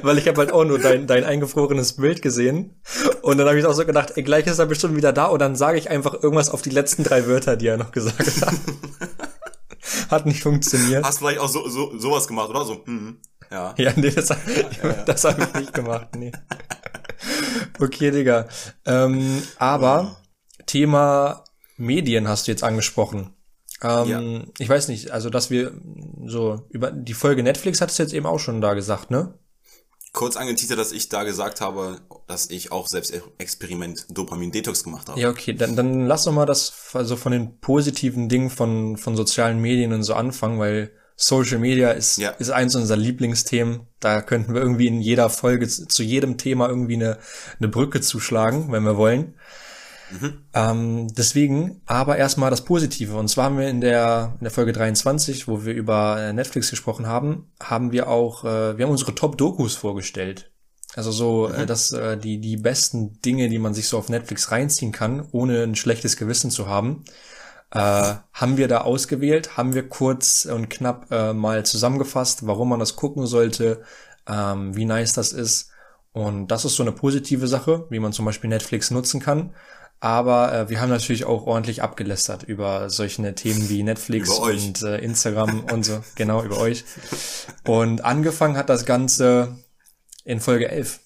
weil 0.02 0.18
ich 0.18 0.28
habe 0.28 0.38
halt 0.38 0.52
auch 0.52 0.64
nur 0.64 0.80
dein, 0.80 1.08
dein 1.08 1.24
eingefrorenes 1.24 1.98
Bild 1.98 2.22
gesehen 2.22 2.82
und 3.22 3.38
dann 3.38 3.48
habe 3.48 3.60
ich 3.60 3.66
auch 3.66 3.74
so 3.74 3.86
gedacht, 3.86 4.14
ey, 4.16 4.24
gleich 4.24 4.48
ist 4.48 4.60
er 4.60 4.66
bestimmt 4.66 4.96
wieder 4.96 5.14
da 5.14 5.26
und 5.26 5.40
dann 5.40 5.56
sage 5.56 5.78
ich 5.78 5.90
einfach 5.90 6.14
irgendwas 6.14 6.50
auf 6.50 6.62
die 6.62 6.70
letzten 6.70 7.04
drei 7.04 7.28
Wörter, 7.28 7.56
die 7.56 7.68
er 7.68 7.78
noch 7.78 7.92
gesagt 7.92 8.42
hat. 8.42 8.54
hat 10.10 10.26
nicht 10.26 10.44
funktioniert. 10.44 11.04
Hast 11.06 11.20
vielleicht 11.20 11.40
auch 11.40 11.48
so, 11.48 11.68
so 11.68 11.98
sowas 11.98 12.28
gemacht, 12.28 12.50
oder 12.50 12.66
so? 12.66 12.82
Mhm. 12.86 13.18
Ja. 13.52 13.74
Ja, 13.78 13.94
nee, 13.96 14.10
das, 14.10 14.30
ja, 14.30 14.38
ja. 14.84 14.92
das 15.06 15.24
habe 15.24 15.44
ich 15.44 15.60
nicht 15.60 15.74
gemacht, 15.74 16.16
nee. 16.16 16.32
Okay, 17.80 18.12
Digga. 18.12 18.48
Ähm, 18.86 19.44
aber 19.58 20.18
Thema 20.66 21.44
Medien 21.78 22.28
hast 22.28 22.48
du 22.48 22.52
jetzt 22.52 22.64
angesprochen. 22.64 23.34
Ähm, 23.82 24.08
ja. 24.08 24.44
Ich 24.58 24.70
weiß 24.70 24.88
nicht, 24.88 25.12
also 25.12 25.30
dass 25.30 25.50
wir 25.50 25.74
so 26.26 26.66
über 26.70 26.92
die 26.92 27.14
Folge 27.14 27.44
Netflix 27.44 27.82
hattest 27.82 28.00
du 28.00 28.04
jetzt 28.04 28.14
eben 28.14 28.26
auch 28.26 28.40
schon 28.40 28.62
da 28.62 28.74
gesagt, 28.74 29.12
ne? 29.12 29.38
Kurz 30.16 30.38
angeteasert, 30.38 30.80
dass 30.80 30.94
ich 30.94 31.10
da 31.10 31.24
gesagt 31.24 31.60
habe, 31.60 32.00
dass 32.26 32.50
ich 32.50 32.72
auch 32.72 32.88
selbst 32.88 33.14
Experiment 33.38 34.06
Dopamin-Detox 34.10 34.86
gemacht 34.86 35.10
habe. 35.10 35.20
Ja, 35.20 35.30
okay, 35.30 35.54
dann, 35.54 35.76
dann 35.76 36.08
lass 36.08 36.24
doch 36.24 36.32
mal 36.32 36.46
das 36.46 36.74
also 36.94 37.18
von 37.18 37.34
den 37.34 37.60
positiven 37.60 38.30
Dingen 38.30 38.50
von, 38.50 38.96
von 38.96 39.18
sozialen 39.18 39.60
Medien 39.60 39.92
und 39.92 40.04
so 40.04 40.14
anfangen, 40.14 40.58
weil 40.58 40.92
Social 41.18 41.60
Media 41.60 41.92
ist, 41.92 42.18
ja. 42.18 42.30
ist 42.30 42.50
eins 42.50 42.76
unserer 42.76 42.98
Lieblingsthemen. 42.98 43.88
Da 44.00 44.22
könnten 44.22 44.54
wir 44.54 44.62
irgendwie 44.62 44.88
in 44.88 45.02
jeder 45.02 45.30
Folge 45.30 45.68
zu 45.68 46.02
jedem 46.02 46.38
Thema 46.38 46.70
irgendwie 46.70 46.96
eine, 46.96 47.20
eine 47.60 47.68
Brücke 47.68 48.00
zuschlagen, 48.00 48.72
wenn 48.72 48.84
wir 48.84 48.96
wollen. 48.96 49.36
Mhm. 50.12 50.46
Ähm, 50.54 51.08
deswegen, 51.16 51.82
aber 51.86 52.18
erstmal 52.18 52.50
das 52.50 52.64
Positive. 52.64 53.16
Und 53.16 53.28
zwar 53.28 53.46
haben 53.46 53.58
wir 53.58 53.70
in 53.70 53.82
der, 53.82 54.36
in 54.40 54.44
der 54.44 54.52
Folge 54.52 54.74
23, 54.74 55.48
wo 55.48 55.66
wir 55.66 55.74
über 55.74 56.20
äh, 56.20 56.34
Netflix 56.34 56.70
gesprochen 56.70 57.08
haben, 57.08 57.52
haben 57.62 57.92
wir 57.92 58.08
auch, 58.08 58.44
äh, 58.44 58.78
wir 58.78 58.86
haben 58.86 58.92
unsere 58.92 59.16
Top-Dokus 59.16 59.76
vorgestellt. 59.76 60.52
Also 60.96 61.12
so, 61.12 61.48
äh, 61.48 61.54
mhm. 61.54 61.64
äh, 61.64 61.66
dass 61.66 61.92
äh, 61.92 62.18
die, 62.18 62.40
die 62.40 62.58
besten 62.58 63.20
Dinge, 63.22 63.50
die 63.50 63.60
man 63.60 63.74
sich 63.74 63.88
so 63.88 63.98
auf 63.98 64.10
Netflix 64.10 64.52
reinziehen 64.52 64.92
kann, 64.92 65.28
ohne 65.32 65.64
ein 65.64 65.76
schlechtes 65.76 66.18
Gewissen 66.18 66.52
zu 66.52 66.68
haben 66.68 67.04
äh, 67.76 68.16
haben 68.34 68.58
wir 68.58 68.68
da 68.68 68.82
ausgewählt, 68.82 69.58
haben 69.58 69.74
wir 69.74 69.90
kurz 69.90 70.46
und 70.46 70.70
knapp 70.70 71.12
äh, 71.12 71.34
mal 71.34 71.66
zusammengefasst, 71.66 72.48
warum 72.48 72.70
man 72.70 72.80
das 72.80 72.96
gucken 72.96 73.26
sollte, 73.28 73.82
ähm, 74.28 74.76
wie 74.76 74.86
nice 74.86 75.14
das 75.14 75.34
ist. 75.34 75.72
Und 76.14 76.48
das 76.48 76.64
ist 76.64 76.76
so 76.76 76.84
eine 76.84 76.94
positive 76.94 77.48
Sache, 77.48 77.86
wie 77.90 78.00
man 78.00 78.14
zum 78.14 78.26
Beispiel 78.26 78.50
Netflix 78.50 78.92
nutzen 78.92 79.20
kann. 79.20 79.54
Aber 80.06 80.54
äh, 80.54 80.70
wir 80.70 80.82
haben 80.82 80.90
natürlich 80.90 81.26
auch 81.26 81.48
ordentlich 81.48 81.82
abgelästert 81.82 82.44
über 82.44 82.92
solche 82.92 83.34
Themen 83.34 83.70
wie 83.70 83.82
Netflix 83.82 84.30
und 84.30 84.84
äh, 84.84 85.00
Instagram 85.00 85.64
und 85.64 85.84
so, 85.84 86.04
genau, 86.16 86.44
über 86.44 86.60
euch. 86.60 86.84
Und 87.66 88.06
angefangen 88.06 88.56
hat 88.56 88.70
das 88.70 88.86
Ganze 88.86 89.58
in 90.24 90.42
Folge 90.42 90.70
11, 90.70 91.00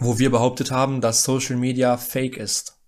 wo 0.00 0.18
wir 0.18 0.32
behauptet 0.32 0.72
haben, 0.72 1.00
dass 1.00 1.22
Social 1.22 1.54
Media 1.54 1.96
fake 1.96 2.36
ist. 2.36 2.80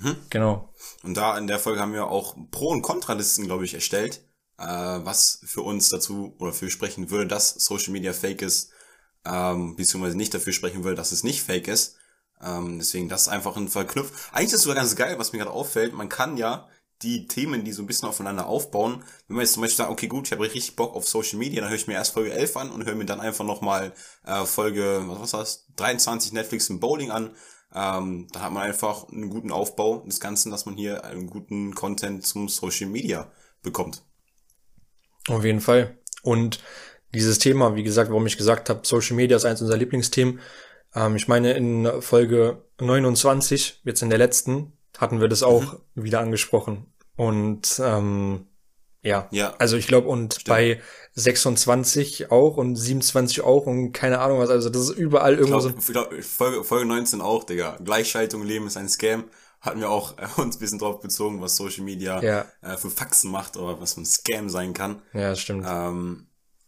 Mhm. 0.00 0.16
Genau. 0.30 0.72
Und 1.02 1.14
da 1.14 1.36
in 1.36 1.46
der 1.46 1.58
Folge 1.58 1.80
haben 1.80 1.92
wir 1.92 2.06
auch 2.06 2.34
Pro- 2.50 2.70
und 2.70 2.80
Kontralisten, 2.80 3.44
glaube 3.44 3.66
ich, 3.66 3.74
erstellt, 3.74 4.22
äh, 4.56 4.64
was 4.64 5.42
für 5.44 5.60
uns 5.60 5.90
dazu 5.90 6.34
oder 6.38 6.54
für 6.54 6.70
sprechen 6.70 7.10
würde, 7.10 7.26
dass 7.26 7.50
Social 7.50 7.92
Media 7.92 8.14
fake 8.14 8.40
ist, 8.40 8.70
ähm, 9.26 9.76
beziehungsweise 9.76 10.16
nicht 10.16 10.32
dafür 10.32 10.54
sprechen 10.54 10.82
würde, 10.82 10.96
dass 10.96 11.12
es 11.12 11.24
nicht 11.24 11.42
fake 11.42 11.68
ist. 11.68 11.97
Ähm, 12.44 12.78
deswegen, 12.78 13.08
das 13.08 13.22
ist 13.22 13.28
einfach 13.28 13.56
ein 13.56 13.68
Verknüpf. 13.68 14.30
Eigentlich 14.32 14.48
ist 14.48 14.54
es 14.54 14.62
sogar 14.62 14.76
ganz 14.76 14.96
geil, 14.96 15.18
was 15.18 15.32
mir 15.32 15.38
gerade 15.38 15.50
auffällt. 15.50 15.92
Man 15.92 16.08
kann 16.08 16.36
ja 16.36 16.68
die 17.02 17.28
Themen, 17.28 17.64
die 17.64 17.72
so 17.72 17.82
ein 17.82 17.86
bisschen 17.86 18.08
aufeinander 18.08 18.46
aufbauen. 18.46 19.04
Wenn 19.28 19.36
man 19.36 19.44
jetzt 19.44 19.54
zum 19.54 19.62
Beispiel 19.62 19.76
sagt, 19.76 19.90
okay, 19.90 20.08
gut, 20.08 20.26
ich 20.26 20.32
habe 20.32 20.42
richtig 20.42 20.74
Bock 20.74 20.94
auf 20.96 21.06
Social 21.06 21.38
Media, 21.38 21.60
dann 21.60 21.70
höre 21.70 21.76
ich 21.76 21.86
mir 21.86 21.94
erst 21.94 22.12
Folge 22.12 22.32
11 22.32 22.56
an 22.56 22.70
und 22.70 22.84
höre 22.84 22.96
mir 22.96 23.04
dann 23.04 23.20
einfach 23.20 23.44
nochmal 23.44 23.92
äh, 24.26 24.44
Folge, 24.44 25.04
was 25.06 25.20
was 25.20 25.30
das, 25.30 25.66
23 25.76 26.32
Netflix 26.32 26.68
im 26.70 26.80
Bowling 26.80 27.10
an. 27.10 27.30
Ähm, 27.74 28.26
da 28.32 28.40
hat 28.40 28.52
man 28.52 28.62
einfach 28.62 29.08
einen 29.08 29.30
guten 29.30 29.52
Aufbau 29.52 29.98
des 30.06 30.20
Ganzen, 30.20 30.50
dass 30.50 30.66
man 30.66 30.76
hier 30.76 31.04
einen 31.04 31.28
guten 31.28 31.74
Content 31.74 32.26
zum 32.26 32.48
Social 32.48 32.88
Media 32.88 33.30
bekommt. 33.62 34.02
Auf 35.28 35.44
jeden 35.44 35.60
Fall. 35.60 35.98
Und 36.22 36.60
dieses 37.14 37.38
Thema, 37.38 37.74
wie 37.74 37.82
gesagt, 37.82 38.10
warum 38.10 38.26
ich 38.26 38.36
gesagt 38.38 38.70
habe, 38.70 38.86
Social 38.86 39.16
Media 39.16 39.36
ist 39.36 39.44
eins 39.44 39.60
unserer 39.60 39.78
Lieblingsthemen. 39.78 40.40
Ähm, 40.98 41.16
ich 41.16 41.28
meine, 41.28 41.52
in 41.52 41.88
Folge 42.00 42.64
29, 42.80 43.82
jetzt 43.84 44.02
in 44.02 44.10
der 44.10 44.18
letzten, 44.18 44.72
hatten 44.96 45.20
wir 45.20 45.28
das 45.28 45.42
auch 45.42 45.74
mhm. 45.94 46.04
wieder 46.04 46.20
angesprochen. 46.20 46.92
Und 47.16 47.80
ähm, 47.84 48.46
ja. 49.02 49.28
ja, 49.30 49.54
also 49.58 49.76
ich 49.76 49.86
glaube, 49.86 50.08
und 50.08 50.34
Stimmt. 50.34 50.48
bei 50.48 50.80
26 51.14 52.30
auch 52.30 52.56
und 52.56 52.76
27 52.76 53.42
auch 53.42 53.66
und 53.66 53.92
keine 53.92 54.20
Ahnung 54.20 54.38
was, 54.38 54.50
also 54.50 54.70
das 54.70 54.82
ist 54.82 54.90
überall 54.90 55.34
irgendwo 55.34 55.60
so. 55.60 55.70
Ich 55.70 55.86
glaub, 55.86 56.12
Folge, 56.22 56.64
Folge 56.64 56.86
19 56.86 57.20
auch, 57.20 57.44
Digga. 57.44 57.76
Gleichschaltung, 57.82 58.42
Leben 58.44 58.66
ist 58.66 58.76
ein 58.76 58.88
Scam. 58.88 59.24
Hatten 59.60 59.80
wir 59.80 59.90
auch 59.90 60.16
äh, 60.18 60.40
uns 60.40 60.56
ein 60.56 60.60
bisschen 60.60 60.78
drauf 60.78 61.00
bezogen, 61.00 61.40
was 61.40 61.56
Social 61.56 61.84
Media 61.84 62.22
ja. 62.22 62.46
äh, 62.62 62.76
für 62.76 62.90
Faxen 62.90 63.30
macht 63.30 63.56
oder 63.56 63.80
was 63.80 63.96
ein 63.96 64.06
Scam 64.06 64.48
sein 64.48 64.74
kann. 64.74 65.02
Ja, 65.12 65.34
stimmt. 65.36 65.66
Ähm, 65.68 66.26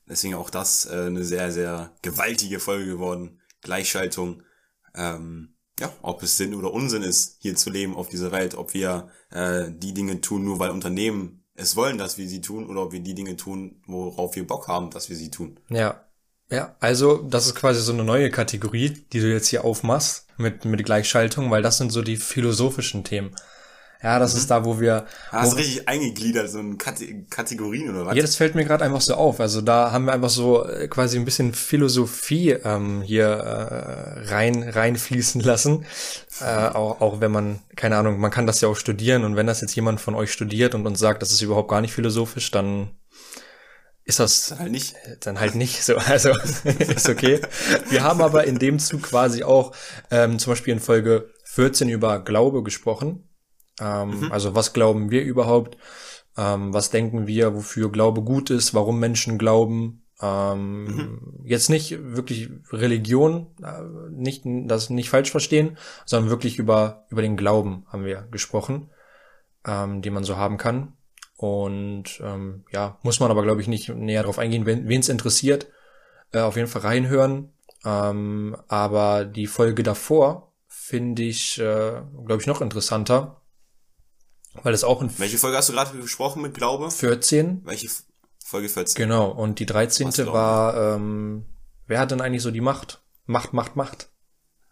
deswegen 0.09 0.35
auch 0.35 0.51
das 0.51 0.87
äh, 0.87 1.07
eine 1.07 1.25
sehr, 1.25 1.51
sehr 1.51 1.93
gewaltige 2.03 2.61
Folge 2.61 2.87
geworden. 2.87 3.41
Gleichschaltung. 3.63 4.43
Ähm, 4.95 5.57
ja, 5.79 5.91
ob 6.03 6.23
es 6.23 6.37
Sinn 6.37 6.55
oder 6.55 6.73
Unsinn 6.73 7.03
ist, 7.03 7.39
hier 7.41 7.57
zu 7.57 7.71
leben 7.71 7.97
auf 7.97 8.09
dieser 8.09 8.33
Welt, 8.33 8.55
ob 8.55 8.75
wir 8.75 9.09
äh, 9.31 9.71
die 9.71 9.95
Dinge 9.95 10.21
tun, 10.21 10.45
nur 10.45 10.59
weil 10.59 10.71
Unternehmen 10.71 11.45
es 11.55 11.77
wollen, 11.77 11.99
dass 11.99 12.19
wir 12.19 12.29
sie 12.29 12.41
tun, 12.41 12.69
oder 12.69 12.83
ob 12.83 12.93
wir 12.93 13.01
die 13.01 13.15
Dinge 13.15 13.37
tun, 13.37 13.83
worauf 13.87 14.37
wir 14.37 14.47
Bock 14.47 14.69
haben, 14.69 14.91
dass 14.91 15.09
wir 15.09 15.17
sie 15.17 15.31
tun. 15.31 15.59
Ja. 15.69 16.05
Ja, 16.53 16.75
also 16.81 17.19
das 17.19 17.47
ist 17.47 17.55
quasi 17.55 17.81
so 17.81 17.93
eine 17.93 18.03
neue 18.03 18.29
Kategorie, 18.29 18.91
die 19.13 19.21
du 19.21 19.33
jetzt 19.33 19.47
hier 19.47 19.65
aufmachst 19.65 20.27
mit, 20.37 20.65
mit 20.65 20.85
Gleichschaltung, 20.85 21.49
weil 21.53 21.63
das 21.63 21.79
sind 21.79 21.93
so 21.93 22.03
die 22.03 22.17
philosophischen 22.17 23.05
Themen. 23.05 23.37
Ja, 24.03 24.19
das 24.19 24.33
mhm. 24.33 24.39
ist 24.39 24.51
da, 24.51 24.65
wo 24.65 24.81
wir. 24.81 25.07
Hast 25.31 25.53
wo, 25.53 25.57
richtig 25.57 25.89
eingegliedert, 25.89 26.51
so 26.51 26.59
in 26.59 26.79
Kate 26.79 27.05
Kategorien 27.29 27.91
oder 27.91 28.07
was? 28.07 28.17
Ja, 28.17 28.23
das 28.23 28.37
fällt 28.37 28.55
mir 28.55 28.65
gerade 28.65 28.85
einfach 28.85 29.01
so 29.03 29.15
auf. 29.15 29.41
Also 29.41 29.61
da 29.61 29.93
haben 29.93 30.07
wir 30.07 30.13
einfach 30.13 30.31
so 30.31 30.67
äh, 30.67 30.89
quasi 30.89 31.19
ein 31.19 31.25
bisschen 31.25 31.53
Philosophie 31.53 32.51
ähm, 32.51 33.03
hier 33.03 33.27
äh, 33.27 34.33
rein 34.33 34.63
reinfließen 34.63 35.43
lassen. 35.43 35.85
Äh, 36.41 36.69
auch, 36.69 37.01
auch 37.01 37.21
wenn 37.21 37.31
man, 37.31 37.61
keine 37.77 37.97
Ahnung, 37.97 38.19
man 38.19 38.31
kann 38.31 38.47
das 38.47 38.63
ja 38.63 38.69
auch 38.69 38.77
studieren 38.77 39.25
und 39.25 39.37
wenn 39.37 39.47
das 39.47 39.61
jetzt 39.61 39.75
jemand 39.75 40.01
von 40.01 40.15
euch 40.15 40.33
studiert 40.33 40.75
und 40.75 40.87
uns 40.87 40.99
sagt, 40.99 41.21
das 41.21 41.31
ist 41.31 41.43
überhaupt 41.43 41.69
gar 41.69 41.83
nicht 41.83 41.93
philosophisch, 41.93 42.51
dann 42.51 42.93
ist 44.05 44.19
das 44.19 44.49
dann 44.49 44.59
halt 44.61 44.73
nicht. 44.73 44.95
Dann 45.21 45.39
halt 45.39 45.55
nicht 45.55 45.85
so. 45.85 45.97
Also 45.97 46.31
ist 46.65 47.09
okay. 47.09 47.41
Wir 47.91 48.03
haben 48.03 48.23
aber 48.23 48.45
in 48.45 48.59
dem 48.59 48.79
Zug 48.79 49.03
quasi 49.03 49.45
auch 49.45 49.73
ähm, 50.11 50.39
zum 50.39 50.53
Beispiel 50.53 50.73
in 50.73 50.81
Folge 50.81 51.31
14 51.45 51.89
über 51.89 52.19
Glaube 52.21 52.63
gesprochen. 52.63 53.30
Ähm, 53.81 54.21
mhm. 54.21 54.33
Also 54.33 54.55
was 54.55 54.73
glauben 54.73 55.11
wir 55.11 55.23
überhaupt? 55.23 55.77
Ähm, 56.37 56.73
was 56.73 56.91
denken 56.91 57.27
wir, 57.27 57.55
wofür 57.55 57.91
Glaube 57.91 58.23
gut 58.23 58.51
ist, 58.51 58.75
warum 58.75 59.01
Menschen 59.01 59.39
glauben? 59.39 60.05
Ähm, 60.23 60.85
mhm. 60.85 61.45
Jetzt 61.45 61.71
nicht 61.71 61.99
wirklich 62.15 62.51
Religion, 62.71 63.49
äh, 63.63 63.83
nicht 64.11 64.43
das 64.45 64.91
nicht 64.91 65.11
falsch 65.11 65.31
verstehen, 65.31 65.79
sondern 66.05 66.31
wirklich 66.31 66.59
über 66.59 67.07
über 67.09 67.23
den 67.23 67.37
Glauben 67.37 67.87
haben 67.89 68.05
wir 68.05 68.29
gesprochen, 68.31 68.91
ähm, 69.67 70.03
den 70.03 70.13
man 70.13 70.25
so 70.25 70.37
haben 70.37 70.59
kann. 70.59 70.93
Und 71.37 72.21
ähm, 72.23 72.65
ja, 72.71 72.99
muss 73.03 73.19
man 73.19 73.31
aber 73.31 73.43
glaube 73.43 73.63
ich 73.63 73.69
nicht 73.69 73.89
näher 73.89 74.23
darauf 74.23 74.39
eingehen, 74.39 74.67
wen 74.67 75.01
es 75.01 75.09
interessiert, 75.09 75.69
äh, 76.33 76.41
auf 76.41 76.57
jeden 76.57 76.69
Fall 76.69 76.83
reinhören. 76.83 77.55
Ähm, 77.85 78.57
aber 78.69 79.25
die 79.25 79.47
Folge 79.47 79.83
davor 79.83 80.53
finde 80.69 81.23
ich, 81.23 81.59
äh, 81.59 82.03
glaube 82.25 82.41
ich, 82.41 82.47
noch 82.47 82.61
interessanter 82.61 83.40
weil 84.63 84.73
das 84.73 84.85
auch 84.85 85.01
ein. 85.01 85.13
Welche 85.19 85.39
Folge 85.39 85.57
hast 85.57 85.69
du 85.69 85.73
gerade 85.73 85.97
gesprochen 85.99 86.43
mit 86.43 86.55
Glaube? 86.55 86.91
14. 86.91 87.63
Welche 87.65 87.89
Folge 88.45 88.69
14? 88.69 88.97
Genau. 88.97 89.31
Und 89.31 89.59
die 89.59 89.67
13. 89.67 90.27
war, 90.27 90.95
ähm, 90.95 91.47
wer 91.87 92.01
hat 92.01 92.11
denn 92.11 92.21
eigentlich 92.21 92.43
so 92.43 92.51
die 92.51 92.61
Macht? 92.61 93.03
Macht, 93.27 93.53
Macht, 93.53 93.77
Macht. 93.77 94.11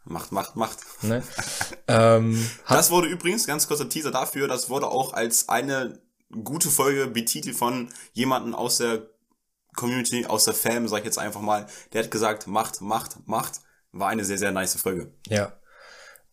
Macht, 0.05 0.33
Macht, 0.33 0.57
Macht. 0.57 0.79
Ne? 1.03 1.23
ähm, 1.88 2.51
das 2.69 2.91
wurde 2.91 3.09
übrigens, 3.09 3.47
ganz 3.47 3.69
kurzer 3.69 3.88
Teaser 3.88 4.11
dafür, 4.11 4.49
das 4.49 4.71
wurde 4.71 4.88
auch 4.88 5.12
als 5.12 5.49
eine 5.49 6.01
gute 6.45 6.71
Folge 6.71 7.07
betitelt 7.07 7.57
von 7.57 7.91
jemanden 8.14 8.55
aus 8.55 8.79
der 8.79 9.09
Community, 9.77 10.27
aus 10.27 10.45
der 10.45 10.55
Fam, 10.55 10.88
sag 10.88 11.01
ich 11.01 11.05
jetzt 11.05 11.19
einfach 11.19 11.41
mal. 11.41 11.67
Der 11.93 12.03
hat 12.03 12.11
gesagt, 12.11 12.47
Macht, 12.47 12.81
Macht, 12.81 13.27
Macht. 13.27 13.61
War 13.93 14.09
eine 14.09 14.25
sehr, 14.25 14.38
sehr 14.38 14.53
nice 14.53 14.81
Folge. 14.81 15.12
Ja. 15.29 15.53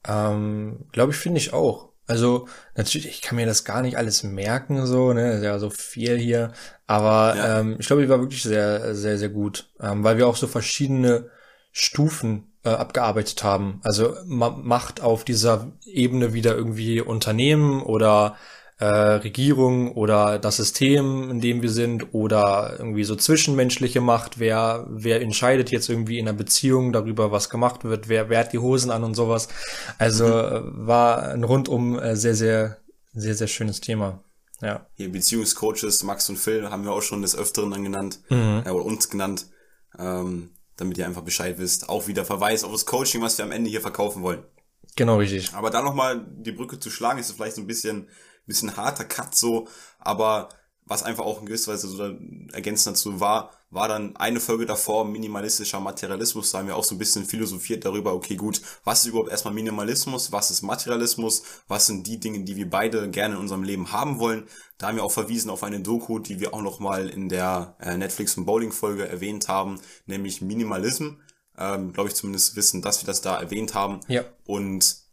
Ähm, 0.05 0.87
Glaube 0.91 1.11
ich, 1.11 1.17
finde 1.17 1.39
ich 1.39 1.53
auch. 1.53 1.93
Also 2.07 2.47
natürlich, 2.75 3.07
ich 3.07 3.21
kann 3.21 3.35
mir 3.35 3.45
das 3.45 3.65
gar 3.65 3.81
nicht 3.81 3.97
alles 3.97 4.23
merken, 4.23 4.85
so, 4.85 5.13
ne, 5.13 5.33
ist 5.33 5.43
ja 5.43 5.57
so 5.57 5.69
viel 5.69 6.17
hier, 6.17 6.53
aber 6.87 7.35
ja. 7.35 7.59
ähm, 7.59 7.77
ich 7.79 7.87
glaube, 7.87 8.03
die 8.03 8.09
war 8.09 8.19
wirklich 8.19 8.43
sehr, 8.43 8.93
sehr, 8.95 9.17
sehr 9.17 9.29
gut, 9.29 9.69
ähm, 9.81 10.03
weil 10.03 10.17
wir 10.17 10.27
auch 10.27 10.35
so 10.35 10.47
verschiedene 10.47 11.29
Stufen 11.71 12.51
äh, 12.63 12.69
abgearbeitet 12.69 13.43
haben. 13.43 13.79
Also 13.83 14.15
Macht 14.25 15.01
auf 15.01 15.23
dieser 15.23 15.71
Ebene 15.85 16.33
wieder 16.33 16.55
irgendwie 16.55 17.01
Unternehmen 17.01 17.81
oder 17.81 18.37
äh, 18.77 18.85
Regierung 18.85 19.93
oder 19.93 20.37
das 20.37 20.57
System, 20.57 21.29
in 21.31 21.39
dem 21.39 21.61
wir 21.61 21.69
sind, 21.69 22.13
oder 22.13 22.75
irgendwie 22.77 23.05
so 23.05 23.15
zwischenmenschliche 23.15 24.01
Macht, 24.01 24.39
wer, 24.39 24.85
wer 24.89 25.21
entscheidet 25.21 25.71
jetzt 25.71 25.89
irgendwie 25.89 26.19
in 26.19 26.27
einer 26.27 26.37
Beziehung 26.37 26.91
darüber, 26.91 27.31
was 27.31 27.49
gemacht 27.49 27.85
wird, 27.85 28.09
wer, 28.09 28.29
wer 28.29 28.39
hat 28.39 28.53
die 28.53 28.59
Hosen 28.59 28.91
an 28.91 29.03
und 29.03 29.15
sowas. 29.15 29.47
Also 29.97 30.25
mhm. 30.25 30.87
war 30.87 31.29
ein 31.29 31.43
rundum 31.43 31.97
äh, 31.97 32.15
sehr, 32.17 32.35
sehr, 32.35 32.77
sehr, 33.13 33.35
sehr 33.35 33.47
schönes 33.47 33.79
Thema. 33.79 34.23
Ja. 34.61 34.85
Hier 34.95 35.11
Beziehungscoaches, 35.11 36.03
Max 36.03 36.29
und 36.29 36.37
Phil, 36.37 36.69
haben 36.69 36.83
wir 36.83 36.91
auch 36.91 37.01
schon 37.01 37.21
des 37.21 37.35
Öfteren 37.35 37.71
dann 37.71 37.83
genannt, 37.83 38.19
mhm. 38.29 38.63
äh, 38.65 38.69
oder 38.69 38.85
uns 38.85 39.09
genannt, 39.09 39.47
ähm, 39.97 40.51
damit 40.75 40.97
ihr 40.97 41.05
einfach 41.05 41.23
Bescheid 41.23 41.57
wisst. 41.59 41.87
Auch 41.87 42.07
wieder 42.07 42.25
Verweis 42.25 42.65
auf 42.65 42.73
das 42.73 42.85
Coaching, 42.85 43.21
was 43.21 43.37
wir 43.37 43.45
am 43.45 43.51
Ende 43.51 43.69
hier 43.69 43.81
verkaufen 43.81 44.21
wollen. 44.21 44.43
Genau, 44.97 45.17
richtig. 45.17 45.53
Aber 45.53 45.69
da 45.69 45.81
nochmal 45.81 46.25
die 46.29 46.51
Brücke 46.51 46.79
zu 46.79 46.89
schlagen, 46.89 47.19
ist 47.19 47.31
vielleicht 47.31 47.55
so 47.55 47.61
ein 47.61 47.67
bisschen 47.67 48.07
bisschen 48.47 48.77
harter 48.77 49.05
Cut 49.05 49.35
so, 49.35 49.67
aber 49.99 50.49
was 50.85 51.03
einfach 51.03 51.25
auch 51.25 51.39
in 51.39 51.47
gewisser 51.47 51.73
Weise 51.73 51.87
so 51.87 52.03
ergänzend 52.53 52.95
dazu 52.95 53.19
war, 53.19 53.51
war 53.71 53.87
dann 53.87 54.15
eine 54.17 54.39
Folge 54.39 54.67
davor 54.67 55.03
minimalistischer 55.03 55.79
Materialismus. 55.79 56.51
Da 56.51 56.59
haben 56.59 56.67
wir 56.67 56.75
auch 56.75 56.83
so 56.83 56.95
ein 56.95 56.99
bisschen 56.99 57.25
philosophiert 57.25 57.83
darüber, 57.83 58.13
okay, 58.13 58.35
gut, 58.35 58.61
was 58.83 58.99
ist 59.01 59.07
überhaupt 59.07 59.31
erstmal 59.31 59.53
Minimalismus, 59.53 60.31
was 60.31 60.51
ist 60.51 60.61
Materialismus, 60.61 61.43
was 61.67 61.87
sind 61.87 62.05
die 62.05 62.19
Dinge, 62.19 62.43
die 62.43 62.55
wir 62.55 62.69
beide 62.69 63.09
gerne 63.09 63.33
in 63.35 63.41
unserem 63.41 63.63
Leben 63.63 63.91
haben 63.91 64.19
wollen. 64.19 64.47
Da 64.77 64.87
haben 64.87 64.97
wir 64.97 65.03
auch 65.03 65.11
verwiesen 65.11 65.49
auf 65.49 65.63
eine 65.63 65.79
Doku, 65.79 66.19
die 66.19 66.39
wir 66.39 66.53
auch 66.53 66.61
nochmal 66.61 67.09
in 67.09 67.29
der 67.29 67.75
äh, 67.79 67.97
Netflix- 67.97 68.37
und 68.37 68.45
Bowling-Folge 68.45 69.07
erwähnt 69.07 69.47
haben, 69.47 69.81
nämlich 70.05 70.41
Minimalism. 70.41 71.15
Ähm, 71.57 71.93
Glaube 71.93 72.09
ich 72.09 72.15
zumindest 72.15 72.55
wissen, 72.55 72.81
dass 72.81 73.01
wir 73.01 73.07
das 73.07 73.21
da 73.21 73.39
erwähnt 73.39 73.73
haben. 73.73 74.01
Ja. 74.07 74.23
Und 74.45 75.04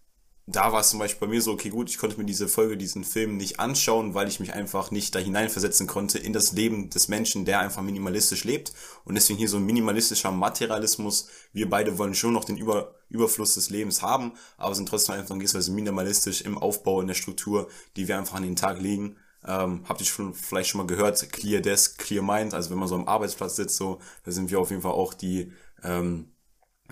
da 0.47 0.73
war 0.73 0.81
es 0.81 0.91
zum 0.91 0.99
Beispiel 0.99 1.29
bei 1.29 1.33
mir 1.33 1.41
so, 1.41 1.53
okay, 1.53 1.69
gut, 1.69 1.89
ich 1.89 1.99
konnte 1.99 2.19
mir 2.19 2.25
diese 2.25 2.49
Folge, 2.49 2.77
diesen 2.77 3.05
Film 3.05 3.37
nicht 3.37 3.61
anschauen, 3.61 4.15
weil 4.15 4.27
ich 4.27 4.41
mich 4.41 4.53
einfach 4.53 4.91
nicht 4.91 5.15
da 5.15 5.21
hineinversetzen 5.21 5.87
konnte 5.87 6.19
in 6.19 6.33
das 6.33 6.53
Leben 6.53 6.91
des 6.91 7.07
Menschen, 7.07 7.45
der 7.45 7.61
einfach 7.61 7.83
minimalistisch 7.83 8.43
lebt. 8.43 8.73
Und 9.05 9.15
deswegen 9.15 9.39
hier 9.39 9.49
so 9.49 9.59
ein 9.59 9.67
minimalistischer 9.67 10.33
Materialismus. 10.33 11.29
Wir 11.53 11.71
beide 11.71 11.97
wollen 11.97 12.17
schon 12.17 12.33
noch 12.33 12.45
den 12.45 12.57
Über 12.57 12.95
Überfluss 13.09 13.55
des 13.55 13.71
Lebens 13.71 14.03
haben, 14.03 14.33
aber 14.57 14.75
sind 14.75 14.89
trotzdem 14.89 15.15
einfach 15.15 15.35
in 15.35 15.39
gewisser 15.39 15.59
Weise 15.59 15.71
minimalistisch 15.71 16.41
im 16.41 16.59
Aufbau, 16.59 17.01
in 17.01 17.07
der 17.07 17.15
Struktur, 17.15 17.69
die 17.97 18.09
wir 18.09 18.19
einfach 18.19 18.35
an 18.35 18.43
den 18.43 18.57
Tag 18.57 18.81
legen. 18.81 19.17
Ähm, 19.47 19.85
habt 19.89 20.01
ihr 20.01 20.07
schon 20.07 20.35
vielleicht 20.35 20.71
schon 20.71 20.79
mal 20.79 20.87
gehört, 20.87 21.31
Clear 21.33 21.61
Desk, 21.61 21.99
Clear 21.99 22.23
Mind, 22.23 22.55
also 22.55 22.71
wenn 22.71 22.79
man 22.79 22.89
so 22.89 22.95
am 22.95 23.07
Arbeitsplatz 23.07 23.57
sitzt, 23.57 23.77
so, 23.77 24.01
da 24.25 24.33
sind 24.33 24.51
wir 24.51 24.61
auf 24.61 24.71
jeden 24.71 24.83
Fall 24.83 24.93
auch 24.93 25.15
die 25.15 25.53
ähm, 25.83 26.33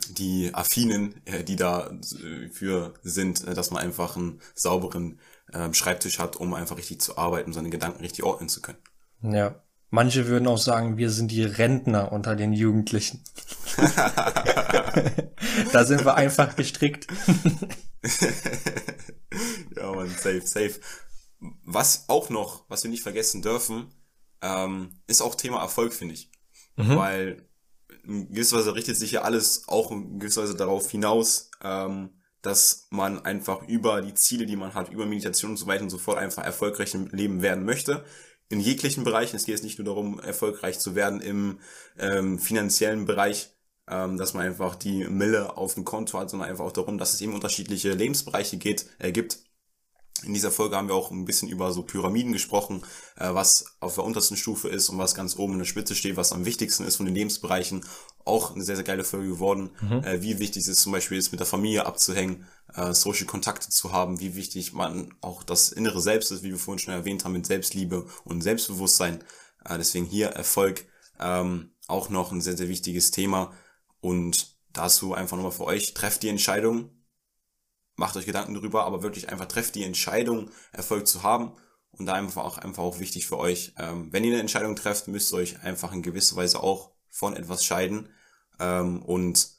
die 0.09 0.55
Affinen, 0.55 1.21
äh, 1.27 1.45
die 1.45 1.57
da 1.57 1.91
äh, 1.91 2.49
für 2.49 2.95
sind, 3.03 3.47
äh, 3.47 3.55
dass 3.55 3.71
man 3.71 3.83
einfach 3.83 4.17
einen 4.17 4.41
sauberen 4.55 5.21
äh, 5.53 5.73
Schreibtisch 5.73 6.19
hat, 6.19 6.37
um 6.37 6.55
einfach 6.55 6.77
richtig 6.79 7.01
zu 7.01 7.17
arbeiten, 7.19 7.53
seine 7.53 7.71
Gedanken 7.71 8.01
richtig 8.01 8.25
ordnen 8.25 8.49
zu 8.49 8.61
können. 8.63 8.79
Ja. 9.23 9.63
Manche 9.93 10.29
würden 10.29 10.47
auch 10.47 10.59
sagen, 10.59 10.99
wir 10.99 11.11
sind 11.11 11.33
die 11.33 11.43
Rentner 11.43 12.13
unter 12.13 12.37
den 12.37 12.53
Jugendlichen. 12.53 13.25
da 15.73 15.85
sind 15.85 16.05
wir 16.05 16.15
einfach 16.15 16.55
gestrickt. 16.55 17.09
ja, 19.77 19.93
man, 19.93 20.09
safe, 20.11 20.47
safe. 20.47 20.81
Was 21.65 22.05
auch 22.09 22.31
noch, 22.31 22.71
was 22.71 22.85
wir 22.85 22.91
nicht 22.91 23.03
vergessen 23.03 23.43
dürfen, 23.43 23.93
ähm, 24.43 25.01
ist 25.09 25.23
auch 25.23 25.35
Thema 25.35 25.61
Erfolg, 25.61 25.93
finde 25.93 26.15
ich. 26.15 26.31
Mhm. 26.77 26.97
Weil 26.97 27.50
in 28.05 28.29
gewisser 28.29 28.59
Weise 28.59 28.75
richtet 28.75 28.97
sich 28.97 29.13
ja 29.13 29.23
alles 29.23 29.69
auch 29.69 29.91
in 29.91 30.19
gewisser 30.19 30.43
Weise 30.43 30.57
darauf 30.57 30.91
hinaus, 30.91 31.51
ähm, 31.63 32.11
dass 32.43 32.87
man 32.91 33.25
einfach 33.25 33.67
über 33.69 34.01
die 34.03 34.15
Ziele, 34.15 34.47
die 34.47 34.57
man 34.57 34.75
hat, 34.75 34.91
über 34.91 35.07
Meditation 35.07 35.53
und 35.53 35.57
so 35.57 35.67
weiter 35.67 35.83
und 35.83 35.91
so 35.91 35.99
fort 35.99 36.19
einfach 36.19 36.45
erfolgreich 36.45 36.95
im 36.95 37.09
Leben 37.09 37.43
werden 37.43 37.65
möchte. 37.65 38.05
In 38.49 38.61
jeglichen 38.61 39.05
Bereichen. 39.05 39.37
Es 39.37 39.45
geht 39.45 39.55
jetzt 39.55 39.65
nicht 39.65 39.79
nur 39.79 39.85
darum, 39.85 40.19
erfolgreich 40.21 40.79
zu 40.79 40.95
werden 40.95 41.21
im 41.21 41.61
ähm, 41.99 42.39
finanziellen 42.39 43.05
Bereich, 43.05 43.51
ähm, 43.89 44.17
dass 44.17 44.35
man 44.35 44.45
einfach 44.45 44.75
die 44.75 45.05
Mille 45.05 45.57
auf 45.57 45.75
dem 45.75 45.85
Konto 45.85 46.19
hat, 46.19 46.31
sondern 46.31 46.49
einfach 46.49 46.65
auch 46.65 46.73
darum, 46.73 46.99
dass 46.99 47.15
es 47.15 47.21
eben 47.21 47.35
unterschiedliche 47.35 47.93
Lebensbereiche 47.93 48.57
geht, 48.57 48.87
äh, 48.99 49.13
gibt 49.13 49.39
in 50.23 50.35
dieser 50.35 50.51
Folge 50.51 50.77
haben 50.77 50.89
wir 50.89 50.95
auch 50.95 51.11
ein 51.11 51.25
bisschen 51.25 51.49
über 51.49 51.73
so 51.73 51.83
Pyramiden 51.83 52.33
gesprochen, 52.33 52.83
äh, 53.17 53.33
was 53.33 53.77
auf 53.81 53.95
der 53.95 54.05
untersten 54.05 54.37
Stufe 54.37 54.69
ist 54.69 54.89
und 54.89 54.99
was 54.99 55.15
ganz 55.15 55.37
oben 55.37 55.55
in 55.55 55.59
der 55.61 55.67
Spitze 55.67 55.95
steht, 55.95 56.17
was 56.17 56.33
am 56.33 56.45
wichtigsten 56.45 56.85
ist 56.85 56.97
von 56.97 57.07
den 57.07 57.15
Lebensbereichen. 57.15 57.85
Auch 58.25 58.55
eine 58.55 58.63
sehr, 58.63 58.77
sehr 58.77 58.85
geile 58.85 59.05
Folge 59.05 59.29
geworden. 59.29 59.71
Mhm. 59.81 60.05
Äh, 60.05 60.23
wie 60.23 60.39
wichtig 60.39 60.67
es 60.67 60.81
zum 60.81 60.93
Beispiel 60.93 61.19
ist, 61.19 61.33
mit 61.33 61.41
der 61.41 61.47
Familie 61.47 61.87
abzuhängen, 61.87 62.47
äh, 62.75 62.93
Social 62.93 63.27
Kontakte 63.27 63.71
zu 63.71 63.93
haben, 63.93 64.21
wie 64.21 64.35
wichtig 64.35 64.73
man 64.73 65.15
auch 65.21 65.43
das 65.43 65.73
innere 65.73 66.01
Selbst 66.01 66.31
ist, 66.31 66.43
wie 66.43 66.51
wir 66.51 66.59
vorhin 66.59 66.81
schon 66.81 66.95
erwähnt 66.95 67.25
haben, 67.25 67.33
mit 67.33 67.47
Selbstliebe 67.47 68.07
und 68.25 68.43
Selbstbewusstsein. 68.43 69.25
Äh, 69.65 69.79
deswegen 69.79 70.07
hier 70.07 70.29
Erfolg 70.29 70.87
ähm, 71.19 71.73
auch 71.89 72.09
noch 72.09 72.31
ein 72.33 72.41
sehr, 72.41 72.57
sehr 72.57 72.69
wichtiges 72.69 73.11
Thema. 73.11 73.53
Und 74.01 74.57
dazu 74.73 75.15
einfach 75.15 75.37
nochmal 75.37 75.53
für 75.53 75.65
euch, 75.65 75.95
trefft 75.95 76.23
die 76.23 76.29
Entscheidung, 76.29 76.91
macht 78.01 78.17
euch 78.17 78.25
Gedanken 78.25 78.55
darüber, 78.55 78.85
aber 78.87 79.03
wirklich 79.03 79.29
einfach 79.29 79.47
trefft 79.47 79.75
die 79.75 79.85
Entscheidung, 79.85 80.51
Erfolg 80.73 81.07
zu 81.07 81.23
haben. 81.23 81.53
Und 81.93 82.07
da 82.07 82.15
einfach 82.15 82.45
auch, 82.45 82.57
einfach 82.57 82.83
auch 82.83 82.99
wichtig 82.99 83.27
für 83.27 83.37
euch, 83.37 83.75
ähm, 83.77 84.09
wenn 84.11 84.25
ihr 84.25 84.33
eine 84.33 84.41
Entscheidung 84.41 84.75
trefft, 84.75 85.07
müsst 85.07 85.33
ihr 85.33 85.37
euch 85.37 85.63
einfach 85.63 85.93
in 85.93 86.03
gewisser 86.03 86.37
Weise 86.37 86.63
auch 86.63 86.93
von 87.11 87.37
etwas 87.37 87.65
scheiden 87.65 88.09
ähm, 88.59 89.03
und 89.03 89.51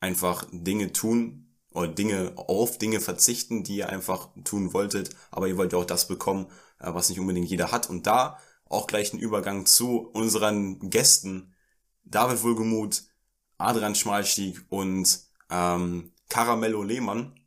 einfach 0.00 0.44
Dinge 0.52 0.92
tun 0.92 1.54
oder 1.72 1.88
Dinge 1.88 2.32
auf 2.36 2.76
Dinge 2.76 3.00
verzichten, 3.00 3.64
die 3.64 3.76
ihr 3.76 3.88
einfach 3.88 4.28
tun 4.44 4.74
wolltet, 4.74 5.10
aber 5.30 5.48
ihr 5.48 5.56
wollt 5.56 5.72
ja 5.72 5.78
auch 5.78 5.86
das 5.86 6.08
bekommen, 6.08 6.46
äh, 6.80 6.92
was 6.92 7.08
nicht 7.08 7.20
unbedingt 7.20 7.48
jeder 7.48 7.72
hat. 7.72 7.88
Und 7.88 8.06
da 8.06 8.38
auch 8.66 8.86
gleich 8.86 9.14
ein 9.14 9.18
Übergang 9.18 9.64
zu 9.64 10.00
unseren 10.12 10.90
Gästen, 10.90 11.54
David 12.04 12.42
Wohlgemuth, 12.42 13.04
Adrian 13.56 13.94
Schmalstieg 13.94 14.62
und 14.68 15.20
ähm, 15.48 16.12
Caramello 16.28 16.82
Lehmann. 16.82 17.37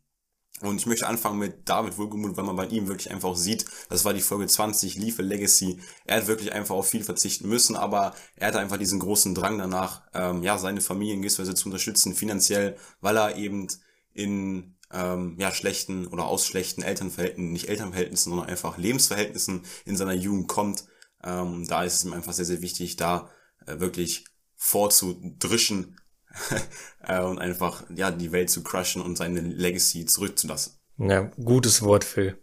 Und 0.61 0.77
ich 0.77 0.85
möchte 0.85 1.07
anfangen 1.07 1.39
mit 1.39 1.67
David 1.67 1.97
Wohlgemuth, 1.97 2.37
weil 2.37 2.43
man 2.43 2.55
bei 2.55 2.67
ihm 2.67 2.87
wirklich 2.87 3.11
einfach 3.11 3.35
sieht, 3.35 3.65
das 3.89 4.05
war 4.05 4.13
die 4.13 4.21
Folge 4.21 4.47
20, 4.47 4.95
Liefe 4.95 5.23
Legacy. 5.23 5.79
Er 6.05 6.17
hat 6.17 6.27
wirklich 6.27 6.53
einfach 6.53 6.75
auf 6.75 6.87
viel 6.87 7.03
verzichten 7.03 7.49
müssen, 7.49 7.75
aber 7.75 8.13
er 8.35 8.47
hatte 8.47 8.59
einfach 8.59 8.77
diesen 8.77 8.99
großen 8.99 9.33
Drang 9.33 9.57
danach, 9.57 10.03
ähm, 10.13 10.43
ja, 10.43 10.57
seine 10.57 10.81
Familie 10.81 11.15
in 11.15 11.21
gewisser 11.21 11.43
Weise 11.43 11.55
zu 11.55 11.67
unterstützen, 11.67 12.13
finanziell, 12.13 12.77
weil 12.99 13.17
er 13.17 13.37
eben 13.37 13.67
in 14.13 14.75
ähm, 14.93 15.35
ja, 15.39 15.51
schlechten 15.51 16.07
oder 16.07 16.25
aus 16.25 16.45
schlechten 16.45 16.83
Elternverhältnissen, 16.83 17.51
nicht 17.51 17.69
Elternverhältnissen, 17.69 18.31
sondern 18.31 18.49
einfach 18.49 18.77
Lebensverhältnissen 18.77 19.63
in 19.85 19.97
seiner 19.97 20.13
Jugend 20.13 20.47
kommt. 20.47 20.85
Ähm, 21.23 21.67
da 21.67 21.83
ist 21.83 21.95
es 21.95 22.03
ihm 22.03 22.13
einfach 22.13 22.33
sehr, 22.33 22.45
sehr 22.45 22.61
wichtig, 22.61 22.97
da 22.97 23.29
äh, 23.65 23.79
wirklich 23.79 24.25
vorzudrischen, 24.55 25.97
und 27.07 27.39
einfach 27.39 27.83
ja 27.93 28.11
die 28.11 28.31
Welt 28.31 28.49
zu 28.49 28.63
crushen 28.63 29.01
und 29.01 29.17
seine 29.17 29.41
Legacy 29.41 30.05
zurückzulassen. 30.05 30.73
Ja, 30.97 31.31
gutes 31.43 31.81
Wort, 31.81 32.03
Phil. 32.03 32.37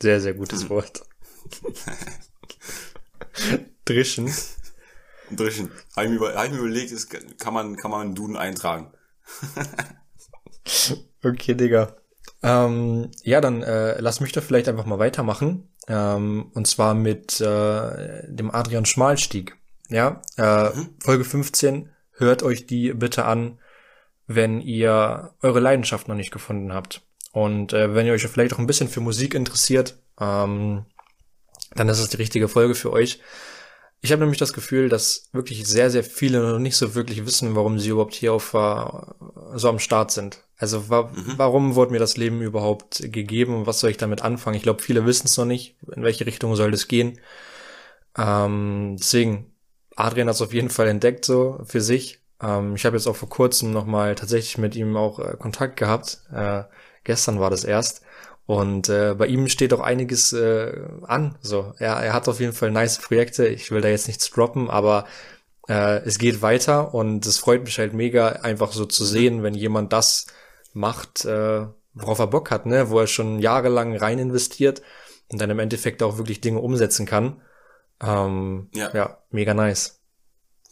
Sehr, 0.00 0.20
sehr 0.20 0.34
gutes 0.34 0.62
hm. 0.62 0.70
Wort. 0.70 1.02
Drischen. 3.84 4.32
Drischen. 5.30 5.70
Habe 5.96 6.06
ich, 6.06 6.20
mir, 6.20 6.34
hab 6.34 6.44
ich 6.44 6.52
mir 6.52 6.58
überlegt, 6.58 6.92
ist, 6.92 7.10
kann 7.38 7.54
man, 7.54 7.76
kann 7.76 7.90
man 7.90 8.02
einen 8.02 8.14
Duden 8.14 8.36
eintragen. 8.36 8.92
okay, 11.24 11.54
Digga. 11.54 11.96
Ähm, 12.42 13.10
ja, 13.22 13.40
dann 13.40 13.62
äh, 13.62 14.00
lass 14.00 14.20
mich 14.20 14.32
doch 14.32 14.42
vielleicht 14.42 14.68
einfach 14.68 14.86
mal 14.86 14.98
weitermachen. 14.98 15.72
Ähm, 15.88 16.50
und 16.54 16.66
zwar 16.66 16.94
mit 16.94 17.40
äh, 17.40 18.22
dem 18.28 18.50
Adrian 18.50 18.86
Schmalstieg. 18.86 19.56
Ja, 19.88 20.20
äh, 20.36 20.76
mhm. 20.76 20.96
Folge 21.00 21.24
15 21.24 21.90
hört 22.16 22.42
euch 22.42 22.66
die 22.66 22.92
bitte 22.92 23.24
an, 23.24 23.58
wenn 24.26 24.60
ihr 24.60 25.34
eure 25.42 25.60
Leidenschaft 25.60 26.08
noch 26.08 26.16
nicht 26.16 26.32
gefunden 26.32 26.72
habt. 26.72 27.02
Und 27.32 27.72
äh, 27.72 27.94
wenn 27.94 28.06
ihr 28.06 28.12
euch 28.12 28.26
vielleicht 28.26 28.54
auch 28.54 28.58
ein 28.58 28.66
bisschen 28.66 28.88
für 28.88 29.00
Musik 29.00 29.34
interessiert, 29.34 29.98
ähm, 30.20 30.86
dann 31.74 31.88
ist 31.88 31.98
es 31.98 32.08
die 32.08 32.16
richtige 32.16 32.48
Folge 32.48 32.74
für 32.74 32.92
euch. 32.92 33.20
Ich 34.00 34.12
habe 34.12 34.20
nämlich 34.20 34.38
das 34.38 34.52
Gefühl, 34.52 34.88
dass 34.88 35.28
wirklich 35.32 35.66
sehr, 35.66 35.90
sehr 35.90 36.04
viele 36.04 36.40
noch 36.40 36.58
nicht 36.58 36.76
so 36.76 36.94
wirklich 36.94 37.26
wissen, 37.26 37.56
warum 37.56 37.78
sie 37.78 37.90
überhaupt 37.90 38.14
hier 38.14 38.32
auf 38.32 38.54
äh, 38.54 39.58
so 39.58 39.68
am 39.68 39.78
Start 39.78 40.10
sind. 40.10 40.44
Also 40.58 40.88
wa 40.88 41.10
mhm. 41.14 41.34
warum 41.36 41.74
wurde 41.74 41.92
mir 41.92 41.98
das 41.98 42.16
Leben 42.16 42.40
überhaupt 42.40 43.02
gegeben 43.12 43.54
und 43.54 43.66
was 43.66 43.80
soll 43.80 43.90
ich 43.90 43.96
damit 43.96 44.22
anfangen? 44.22 44.56
Ich 44.56 44.62
glaube, 44.62 44.82
viele 44.82 45.04
wissen 45.04 45.26
es 45.26 45.36
noch 45.36 45.44
nicht, 45.44 45.76
in 45.94 46.02
welche 46.02 46.24
Richtung 46.26 46.56
soll 46.56 46.70
das 46.70 46.88
gehen. 46.88 47.18
Ähm, 48.16 48.96
deswegen 48.98 49.52
Adrian 49.96 50.28
hat 50.28 50.36
es 50.36 50.42
auf 50.42 50.54
jeden 50.54 50.70
Fall 50.70 50.88
entdeckt 50.88 51.24
so 51.24 51.60
für 51.64 51.80
sich. 51.80 52.20
Ähm, 52.40 52.76
ich 52.76 52.84
habe 52.84 52.96
jetzt 52.96 53.06
auch 53.06 53.16
vor 53.16 53.28
kurzem 53.28 53.72
nochmal 53.72 54.14
tatsächlich 54.14 54.58
mit 54.58 54.76
ihm 54.76 54.96
auch 54.96 55.18
äh, 55.18 55.36
Kontakt 55.38 55.76
gehabt. 55.76 56.20
Äh, 56.32 56.64
gestern 57.04 57.40
war 57.40 57.50
das 57.50 57.64
erst. 57.64 58.02
Und 58.46 58.88
äh, 58.88 59.14
bei 59.14 59.26
ihm 59.26 59.48
steht 59.48 59.74
auch 59.74 59.80
einiges 59.80 60.32
äh, 60.32 60.72
an. 61.02 61.36
So, 61.40 61.74
er, 61.78 61.94
er 61.94 62.12
hat 62.12 62.28
auf 62.28 62.38
jeden 62.38 62.52
Fall 62.52 62.70
nice 62.70 62.98
Projekte. 62.98 63.46
Ich 63.48 63.70
will 63.72 63.80
da 63.80 63.88
jetzt 63.88 64.06
nichts 64.06 64.30
droppen, 64.30 64.70
aber 64.70 65.06
äh, 65.68 65.98
es 66.04 66.18
geht 66.18 66.42
weiter 66.42 66.94
und 66.94 67.26
es 67.26 67.38
freut 67.38 67.64
mich 67.64 67.78
halt 67.78 67.92
mega, 67.92 68.28
einfach 68.28 68.72
so 68.72 68.84
zu 68.84 69.04
sehen, 69.04 69.42
wenn 69.42 69.54
jemand 69.54 69.92
das 69.92 70.26
macht, 70.74 71.24
äh, 71.24 71.66
worauf 71.94 72.18
er 72.18 72.26
Bock 72.28 72.50
hat, 72.50 72.66
ne, 72.66 72.90
wo 72.90 73.00
er 73.00 73.06
schon 73.06 73.40
jahrelang 73.40 73.96
rein 73.96 74.18
investiert 74.18 74.82
und 75.32 75.40
dann 75.40 75.50
im 75.50 75.58
Endeffekt 75.58 76.02
auch 76.02 76.18
wirklich 76.18 76.40
Dinge 76.40 76.60
umsetzen 76.60 77.06
kann. 77.06 77.40
Ähm, 78.00 78.68
ja. 78.74 78.94
ja, 78.94 79.18
mega 79.30 79.54
nice. 79.54 80.00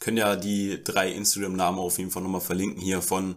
Können 0.00 0.16
ja 0.16 0.36
die 0.36 0.82
drei 0.82 1.10
Instagram-Namen 1.12 1.78
auf 1.78 1.98
jeden 1.98 2.10
Fall 2.10 2.22
nochmal 2.22 2.40
verlinken 2.40 2.80
hier 2.80 3.00
von 3.00 3.36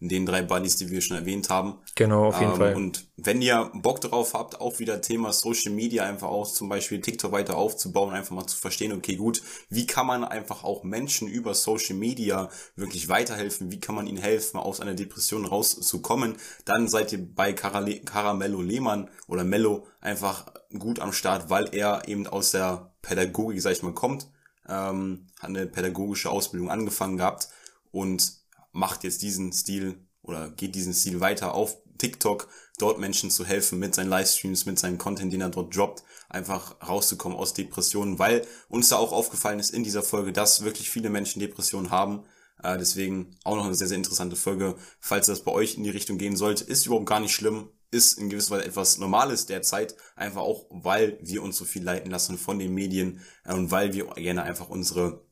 den 0.00 0.26
drei 0.26 0.42
Buddies, 0.42 0.76
die 0.76 0.90
wir 0.90 1.00
schon 1.00 1.16
erwähnt 1.16 1.50
haben. 1.50 1.78
Genau, 1.96 2.26
auf 2.26 2.38
jeden 2.40 2.52
ähm, 2.52 2.58
Fall. 2.58 2.76
Und 2.76 3.06
wenn 3.16 3.42
ihr 3.42 3.70
Bock 3.74 4.00
drauf 4.00 4.32
habt, 4.32 4.60
auch 4.60 4.78
wieder 4.78 5.00
Thema 5.00 5.32
Social 5.32 5.72
Media 5.72 6.04
einfach 6.04 6.28
auch 6.28 6.46
zum 6.46 6.68
Beispiel 6.68 7.00
TikTok 7.00 7.32
weiter 7.32 7.56
aufzubauen, 7.56 8.14
einfach 8.14 8.34
mal 8.34 8.46
zu 8.46 8.56
verstehen, 8.56 8.92
okay, 8.92 9.16
gut, 9.16 9.42
wie 9.70 9.86
kann 9.86 10.06
man 10.06 10.24
einfach 10.24 10.62
auch 10.62 10.84
Menschen 10.84 11.26
über 11.26 11.54
Social 11.54 11.96
Media 11.96 12.48
wirklich 12.76 13.08
weiterhelfen? 13.08 13.72
Wie 13.72 13.80
kann 13.80 13.96
man 13.96 14.06
ihnen 14.06 14.18
helfen, 14.18 14.58
aus 14.58 14.80
einer 14.80 14.94
Depression 14.94 15.44
rauszukommen? 15.44 16.36
Dann 16.64 16.86
seid 16.86 17.12
ihr 17.12 17.34
bei 17.34 17.52
Caramello 17.52 18.62
Lehmann 18.62 19.10
oder 19.26 19.42
Mello 19.42 19.86
einfach 20.00 20.46
gut 20.76 21.00
am 21.00 21.12
Start, 21.12 21.50
weil 21.50 21.74
er 21.74 22.08
eben 22.08 22.26
aus 22.26 22.50
der 22.50 22.92
Pädagogik, 23.02 23.60
sag 23.62 23.72
ich 23.72 23.82
mal, 23.82 23.94
kommt, 23.94 24.28
ähm, 24.68 25.26
hat 25.40 25.48
eine 25.48 25.66
pädagogische 25.66 26.30
Ausbildung 26.30 26.70
angefangen 26.70 27.16
gehabt 27.16 27.48
und 27.90 28.32
macht 28.72 29.04
jetzt 29.04 29.22
diesen 29.22 29.52
Stil 29.52 30.06
oder 30.22 30.50
geht 30.50 30.74
diesen 30.74 30.92
Stil 30.92 31.20
weiter 31.20 31.54
auf 31.54 31.78
TikTok, 31.96 32.48
dort 32.78 32.98
Menschen 32.98 33.30
zu 33.30 33.44
helfen 33.44 33.78
mit 33.78 33.94
seinen 33.94 34.10
Livestreams, 34.10 34.66
mit 34.66 34.78
seinem 34.78 34.98
Content, 34.98 35.32
den 35.32 35.40
er 35.40 35.48
dort 35.48 35.74
droppt, 35.74 36.04
einfach 36.28 36.76
rauszukommen 36.86 37.36
aus 37.36 37.54
Depressionen, 37.54 38.18
weil 38.18 38.46
uns 38.68 38.90
da 38.90 38.96
auch 38.96 39.12
aufgefallen 39.12 39.58
ist 39.58 39.70
in 39.70 39.84
dieser 39.84 40.02
Folge, 40.02 40.32
dass 40.32 40.62
wirklich 40.62 40.90
viele 40.90 41.10
Menschen 41.10 41.40
Depressionen 41.40 41.90
haben. 41.90 42.24
Äh, 42.62 42.78
deswegen 42.78 43.36
auch 43.42 43.56
noch 43.56 43.64
eine 43.64 43.74
sehr, 43.74 43.88
sehr 43.88 43.96
interessante 43.96 44.36
Folge. 44.36 44.76
Falls 45.00 45.26
das 45.26 45.42
bei 45.42 45.50
euch 45.50 45.76
in 45.76 45.82
die 45.82 45.90
Richtung 45.90 46.18
gehen 46.18 46.36
sollte, 46.36 46.64
ist 46.64 46.86
überhaupt 46.86 47.06
gar 47.06 47.20
nicht 47.20 47.34
schlimm 47.34 47.70
ist 47.90 48.18
in 48.18 48.28
gewisser 48.28 48.56
Weise 48.56 48.66
etwas 48.66 48.98
Normales 48.98 49.46
derzeit, 49.46 49.96
einfach 50.16 50.42
auch, 50.42 50.66
weil 50.70 51.18
wir 51.22 51.42
uns 51.42 51.56
so 51.56 51.64
viel 51.64 51.82
leiten 51.82 52.10
lassen 52.10 52.38
von 52.38 52.58
den 52.58 52.74
Medien 52.74 53.20
äh, 53.44 53.54
und 53.54 53.70
weil 53.70 53.92
wir 53.92 54.06
gerne 54.14 54.42
einfach 54.42 54.68
unsere 54.68 55.24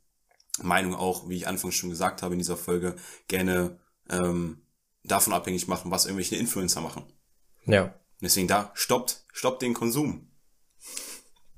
Meinung 0.63 0.95
auch, 0.95 1.29
wie 1.29 1.37
ich 1.37 1.47
anfangs 1.47 1.75
schon 1.75 1.91
gesagt 1.91 2.23
habe 2.23 2.35
in 2.35 2.39
dieser 2.39 2.57
Folge, 2.57 2.97
gerne 3.29 3.79
ähm, 4.09 4.63
davon 5.05 5.33
abhängig 5.33 5.69
machen, 5.69 5.91
was 5.91 6.07
irgendwelche 6.07 6.37
Influencer 6.37 6.81
machen. 6.81 7.05
Ja. 7.67 7.95
Deswegen 8.21 8.49
da, 8.49 8.71
stoppt, 8.75 9.25
stoppt 9.33 9.63
den 9.63 9.75
Konsum. 9.75 10.31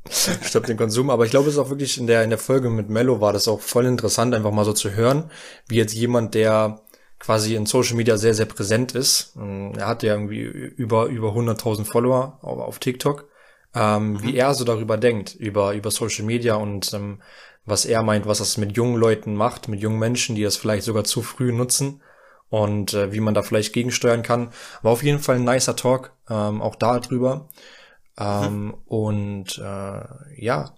stoppt 0.10 0.68
den 0.68 0.76
Konsum, 0.76 1.10
aber 1.10 1.24
ich 1.24 1.30
glaube, 1.30 1.48
es 1.48 1.54
ist 1.54 1.60
auch 1.60 1.70
wirklich 1.70 1.98
in 1.98 2.06
der, 2.06 2.24
in 2.24 2.30
der 2.30 2.38
Folge 2.38 2.70
mit 2.70 2.88
Mello 2.88 3.20
war 3.20 3.32
das 3.32 3.46
auch 3.46 3.60
voll 3.60 3.86
interessant, 3.86 4.34
einfach 4.34 4.50
mal 4.50 4.64
so 4.64 4.72
zu 4.72 4.92
hören, 4.92 5.30
wie 5.68 5.76
jetzt 5.76 5.94
jemand, 5.94 6.34
der 6.34 6.82
quasi 7.18 7.54
in 7.54 7.66
Social 7.66 7.96
Media 7.96 8.16
sehr, 8.16 8.34
sehr 8.34 8.46
präsent 8.46 8.94
ist. 8.94 9.34
Ähm, 9.36 9.72
er 9.76 9.86
hat 9.86 10.02
ja 10.02 10.14
irgendwie 10.14 10.42
über, 10.42 11.06
über 11.06 11.30
100.000 11.30 11.84
Follower 11.84 12.38
auf, 12.42 12.58
auf 12.60 12.78
TikTok. 12.78 13.28
Ähm, 13.74 14.12
mhm. 14.12 14.22
Wie 14.22 14.36
er 14.36 14.54
so 14.54 14.64
darüber 14.64 14.96
denkt, 14.96 15.34
über, 15.34 15.74
über 15.74 15.90
Social 15.90 16.24
Media 16.24 16.54
und 16.54 16.92
ähm, 16.94 17.20
was 17.64 17.84
er 17.84 18.02
meint, 18.02 18.26
was 18.26 18.38
das 18.38 18.56
mit 18.56 18.76
jungen 18.76 18.96
Leuten 18.96 19.34
macht, 19.34 19.68
mit 19.68 19.80
jungen 19.80 19.98
Menschen, 19.98 20.34
die 20.36 20.42
das 20.42 20.56
vielleicht 20.56 20.84
sogar 20.84 21.04
zu 21.04 21.22
früh 21.22 21.52
nutzen. 21.52 22.02
und 22.50 22.94
äh, 22.94 23.12
wie 23.12 23.20
man 23.20 23.34
da 23.34 23.42
vielleicht 23.42 23.74
gegensteuern 23.74 24.22
kann. 24.22 24.52
War 24.82 24.92
auf 24.92 25.02
jeden 25.02 25.18
Fall 25.18 25.36
ein 25.36 25.44
nicer 25.44 25.76
Talk, 25.76 26.12
ähm, 26.30 26.62
auch 26.62 26.76
da 26.76 26.98
drüber. 26.98 27.48
Ähm, 28.18 28.64
mhm. 28.64 28.74
Und 28.86 29.58
äh, 29.58 30.00
ja, 30.42 30.74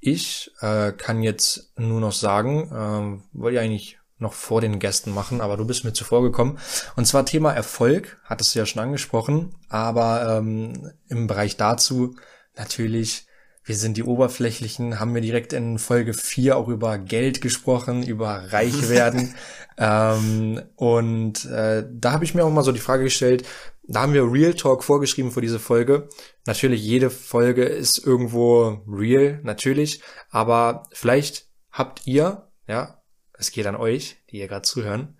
ich 0.00 0.50
äh, 0.60 0.92
kann 0.92 1.22
jetzt 1.22 1.72
nur 1.76 2.00
noch 2.00 2.12
sagen, 2.12 2.70
ähm, 2.74 3.22
wollte 3.32 3.56
ja 3.56 3.62
eigentlich 3.62 3.98
noch 4.22 4.32
vor 4.32 4.60
den 4.60 4.78
Gästen 4.78 5.12
machen, 5.12 5.40
aber 5.40 5.56
du 5.56 5.66
bist 5.66 5.84
mir 5.84 5.92
zuvor 5.92 6.22
gekommen. 6.22 6.58
Und 6.96 7.06
zwar 7.06 7.26
Thema 7.26 7.52
Erfolg, 7.52 8.18
hattest 8.24 8.54
du 8.54 8.60
ja 8.60 8.66
schon 8.66 8.82
angesprochen, 8.82 9.54
aber 9.68 10.38
ähm, 10.38 10.92
im 11.08 11.26
Bereich 11.26 11.56
dazu 11.56 12.16
natürlich, 12.56 13.26
wir 13.64 13.76
sind 13.76 13.96
die 13.96 14.02
Oberflächlichen, 14.02 14.98
haben 14.98 15.14
wir 15.14 15.20
direkt 15.20 15.52
in 15.52 15.78
Folge 15.78 16.14
4 16.14 16.56
auch 16.56 16.68
über 16.68 16.98
Geld 16.98 17.40
gesprochen, 17.40 18.02
über 18.02 18.52
reich 18.52 18.88
werden. 18.88 19.34
ähm, 19.76 20.62
und 20.76 21.44
äh, 21.44 21.86
da 21.92 22.12
habe 22.12 22.24
ich 22.24 22.34
mir 22.34 22.44
auch 22.44 22.50
mal 22.50 22.64
so 22.64 22.72
die 22.72 22.80
Frage 22.80 23.04
gestellt, 23.04 23.44
da 23.84 24.02
haben 24.02 24.14
wir 24.14 24.30
Real 24.30 24.54
Talk 24.54 24.84
vorgeschrieben 24.84 25.32
für 25.32 25.40
diese 25.40 25.58
Folge. 25.58 26.08
Natürlich, 26.46 26.82
jede 26.82 27.10
Folge 27.10 27.64
ist 27.64 28.04
irgendwo 28.04 28.80
real, 28.86 29.40
natürlich, 29.42 30.02
aber 30.30 30.84
vielleicht 30.92 31.48
habt 31.70 32.06
ihr, 32.06 32.48
ja, 32.66 33.01
es 33.42 33.50
geht 33.50 33.66
an 33.66 33.76
euch, 33.76 34.16
die 34.30 34.38
ihr 34.38 34.48
gerade 34.48 34.62
zuhören. 34.62 35.18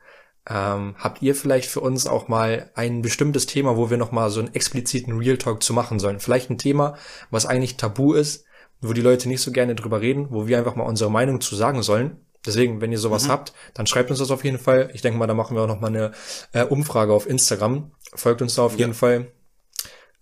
Ähm, 0.48 0.94
habt 0.98 1.22
ihr 1.22 1.34
vielleicht 1.34 1.68
für 1.68 1.80
uns 1.80 2.06
auch 2.06 2.28
mal 2.28 2.70
ein 2.74 3.02
bestimmtes 3.02 3.46
Thema, 3.46 3.76
wo 3.76 3.90
wir 3.90 3.96
nochmal 3.96 4.30
so 4.30 4.40
einen 4.40 4.54
expliziten 4.54 5.16
Real 5.18 5.36
Talk 5.36 5.62
zu 5.62 5.72
machen 5.72 5.98
sollen? 5.98 6.20
Vielleicht 6.20 6.50
ein 6.50 6.58
Thema, 6.58 6.96
was 7.30 7.46
eigentlich 7.46 7.76
tabu 7.76 8.14
ist, 8.14 8.44
wo 8.80 8.92
die 8.92 9.02
Leute 9.02 9.28
nicht 9.28 9.40
so 9.40 9.52
gerne 9.52 9.74
drüber 9.74 10.00
reden, 10.00 10.28
wo 10.30 10.46
wir 10.46 10.58
einfach 10.58 10.74
mal 10.74 10.84
unsere 10.84 11.10
Meinung 11.10 11.40
zu 11.40 11.54
sagen 11.54 11.82
sollen. 11.82 12.16
Deswegen, 12.44 12.80
wenn 12.80 12.90
ihr 12.90 12.98
sowas 12.98 13.26
mhm. 13.26 13.30
habt, 13.30 13.52
dann 13.74 13.86
schreibt 13.86 14.10
uns 14.10 14.18
das 14.18 14.32
auf 14.32 14.42
jeden 14.42 14.58
Fall. 14.58 14.90
Ich 14.94 15.02
denke 15.02 15.18
mal, 15.18 15.28
da 15.28 15.34
machen 15.34 15.56
wir 15.56 15.62
auch 15.62 15.68
noch 15.68 15.80
mal 15.80 15.88
eine 15.88 16.12
äh, 16.52 16.64
Umfrage 16.64 17.12
auf 17.12 17.28
Instagram. 17.28 17.92
Folgt 18.14 18.42
uns 18.42 18.56
da 18.56 18.62
auf 18.62 18.72
ja. 18.72 18.78
jeden 18.78 18.94
Fall. 18.94 19.30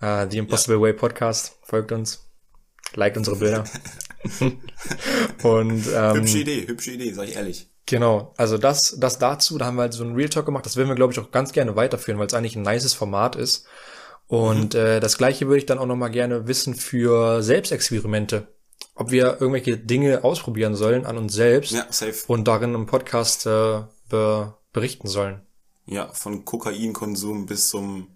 Äh, 0.01 0.26
The 0.30 0.38
Impossible 0.38 0.76
ja. 0.76 0.82
Way 0.82 0.92
Podcast. 0.94 1.59
Folgt 1.62 1.92
uns. 1.92 2.30
Liked 2.94 3.16
unsere 3.16 3.36
Bilder. 3.36 3.64
Und 5.42 5.84
ähm, 5.94 6.14
hübsche 6.14 6.38
Idee, 6.38 6.66
hübsche 6.66 6.90
Idee, 6.90 7.12
sag 7.12 7.28
ich 7.28 7.36
ehrlich. 7.36 7.70
Genau, 7.91 8.32
also 8.36 8.57
das, 8.57 9.01
das 9.01 9.18
dazu, 9.18 9.59
da 9.59 9.66
haben 9.66 9.74
wir 9.74 9.82
halt 9.82 9.95
so 9.95 10.05
einen 10.05 10.14
Real 10.14 10.28
Talk 10.28 10.47
gemacht, 10.47 10.64
das 10.64 10.76
werden 10.76 10.86
wir, 10.86 10.95
glaube 10.95 11.12
ich, 11.12 11.18
auch 11.18 11.32
ganz 11.32 11.51
gerne 11.51 11.74
weiterführen, 11.74 12.20
weil 12.20 12.28
es 12.28 12.34
eigentlich 12.34 12.55
ein 12.55 12.62
nices 12.62 12.95
Format 12.95 13.34
ist. 13.34 13.66
Und 14.28 14.74
mhm. 14.74 14.80
äh, 14.80 15.01
das 15.01 15.18
gleiche 15.18 15.49
würde 15.49 15.59
ich 15.59 15.66
dann 15.66 15.80
auch 15.80 15.86
nochmal 15.86 16.12
gerne 16.12 16.47
wissen 16.47 16.76
für 16.76 17.43
Selbstexperimente. 17.43 18.47
Ob 18.95 19.11
wir 19.11 19.41
irgendwelche 19.41 19.76
Dinge 19.76 20.22
ausprobieren 20.22 20.76
sollen 20.76 21.05
an 21.05 21.18
uns 21.18 21.32
selbst 21.32 21.72
ja, 21.72 21.84
safe. 21.91 22.14
und 22.28 22.47
darin 22.47 22.76
im 22.76 22.86
Podcast 22.86 23.47
äh, 23.47 23.82
be 24.09 24.55
berichten 24.72 25.09
sollen. 25.09 25.41
Ja, 25.86 26.12
von 26.12 26.45
Kokainkonsum 26.45 27.47
bis 27.47 27.70
zum 27.70 28.07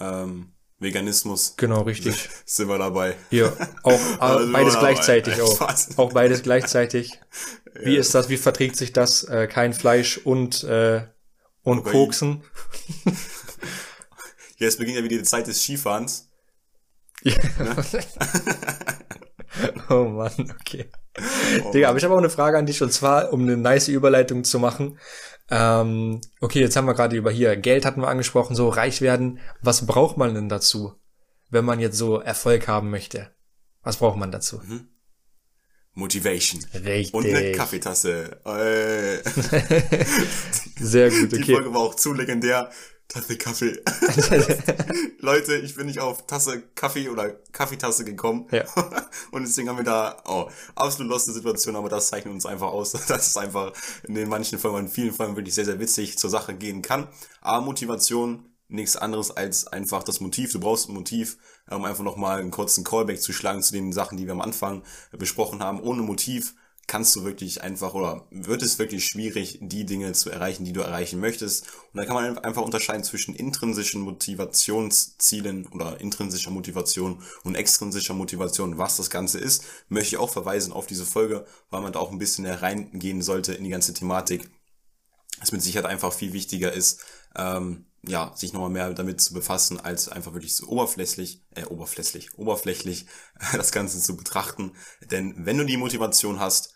ähm, 0.00 0.52
Veganismus. 0.78 1.54
Genau, 1.58 1.82
richtig. 1.82 2.30
Sind 2.46 2.68
wir 2.68 2.78
dabei. 2.78 3.16
Ja, 3.30 3.52
auch 3.82 4.00
also 4.18 4.50
beides 4.50 4.78
gleichzeitig 4.78 5.42
auch. 5.42 5.60
Auch 5.98 6.12
beides 6.14 6.42
gleichzeitig. 6.42 7.20
Wie 7.74 7.94
ja. 7.94 8.00
ist 8.00 8.14
das? 8.14 8.28
Wie 8.28 8.36
verträgt 8.36 8.76
sich 8.76 8.92
das? 8.92 9.24
Äh, 9.24 9.46
kein 9.46 9.72
Fleisch 9.72 10.18
und 10.18 10.64
äh, 10.64 11.02
und 11.62 11.78
Kokain. 11.78 11.92
Koksen. 11.92 12.44
Jetzt 14.56 14.78
beginnt 14.78 14.98
ja 14.98 15.04
wieder 15.04 15.16
die 15.16 15.24
Zeit 15.24 15.46
des 15.46 15.62
Skifahrens. 15.62 16.28
Ja. 17.22 17.34
Ne? 17.58 17.76
oh 19.88 20.04
Mann, 20.04 20.54
okay. 20.60 20.90
Oh, 21.64 21.70
Digga, 21.72 21.88
aber 21.88 21.98
ich 21.98 22.04
habe 22.04 22.14
auch 22.14 22.18
eine 22.18 22.30
Frage 22.30 22.58
an 22.58 22.66
dich 22.66 22.82
und 22.82 22.92
zwar, 22.92 23.32
um 23.32 23.42
eine 23.42 23.56
nice 23.56 23.88
Überleitung 23.88 24.44
zu 24.44 24.58
machen. 24.58 24.98
Ähm, 25.50 26.20
okay, 26.40 26.60
jetzt 26.60 26.76
haben 26.76 26.86
wir 26.86 26.94
gerade 26.94 27.16
über 27.16 27.30
hier 27.30 27.56
Geld 27.56 27.84
hatten 27.84 28.00
wir 28.00 28.08
angesprochen, 28.08 28.54
so 28.54 28.68
reich 28.68 29.00
werden. 29.00 29.40
Was 29.60 29.86
braucht 29.86 30.16
man 30.16 30.34
denn 30.34 30.48
dazu, 30.48 30.94
wenn 31.48 31.64
man 31.64 31.80
jetzt 31.80 31.98
so 31.98 32.20
Erfolg 32.20 32.68
haben 32.68 32.90
möchte? 32.90 33.30
Was 33.82 33.96
braucht 33.96 34.16
man 34.16 34.30
dazu? 34.30 34.60
Mhm. 34.64 34.88
Motivation. 36.00 36.64
Richtig. 36.74 37.14
Und 37.14 37.26
eine 37.26 37.52
Kaffeetasse. 37.52 38.40
Äh. 38.44 39.22
Sehr 40.80 41.10
gut, 41.10 41.32
okay. 41.32 41.42
Die 41.42 41.52
Folge 41.52 41.72
war 41.72 41.80
auch 41.80 41.94
zu 41.94 42.12
legendär. 42.12 42.70
Tasse 43.06 43.36
Kaffee. 43.36 43.82
Leute, 45.18 45.56
ich 45.56 45.74
bin 45.74 45.86
nicht 45.86 45.98
auf 45.98 46.26
Tasse 46.26 46.62
Kaffee 46.76 47.08
oder 47.08 47.30
Kaffeetasse 47.50 48.04
gekommen. 48.04 48.46
Ja. 48.52 48.64
Und 49.32 49.42
deswegen 49.42 49.68
haben 49.68 49.78
wir 49.78 49.84
da, 49.84 50.22
oh, 50.26 50.48
absolut 50.76 51.10
loste 51.10 51.32
Situation, 51.32 51.74
aber 51.74 51.88
das 51.88 52.08
zeichnet 52.08 52.32
uns 52.32 52.46
einfach 52.46 52.68
aus, 52.68 52.92
dass 52.92 53.28
es 53.28 53.36
einfach 53.36 53.72
in 54.04 54.14
den 54.14 54.28
manchen 54.28 54.60
Folgen, 54.60 54.86
in 54.86 54.88
vielen 54.88 55.12
Folgen 55.12 55.34
wirklich 55.34 55.56
sehr, 55.56 55.64
sehr 55.64 55.80
witzig 55.80 56.18
zur 56.18 56.30
Sache 56.30 56.54
gehen 56.54 56.82
kann. 56.82 57.08
Aber 57.40 57.64
Motivation, 57.64 58.44
nichts 58.70 58.96
anderes 58.96 59.30
als 59.30 59.66
einfach 59.66 60.02
das 60.02 60.20
Motiv. 60.20 60.52
Du 60.52 60.60
brauchst 60.60 60.88
ein 60.88 60.94
Motiv, 60.94 61.38
um 61.70 61.84
einfach 61.84 62.04
nochmal 62.04 62.40
einen 62.40 62.50
kurzen 62.50 62.84
Callback 62.84 63.20
zu 63.20 63.32
schlagen 63.32 63.62
zu 63.62 63.72
den 63.72 63.92
Sachen, 63.92 64.16
die 64.16 64.26
wir 64.26 64.32
am 64.32 64.40
Anfang 64.40 64.82
besprochen 65.12 65.62
haben. 65.62 65.80
Ohne 65.80 66.02
Motiv 66.02 66.54
kannst 66.90 67.14
du 67.14 67.22
wirklich 67.22 67.62
einfach 67.62 67.94
oder 67.94 68.26
wird 68.32 68.62
es 68.62 68.80
wirklich 68.80 69.04
schwierig, 69.04 69.60
die 69.62 69.86
Dinge 69.86 70.10
zu 70.10 70.28
erreichen, 70.28 70.64
die 70.64 70.72
du 70.72 70.80
erreichen 70.80 71.20
möchtest. 71.20 71.68
Und 71.92 71.98
da 71.98 72.04
kann 72.04 72.16
man 72.16 72.38
einfach 72.38 72.62
unterscheiden 72.62 73.04
zwischen 73.04 73.32
intrinsischen 73.32 74.00
Motivationszielen 74.00 75.66
oder 75.68 76.00
intrinsischer 76.00 76.50
Motivation 76.50 77.22
und 77.44 77.54
extrinsischer 77.54 78.14
Motivation, 78.14 78.76
was 78.76 78.96
das 78.96 79.08
Ganze 79.08 79.38
ist. 79.38 79.64
Möchte 79.88 80.16
ich 80.16 80.20
auch 80.20 80.32
verweisen 80.32 80.72
auf 80.72 80.88
diese 80.88 81.06
Folge, 81.06 81.46
weil 81.70 81.80
man 81.80 81.92
da 81.92 82.00
auch 82.00 82.10
ein 82.10 82.18
bisschen 82.18 82.44
reingehen 82.44 83.22
sollte 83.22 83.54
in 83.54 83.62
die 83.62 83.70
ganze 83.70 83.94
Thematik. 83.94 84.50
Es 85.40 85.52
mit 85.52 85.62
Sicherheit 85.62 85.88
einfach 85.88 86.12
viel 86.12 86.32
wichtiger 86.32 86.72
ist, 86.72 87.04
ähm, 87.36 87.86
ja, 88.06 88.32
sich 88.34 88.52
nochmal 88.52 88.70
mehr 88.70 88.92
damit 88.94 89.20
zu 89.20 89.34
befassen, 89.34 89.78
als 89.78 90.08
einfach 90.08 90.32
wirklich 90.32 90.54
so 90.54 90.66
oberflächlich, 90.68 91.42
äh, 91.54 91.64
oberflächlich, 91.64 92.38
oberflächlich 92.38 93.06
das 93.52 93.72
Ganze 93.72 94.00
zu 94.00 94.16
betrachten. 94.16 94.72
Denn 95.10 95.34
wenn 95.44 95.58
du 95.58 95.64
die 95.64 95.76
Motivation 95.76 96.40
hast, 96.40 96.74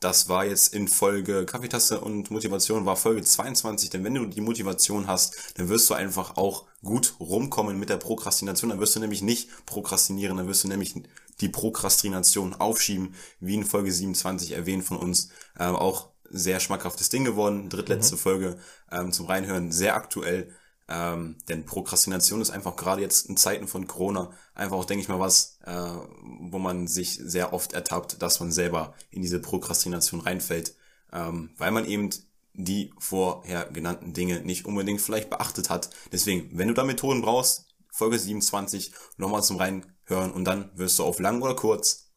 das 0.00 0.28
war 0.28 0.44
jetzt 0.44 0.74
in 0.74 0.88
Folge 0.88 1.46
Kaffeetasse 1.46 2.00
und 2.00 2.30
Motivation 2.30 2.84
war 2.84 2.96
Folge 2.96 3.22
22, 3.22 3.88
denn 3.88 4.04
wenn 4.04 4.14
du 4.14 4.26
die 4.26 4.42
Motivation 4.42 5.06
hast, 5.06 5.58
dann 5.58 5.70
wirst 5.70 5.88
du 5.88 5.94
einfach 5.94 6.36
auch 6.36 6.66
gut 6.82 7.14
rumkommen 7.18 7.78
mit 7.78 7.88
der 7.88 7.96
Prokrastination, 7.96 8.70
dann 8.70 8.80
wirst 8.80 8.94
du 8.94 9.00
nämlich 9.00 9.22
nicht 9.22 9.48
prokrastinieren, 9.64 10.36
dann 10.36 10.48
wirst 10.48 10.64
du 10.64 10.68
nämlich 10.68 10.94
die 11.40 11.48
Prokrastination 11.48 12.54
aufschieben, 12.54 13.14
wie 13.40 13.54
in 13.54 13.64
Folge 13.64 13.90
27 13.90 14.52
erwähnt 14.52 14.84
von 14.84 14.98
uns, 14.98 15.30
äh, 15.58 15.64
auch 15.64 16.10
sehr 16.28 16.60
schmackhaftes 16.60 17.08
Ding 17.08 17.24
geworden, 17.24 17.70
drittletzte 17.70 18.16
mhm. 18.16 18.20
Folge 18.20 18.58
ähm, 18.90 19.12
zum 19.12 19.26
Reinhören, 19.26 19.72
sehr 19.72 19.96
aktuell, 19.96 20.54
ähm, 20.88 21.36
denn 21.48 21.64
Prokrastination 21.66 22.40
ist 22.40 22.50
einfach 22.50 22.76
gerade 22.76 23.02
jetzt 23.02 23.28
in 23.28 23.36
Zeiten 23.36 23.66
von 23.66 23.88
Corona 23.88 24.30
einfach 24.54 24.76
auch, 24.76 24.84
denke 24.84 25.02
ich 25.02 25.08
mal, 25.08 25.18
was, 25.18 25.58
äh, 25.64 25.72
wo 25.72 26.58
man 26.58 26.86
sich 26.86 27.18
sehr 27.20 27.52
oft 27.52 27.72
ertappt, 27.72 28.22
dass 28.22 28.38
man 28.38 28.52
selber 28.52 28.94
in 29.10 29.22
diese 29.22 29.40
Prokrastination 29.40 30.20
reinfällt, 30.20 30.76
ähm, 31.12 31.50
weil 31.56 31.72
man 31.72 31.86
eben 31.86 32.10
die 32.52 32.92
vorher 32.98 33.66
genannten 33.66 34.12
Dinge 34.12 34.40
nicht 34.40 34.64
unbedingt 34.64 35.00
vielleicht 35.00 35.28
beachtet 35.28 35.70
hat. 35.70 35.90
Deswegen, 36.12 36.56
wenn 36.56 36.68
du 36.68 36.74
da 36.74 36.84
Methoden 36.84 37.20
brauchst, 37.20 37.66
Folge 37.90 38.18
27 38.18 38.92
nochmal 39.16 39.42
zum 39.42 39.56
Reinhören 39.56 40.32
und 40.32 40.44
dann 40.44 40.70
wirst 40.78 40.98
du 40.98 41.04
auf 41.04 41.18
lang 41.18 41.42
oder 41.42 41.56
kurz 41.56 42.10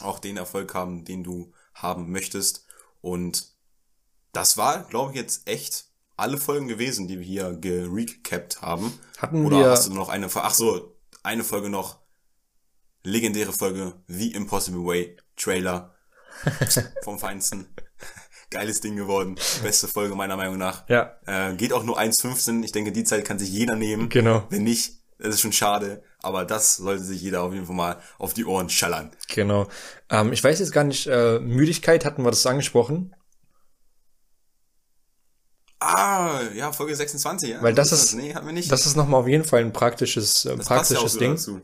auch 0.00 0.18
den 0.18 0.36
Erfolg 0.36 0.74
haben, 0.74 1.04
den 1.04 1.24
du 1.24 1.52
haben 1.74 2.10
möchtest. 2.10 2.66
Und 3.00 3.52
das 4.32 4.56
war, 4.56 4.84
glaube 4.84 5.12
ich, 5.12 5.16
jetzt 5.16 5.48
echt 5.48 5.87
alle 6.18 6.38
Folgen 6.38 6.68
gewesen, 6.68 7.08
die 7.08 7.18
wir 7.18 7.26
hier 7.26 7.56
gerecapt 7.58 8.60
haben. 8.60 8.92
Hatten 9.18 9.46
Oder 9.46 9.58
wir... 9.58 9.70
hast 9.70 9.88
du 9.88 9.94
noch 9.94 10.08
eine, 10.08 10.28
ach 10.34 10.54
so, 10.54 10.96
eine 11.22 11.44
Folge 11.44 11.70
noch. 11.70 12.00
Legendäre 13.04 13.52
Folge, 13.52 13.94
The 14.08 14.32
Impossible 14.32 14.84
Way, 14.84 15.16
Trailer. 15.36 15.94
vom 17.02 17.18
Feinsten. 17.18 17.66
Geiles 18.50 18.80
Ding 18.80 18.96
geworden. 18.96 19.36
Beste 19.62 19.88
Folge 19.88 20.14
meiner 20.14 20.36
Meinung 20.36 20.58
nach. 20.58 20.88
Ja. 20.88 21.18
Äh, 21.26 21.54
geht 21.54 21.72
auch 21.72 21.84
nur 21.84 21.98
1,15. 21.98 22.64
Ich 22.64 22.72
denke, 22.72 22.92
die 22.92 23.04
Zeit 23.04 23.24
kann 23.24 23.38
sich 23.38 23.50
jeder 23.50 23.76
nehmen. 23.76 24.08
Genau. 24.08 24.46
Wenn 24.48 24.64
nicht, 24.64 24.94
das 25.18 25.34
ist 25.34 25.40
schon 25.40 25.52
schade. 25.52 26.02
Aber 26.22 26.44
das 26.44 26.76
sollte 26.76 27.04
sich 27.04 27.20
jeder 27.20 27.42
auf 27.42 27.52
jeden 27.52 27.66
Fall 27.66 27.76
mal 27.76 27.96
auf 28.18 28.34
die 28.34 28.44
Ohren 28.44 28.70
schallern. 28.70 29.10
Genau. 29.28 29.68
Ähm, 30.10 30.32
ich 30.32 30.42
weiß 30.42 30.58
jetzt 30.58 30.72
gar 30.72 30.84
nicht, 30.84 31.06
äh, 31.06 31.38
Müdigkeit 31.40 32.04
hatten 32.04 32.22
wir 32.22 32.30
das 32.30 32.46
angesprochen. 32.46 33.14
Ah, 35.80 36.40
ja, 36.54 36.72
Folge 36.72 36.96
26, 36.96 37.50
ja. 37.50 37.62
Weil 37.62 37.74
das 37.74 37.92
ist, 37.92 38.14
nee, 38.14 38.34
hatten 38.34 38.46
wir 38.46 38.52
nicht. 38.52 38.70
das 38.70 38.86
ist 38.86 38.96
nochmal 38.96 39.20
auf 39.20 39.28
jeden 39.28 39.44
Fall 39.44 39.60
ein 39.60 39.72
praktisches, 39.72 40.44
äh, 40.44 40.56
praktisches 40.56 41.14
ja 41.14 41.18
Ding. 41.20 41.30
Dazu. 41.32 41.60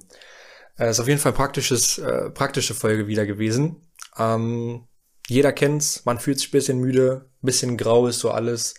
Äh, 0.79 0.91
ist 0.91 1.01
auf 1.01 1.09
jeden 1.09 1.21
Fall 1.21 1.33
praktisches, 1.33 1.99
äh, 1.99 2.31
praktische 2.31 2.75
Folge 2.75 3.07
wieder 3.09 3.27
gewesen. 3.27 3.91
Ähm, 4.17 4.87
jeder 5.27 5.53
kennt's, 5.53 6.05
man 6.05 6.21
fühlt 6.21 6.39
sich 6.39 6.51
bisschen 6.51 6.79
müde, 6.79 7.31
bisschen 7.43 7.77
grau 7.77 8.07
ist 8.07 8.21
so 8.21 8.31
alles. 8.31 8.75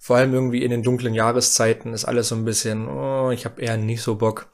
Vor 0.00 0.16
allem 0.16 0.34
irgendwie 0.34 0.64
in 0.64 0.70
den 0.70 0.82
dunklen 0.82 1.14
Jahreszeiten 1.14 1.92
ist 1.92 2.04
alles 2.04 2.28
so 2.28 2.34
ein 2.34 2.44
bisschen, 2.44 2.88
oh, 2.88 3.30
ich 3.30 3.44
habe 3.44 3.60
eher 3.62 3.76
nicht 3.76 4.02
so 4.02 4.16
Bock. 4.16 4.50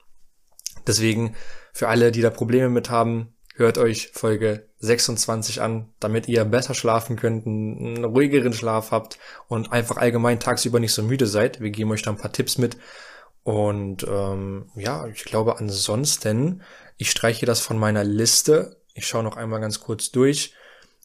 Deswegen, 0.86 1.36
für 1.72 1.88
alle, 1.88 2.12
die 2.12 2.20
da 2.20 2.30
Probleme 2.30 2.68
mit 2.68 2.90
haben, 2.90 3.34
hört 3.58 3.78
euch 3.78 4.10
Folge 4.12 4.68
26 4.78 5.60
an, 5.60 5.88
damit 6.00 6.28
ihr 6.28 6.44
besser 6.44 6.74
schlafen 6.74 7.16
könnt, 7.16 7.46
einen 7.46 8.04
ruhigeren 8.04 8.52
Schlaf 8.52 8.90
habt 8.90 9.18
und 9.48 9.72
einfach 9.72 9.96
allgemein 9.96 10.40
tagsüber 10.40 10.80
nicht 10.80 10.92
so 10.92 11.02
müde 11.02 11.26
seid. 11.26 11.60
Wir 11.60 11.70
geben 11.70 11.90
euch 11.90 12.02
da 12.02 12.10
ein 12.10 12.16
paar 12.16 12.32
Tipps 12.32 12.58
mit. 12.58 12.76
Und 13.42 14.06
ähm, 14.08 14.70
ja, 14.76 15.06
ich 15.06 15.24
glaube 15.24 15.58
ansonsten, 15.58 16.62
ich 16.96 17.10
streiche 17.10 17.46
das 17.46 17.60
von 17.60 17.78
meiner 17.78 18.04
Liste. 18.04 18.76
Ich 18.94 19.06
schaue 19.06 19.22
noch 19.22 19.36
einmal 19.36 19.60
ganz 19.60 19.80
kurz 19.80 20.10
durch. 20.10 20.54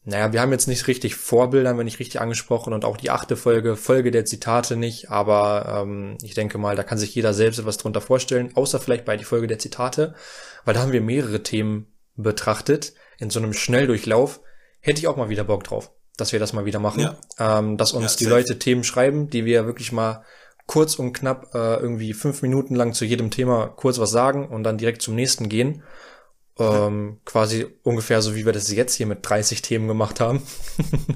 Naja, 0.05 0.33
wir 0.33 0.41
haben 0.41 0.51
jetzt 0.51 0.67
nicht 0.67 0.87
richtig 0.87 1.15
Vorbilder, 1.15 1.77
wenn 1.77 1.85
nicht 1.85 1.99
richtig 1.99 2.19
angesprochen 2.19 2.73
und 2.73 2.83
auch 2.83 2.97
die 2.97 3.09
achte 3.09 3.37
Folge, 3.37 3.77
Folge 3.77 4.11
der 4.11 4.25
Zitate 4.25 4.75
nicht, 4.75 5.09
aber 5.09 5.83
ähm, 5.83 6.17
ich 6.21 6.33
denke 6.33 6.57
mal, 6.57 6.75
da 6.75 6.83
kann 6.83 6.97
sich 6.97 7.15
jeder 7.15 7.33
selbst 7.33 7.59
etwas 7.59 7.77
drunter 7.77 8.01
vorstellen, 8.01 8.51
außer 8.53 8.81
vielleicht 8.81 9.05
bei 9.05 9.15
die 9.15 9.23
Folge 9.23 9.47
der 9.47 9.59
Zitate, 9.59 10.13
weil 10.65 10.73
da 10.73 10.81
haben 10.81 10.91
wir 10.91 10.99
mehrere 10.99 11.41
Themen 11.41 11.92
betrachtet 12.15 12.93
in 13.17 13.29
so 13.29 13.39
einem 13.39 13.53
Schnelldurchlauf. 13.53 14.41
Hätte 14.79 14.99
ich 14.99 15.07
auch 15.07 15.17
mal 15.17 15.29
wieder 15.29 15.43
Bock 15.43 15.63
drauf, 15.63 15.91
dass 16.17 16.31
wir 16.31 16.39
das 16.39 16.53
mal 16.53 16.65
wieder 16.65 16.79
machen, 16.79 17.01
ja. 17.01 17.17
ähm, 17.39 17.77
dass 17.77 17.93
uns 17.93 18.13
ja, 18.13 18.17
die 18.19 18.25
Leute 18.25 18.59
Themen 18.59 18.83
schreiben, 18.83 19.29
die 19.29 19.45
wir 19.45 19.65
wirklich 19.65 19.91
mal 19.91 20.23
kurz 20.65 20.95
und 20.95 21.13
knapp 21.13 21.53
äh, 21.53 21.75
irgendwie 21.75 22.13
fünf 22.13 22.41
Minuten 22.41 22.75
lang 22.75 22.93
zu 22.93 23.05
jedem 23.05 23.31
Thema 23.31 23.67
kurz 23.67 23.99
was 23.99 24.11
sagen 24.11 24.47
und 24.47 24.63
dann 24.63 24.77
direkt 24.77 25.01
zum 25.01 25.15
nächsten 25.15 25.49
gehen 25.49 25.83
ähm, 26.59 27.19
quasi 27.25 27.65
ungefähr 27.83 28.21
so, 28.21 28.35
wie 28.35 28.45
wir 28.45 28.53
das 28.53 28.71
jetzt 28.71 28.93
hier 28.93 29.07
mit 29.07 29.27
30 29.27 29.61
Themen 29.61 29.87
gemacht 29.87 30.19
haben. 30.19 30.43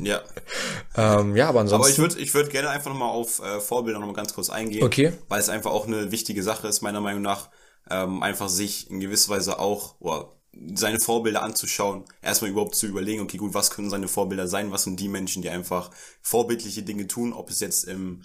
ja. 0.02 0.22
ähm, 0.96 1.36
ja, 1.36 1.50
aber 1.50 1.60
ansonsten. 1.60 1.84
Aber 1.84 1.92
ich 1.92 1.98
würde 2.00 2.22
ich 2.22 2.34
würd 2.34 2.50
gerne 2.50 2.70
einfach 2.70 2.90
nochmal 2.90 3.10
auf 3.10 3.40
äh, 3.40 3.60
Vorbilder 3.60 4.00
nochmal 4.00 4.16
ganz 4.16 4.34
kurz 4.34 4.50
eingehen. 4.50 4.84
Okay. 4.84 5.14
Weil 5.28 5.40
es 5.40 5.50
einfach 5.50 5.72
auch 5.72 5.86
eine 5.86 6.12
wichtige 6.12 6.42
Sache 6.42 6.68
ist, 6.68 6.82
meiner 6.82 7.02
Meinung 7.02 7.22
nach, 7.22 7.50
ähm, 7.90 8.24
einfach 8.24 8.50
sich 8.50 8.90
in 8.90 9.00
gewisser 9.00 9.30
Weise 9.30 9.60
auch, 9.60 9.96
oder 10.00 10.34
seine 10.74 11.00
Vorbilder 11.00 11.44
anzuschauen, 11.44 12.06
erstmal 12.22 12.52
überhaupt 12.52 12.76
zu 12.76 12.88
überlegen, 12.88 13.22
okay, 13.22 13.38
gut, 13.38 13.54
was 13.54 13.72
können 13.72 13.90
seine 13.90 14.08
Vorbilder 14.08 14.48
sein, 14.48 14.72
was 14.72 14.84
sind 14.84 15.00
die 15.00 15.10
Menschen, 15.10 15.42
die 15.42 15.50
einfach 15.50 15.92
vorbildliche 16.22 16.84
Dinge 16.84 17.08
tun, 17.08 17.34
ob 17.34 17.50
es 17.50 17.60
jetzt 17.60 17.84
im, 17.86 18.24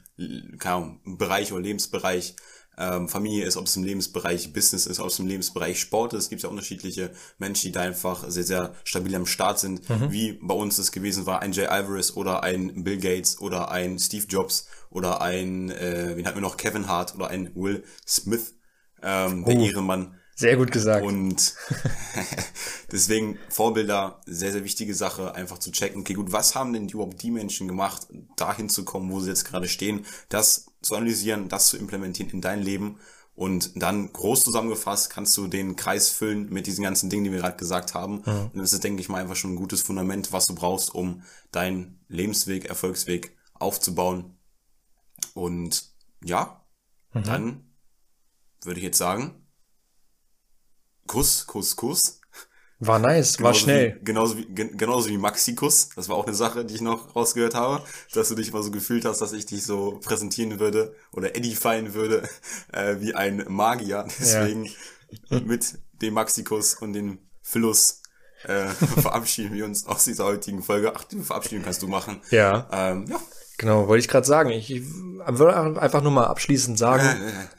keine 0.58 0.74
Ahnung, 0.74 1.00
Bereich 1.18 1.52
oder 1.52 1.62
Lebensbereich 1.62 2.36
ähm, 2.78 3.08
Familie 3.08 3.44
ist, 3.44 3.56
ob 3.56 3.66
es 3.66 3.76
im 3.76 3.84
Lebensbereich 3.84 4.52
Business 4.52 4.86
ist, 4.86 4.98
ob 4.98 5.08
es 5.08 5.18
im 5.18 5.26
Lebensbereich 5.26 5.78
Sport 5.78 6.14
ist. 6.14 6.24
Es 6.24 6.30
gibt 6.30 6.42
ja 6.42 6.48
unterschiedliche 6.48 7.10
Menschen, 7.38 7.66
die 7.66 7.72
da 7.72 7.82
einfach 7.82 8.24
sehr, 8.28 8.44
sehr 8.44 8.74
stabil 8.84 9.14
am 9.14 9.26
Start 9.26 9.58
sind, 9.58 9.88
mhm. 9.88 10.10
wie 10.10 10.32
bei 10.40 10.54
uns 10.54 10.78
es 10.78 10.92
gewesen 10.92 11.26
war, 11.26 11.42
ein 11.42 11.52
Jay 11.52 11.66
Alvarez 11.66 12.12
oder 12.16 12.42
ein 12.42 12.82
Bill 12.84 12.98
Gates 12.98 13.40
oder 13.40 13.70
ein 13.70 13.98
Steve 13.98 14.26
Jobs 14.26 14.68
oder 14.90 15.20
ein, 15.20 15.70
äh, 15.70 16.16
wen 16.16 16.26
hatten 16.26 16.36
wir 16.36 16.42
noch, 16.42 16.56
Kevin 16.56 16.88
Hart 16.88 17.14
oder 17.14 17.28
ein 17.28 17.54
Will 17.54 17.84
Smith, 18.06 18.54
ähm, 19.02 19.44
oh. 19.44 19.50
der 19.50 19.58
Ehrenmann. 19.58 20.18
Sehr 20.34 20.56
gut 20.56 20.72
gesagt. 20.72 21.04
Und 21.04 21.54
deswegen 22.92 23.38
Vorbilder, 23.48 24.20
sehr, 24.26 24.52
sehr 24.52 24.64
wichtige 24.64 24.94
Sache, 24.94 25.34
einfach 25.34 25.58
zu 25.58 25.70
checken, 25.70 26.00
okay, 26.00 26.14
gut, 26.14 26.32
was 26.32 26.54
haben 26.54 26.72
denn 26.72 26.88
überhaupt 26.88 27.22
die 27.22 27.30
Menschen 27.30 27.68
gemacht, 27.68 28.06
dahin 28.36 28.68
zu 28.68 28.84
kommen, 28.84 29.10
wo 29.10 29.20
sie 29.20 29.28
jetzt 29.28 29.44
gerade 29.44 29.68
stehen, 29.68 30.06
das 30.28 30.66
zu 30.80 30.96
analysieren, 30.96 31.48
das 31.48 31.68
zu 31.68 31.76
implementieren 31.76 32.30
in 32.30 32.40
dein 32.40 32.62
Leben 32.62 32.98
und 33.34 33.82
dann 33.82 34.12
groß 34.12 34.44
zusammengefasst 34.44 35.10
kannst 35.10 35.36
du 35.36 35.46
den 35.46 35.74
Kreis 35.74 36.10
füllen 36.10 36.50
mit 36.50 36.66
diesen 36.66 36.84
ganzen 36.84 37.08
Dingen, 37.08 37.24
die 37.24 37.32
wir 37.32 37.38
gerade 37.38 37.56
gesagt 37.56 37.94
haben. 37.94 38.22
Mhm. 38.26 38.50
Und 38.52 38.58
das 38.58 38.72
ist, 38.72 38.84
denke 38.84 39.00
ich 39.00 39.08
mal, 39.08 39.22
einfach 39.22 39.36
schon 39.36 39.54
ein 39.54 39.56
gutes 39.56 39.80
Fundament, 39.80 40.32
was 40.32 40.46
du 40.46 40.54
brauchst, 40.54 40.94
um 40.94 41.22
deinen 41.50 41.98
Lebensweg, 42.08 42.66
Erfolgsweg 42.66 43.36
aufzubauen. 43.54 44.36
Und 45.34 45.90
ja, 46.22 46.62
mhm. 47.14 47.22
dann 47.24 47.74
würde 48.62 48.80
ich 48.80 48.84
jetzt 48.84 48.98
sagen, 48.98 49.41
Kuss, 51.06 51.46
Kuss, 51.46 51.76
Kuss. 51.76 52.20
War 52.84 52.98
nice, 52.98 53.36
genauso 53.36 53.44
war 53.44 53.54
schnell. 53.54 53.96
Wie, 54.00 54.04
genauso 54.04 54.38
wie, 54.38 54.46
genauso 54.46 55.08
wie 55.08 55.16
Maxi-Kuss. 55.16 55.90
Das 55.94 56.08
war 56.08 56.16
auch 56.16 56.26
eine 56.26 56.34
Sache, 56.34 56.64
die 56.64 56.74
ich 56.74 56.80
noch 56.80 57.14
rausgehört 57.14 57.54
habe, 57.54 57.84
dass 58.12 58.28
du 58.28 58.34
dich 58.34 58.52
mal 58.52 58.62
so 58.62 58.72
gefühlt 58.72 59.04
hast, 59.04 59.20
dass 59.20 59.32
ich 59.32 59.46
dich 59.46 59.64
so 59.64 60.00
präsentieren 60.02 60.58
würde 60.58 60.96
oder 61.12 61.36
edifyen 61.36 61.94
würde, 61.94 62.28
äh, 62.72 62.96
wie 62.98 63.14
ein 63.14 63.44
Magier. 63.48 64.08
Deswegen 64.18 64.68
ja. 65.30 65.40
mit 65.40 65.78
dem 66.00 66.14
Maxi-Kuss 66.14 66.74
und 66.74 66.94
dem 66.94 67.18
Philus 67.40 68.02
äh, 68.44 68.66
verabschieden 69.00 69.54
wir 69.54 69.64
uns 69.64 69.86
aus 69.86 70.04
dieser 70.04 70.24
heutigen 70.24 70.64
Folge. 70.64 70.92
Ach, 70.96 71.04
die 71.04 71.20
Verabschiedung 71.20 71.62
kannst 71.62 71.82
du 71.82 71.88
machen. 71.88 72.20
Ja. 72.30 72.68
Ähm, 72.72 73.06
ja. 73.08 73.20
Genau, 73.62 73.86
wollte 73.86 74.00
ich 74.00 74.08
gerade 74.08 74.26
sagen. 74.26 74.50
Ich, 74.50 74.72
ich 74.72 74.82
würde 75.24 75.80
einfach 75.80 76.02
nur 76.02 76.10
mal 76.10 76.26
abschließend 76.26 76.76
sagen. 76.76 77.06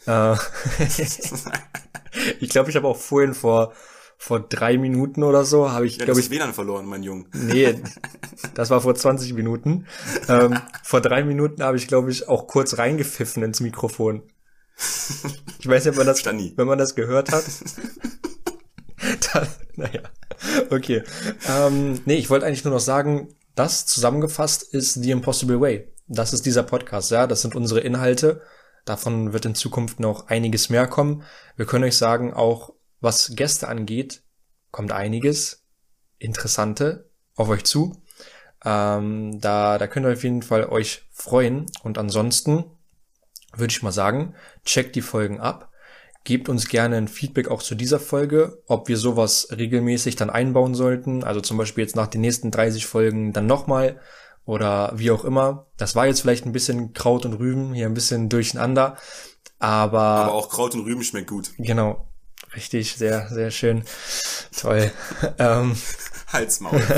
äh, 0.06 0.36
ich 2.42 2.50
glaube, 2.50 2.70
ich 2.70 2.76
habe 2.76 2.90
auch 2.90 2.98
vorhin 2.98 3.34
vor 3.34 3.72
vor 4.18 4.42
drei 4.42 4.78
Minuten 4.78 5.24
oder 5.24 5.46
so 5.46 5.72
habe 5.72 5.86
ich, 5.86 5.98
ja, 5.98 6.06
glaube 6.06 6.20
ich, 6.20 6.30
WLAN 6.30 6.54
verloren, 6.54 6.86
mein 6.86 7.04
Junge. 7.04 7.26
Nee, 7.34 7.76
das 8.54 8.70
war 8.70 8.82
vor 8.82 8.96
20 8.96 9.34
Minuten. 9.34 9.86
Ähm, 10.28 10.60
vor 10.84 11.00
drei 11.00 11.24
Minuten 11.24 11.64
habe 11.64 11.78
ich, 11.78 11.88
glaube 11.88 12.12
ich, 12.12 12.28
auch 12.28 12.48
kurz 12.48 12.78
reingepfiffen 12.78 13.42
ins 13.44 13.62
Mikrofon. 13.62 14.24
Ich 15.60 15.68
weiß 15.68 15.86
nicht, 15.86 15.92
ob 15.94 15.98
man 15.98 16.08
das, 16.08 16.20
Stani. 16.20 16.54
wenn 16.58 16.68
man 16.68 16.78
das 16.78 16.96
gehört 16.96 17.32
hat. 17.32 17.46
dann, 19.34 19.48
naja, 19.76 20.02
okay. 20.70 21.04
Ähm, 21.50 22.02
nee, 22.06 22.16
ich 22.16 22.30
wollte 22.30 22.46
eigentlich 22.46 22.66
nur 22.66 22.74
noch 22.74 22.82
sagen, 22.82 23.30
das 23.56 23.86
zusammengefasst 23.86 24.64
ist 24.64 24.96
The 24.96 25.12
Impossible 25.12 25.62
Way. 25.62 25.93
Das 26.08 26.34
ist 26.34 26.46
dieser 26.46 26.64
Podcast, 26.64 27.12
ja. 27.12 27.28
Das 27.28 27.42
sind 27.42 27.56
unsere 27.56 27.80
Inhalte. 27.80 28.42
Davon 28.86 29.34
wird 29.34 29.46
in 29.46 29.56
Zukunft 29.56 30.00
noch 30.00 30.28
einiges 30.28 30.70
mehr 30.70 30.88
kommen. 30.88 31.24
Wir 31.56 31.66
können 31.66 31.86
euch 31.86 31.98
sagen, 31.98 32.34
auch 32.34 32.74
was 33.00 33.34
Gäste 33.36 33.68
angeht, 33.68 34.24
kommt 34.72 34.92
einiges 34.92 35.66
Interessante 36.20 37.10
auf 37.36 37.50
euch 37.50 37.64
zu. 37.64 38.02
Ähm, 38.66 39.40
da, 39.42 39.78
da 39.78 39.88
könnt 39.88 40.06
ihr 40.06 40.14
auf 40.14 40.24
jeden 40.24 40.42
Fall 40.42 40.66
euch 40.66 41.08
freuen. 41.12 41.66
Und 41.84 41.98
ansonsten 41.98 42.66
würde 43.56 43.72
ich 43.72 43.84
mal 43.84 43.92
sagen, 43.92 44.36
checkt 44.66 44.96
die 44.96 45.02
Folgen 45.02 45.40
ab. 45.40 45.70
Gebt 46.26 46.48
uns 46.48 46.70
gerne 46.70 46.96
ein 46.96 47.10
Feedback 47.10 47.50
auch 47.50 47.62
zu 47.62 47.76
dieser 47.76 48.00
Folge, 48.00 48.64
ob 48.68 48.88
wir 48.88 48.96
sowas 48.98 49.50
regelmäßig 49.52 50.16
dann 50.16 50.30
einbauen 50.30 50.74
sollten. 50.74 51.24
Also 51.24 51.42
zum 51.42 51.58
Beispiel 51.58 51.84
jetzt 51.84 51.98
nach 51.98 52.08
den 52.08 52.22
nächsten 52.22 52.50
30 52.50 52.86
Folgen 52.86 53.34
dann 53.34 53.46
nochmal 53.46 54.00
oder 54.46 54.92
wie 54.96 55.12
auch 55.12 55.24
immer. 55.24 55.68
Das 55.78 55.96
war 55.96 56.06
jetzt 56.08 56.22
vielleicht 56.22 56.46
ein 56.46 56.52
bisschen 56.52 56.94
Kraut 56.94 57.26
und 57.26 57.34
Rüben, 57.34 57.74
hier 57.74 57.86
ein 57.86 57.94
bisschen 57.94 58.30
durcheinander, 58.30 58.98
aber... 59.60 60.00
Aber 60.00 60.34
auch 60.34 60.50
Kraut 60.50 60.74
und 60.76 60.82
Rüben 60.82 61.04
schmeckt 61.04 61.30
gut. 61.30 61.52
Genau, 61.58 62.08
richtig, 62.56 62.96
sehr, 62.96 63.30
sehr 63.30 63.52
schön. 63.52 63.84
Toll. 64.58 64.92
ähm, 65.40 65.76
Halsmaul. 66.28 66.82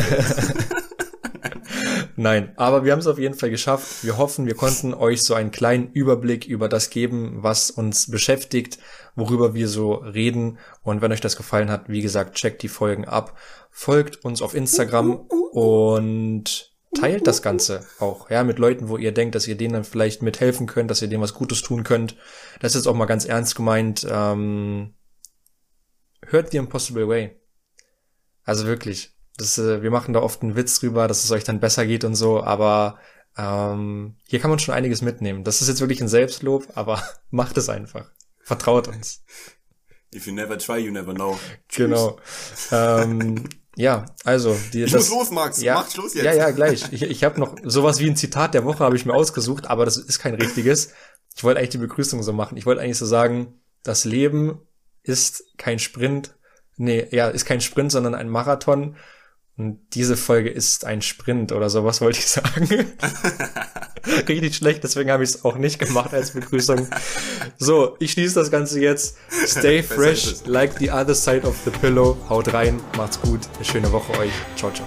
Nein, 2.17 2.53
aber 2.55 2.85
wir 2.85 2.91
haben 2.93 2.99
es 2.99 3.07
auf 3.07 3.19
jeden 3.19 3.35
Fall 3.35 3.49
geschafft. 3.49 4.03
Wir 4.03 4.17
hoffen, 4.17 4.45
wir 4.45 4.55
konnten 4.55 4.93
euch 4.93 5.23
so 5.23 5.33
einen 5.33 5.51
kleinen 5.51 5.91
Überblick 5.91 6.45
über 6.45 6.69
das 6.69 6.89
geben, 6.89 7.43
was 7.43 7.69
uns 7.69 8.09
beschäftigt, 8.09 8.79
worüber 9.15 9.53
wir 9.53 9.67
so 9.67 9.95
reden. 9.95 10.57
Und 10.81 11.01
wenn 11.01 11.11
euch 11.11 11.21
das 11.21 11.35
gefallen 11.35 11.69
hat, 11.69 11.89
wie 11.89 12.01
gesagt, 12.01 12.35
checkt 12.35 12.63
die 12.63 12.69
Folgen 12.69 13.05
ab, 13.05 13.37
folgt 13.69 14.23
uns 14.23 14.41
auf 14.41 14.55
Instagram 14.55 15.27
und 15.51 16.74
teilt 16.95 17.27
das 17.27 17.41
Ganze 17.41 17.85
auch, 17.99 18.29
ja, 18.29 18.43
mit 18.43 18.59
Leuten, 18.59 18.89
wo 18.89 18.97
ihr 18.97 19.11
denkt, 19.11 19.35
dass 19.35 19.47
ihr 19.47 19.55
denen 19.55 19.73
dann 19.73 19.83
vielleicht 19.83 20.21
mithelfen 20.21 20.67
könnt, 20.67 20.89
dass 20.89 21.01
ihr 21.01 21.07
denen 21.07 21.21
was 21.21 21.33
Gutes 21.33 21.61
tun 21.61 21.83
könnt. 21.83 22.15
Das 22.59 22.71
ist 22.71 22.81
jetzt 22.81 22.87
auch 22.87 22.95
mal 22.95 23.05
ganz 23.05 23.25
ernst 23.25 23.55
gemeint. 23.55 24.05
Ähm, 24.09 24.95
hört 26.25 26.51
The 26.51 26.57
Impossible 26.57 27.07
Way. 27.07 27.39
Also 28.43 28.65
wirklich. 28.65 29.15
Das, 29.37 29.57
äh, 29.57 29.81
wir 29.83 29.91
machen 29.91 30.13
da 30.13 30.21
oft 30.21 30.41
einen 30.41 30.55
Witz 30.55 30.79
drüber, 30.79 31.07
dass 31.07 31.23
es 31.23 31.31
euch 31.31 31.43
dann 31.43 31.59
besser 31.59 31.85
geht 31.85 32.03
und 32.03 32.15
so, 32.15 32.41
aber 32.41 32.99
ähm, 33.37 34.15
hier 34.27 34.39
kann 34.39 34.49
man 34.49 34.59
schon 34.59 34.73
einiges 34.73 35.01
mitnehmen. 35.01 35.43
Das 35.43 35.61
ist 35.61 35.67
jetzt 35.67 35.81
wirklich 35.81 36.01
ein 36.01 36.07
Selbstlob, 36.07 36.67
aber 36.75 37.03
macht 37.31 37.57
es 37.57 37.69
einfach. 37.69 38.11
Vertraut 38.41 38.87
uns. 38.87 39.23
If 40.13 40.27
you 40.27 40.33
never 40.33 40.57
try, 40.57 40.77
you 40.77 40.91
never 40.91 41.13
know. 41.13 41.37
Genau. 41.67 42.17
ähm, 42.71 43.49
ja, 43.75 44.05
also 44.23 44.57
die, 44.73 44.83
ich 44.83 44.91
das, 44.91 45.09
muss 45.09 45.17
los, 45.19 45.31
Max. 45.31 45.61
Ja, 45.61 45.75
Mach 45.75 45.91
Schluss 45.91 46.13
jetzt. 46.13 46.23
Ja, 46.23 46.33
ja, 46.33 46.51
gleich. 46.51 46.91
Ich, 46.91 47.03
ich 47.03 47.23
habe 47.23 47.39
noch 47.39 47.55
sowas 47.63 47.99
wie 47.99 48.09
ein 48.09 48.15
Zitat 48.15 48.53
der 48.53 48.63
Woche 48.65 48.83
habe 48.83 48.95
ich 48.95 49.05
mir 49.05 49.13
ausgesucht, 49.13 49.67
aber 49.67 49.85
das 49.85 49.97
ist 49.97 50.19
kein 50.19 50.35
richtiges. 50.35 50.93
Ich 51.35 51.43
wollte 51.43 51.59
eigentlich 51.59 51.71
die 51.71 51.77
Begrüßung 51.79 52.23
so 52.23 52.31
machen. 52.31 52.57
Ich 52.57 52.65
wollte 52.65 52.81
eigentlich 52.81 52.97
so 52.97 53.05
sagen, 53.05 53.59
das 53.83 54.05
Leben 54.05 54.59
ist 55.03 55.43
kein 55.57 55.79
Sprint. 55.79 56.35
Nee, 56.77 57.07
ja, 57.11 57.27
ist 57.27 57.45
kein 57.45 57.61
Sprint, 57.61 57.91
sondern 57.91 58.15
ein 58.15 58.29
Marathon. 58.29 58.95
Und 59.57 59.79
diese 59.93 60.17
Folge 60.17 60.49
ist 60.49 60.83
ein 60.83 61.01
Sprint 61.01 61.51
oder 61.51 61.69
sowas 61.69 62.01
wollte 62.01 62.19
ich 62.19 62.27
sagen. 62.27 62.67
Richtig 64.27 64.55
schlecht, 64.55 64.83
deswegen 64.83 65.09
habe 65.09 65.23
ich 65.23 65.31
es 65.31 65.45
auch 65.45 65.57
nicht 65.57 65.79
gemacht 65.79 66.13
als 66.13 66.31
Begrüßung. 66.31 66.87
So, 67.57 67.95
ich 67.99 68.11
schließe 68.11 68.35
das 68.35 68.51
Ganze 68.51 68.79
jetzt. 68.79 69.17
Stay 69.47 69.81
fresh, 69.81 70.45
like 70.45 70.77
the 70.77 70.91
other 70.91 71.15
side 71.15 71.47
of 71.47 71.55
the 71.65 71.71
pillow. 71.71 72.17
Haut 72.29 72.53
rein, 72.53 72.79
macht's 72.97 73.19
gut. 73.19 73.41
Eine 73.55 73.65
schöne 73.65 73.91
Woche 73.91 74.11
euch. 74.19 74.33
Ciao, 74.55 74.71
ciao. 74.71 74.85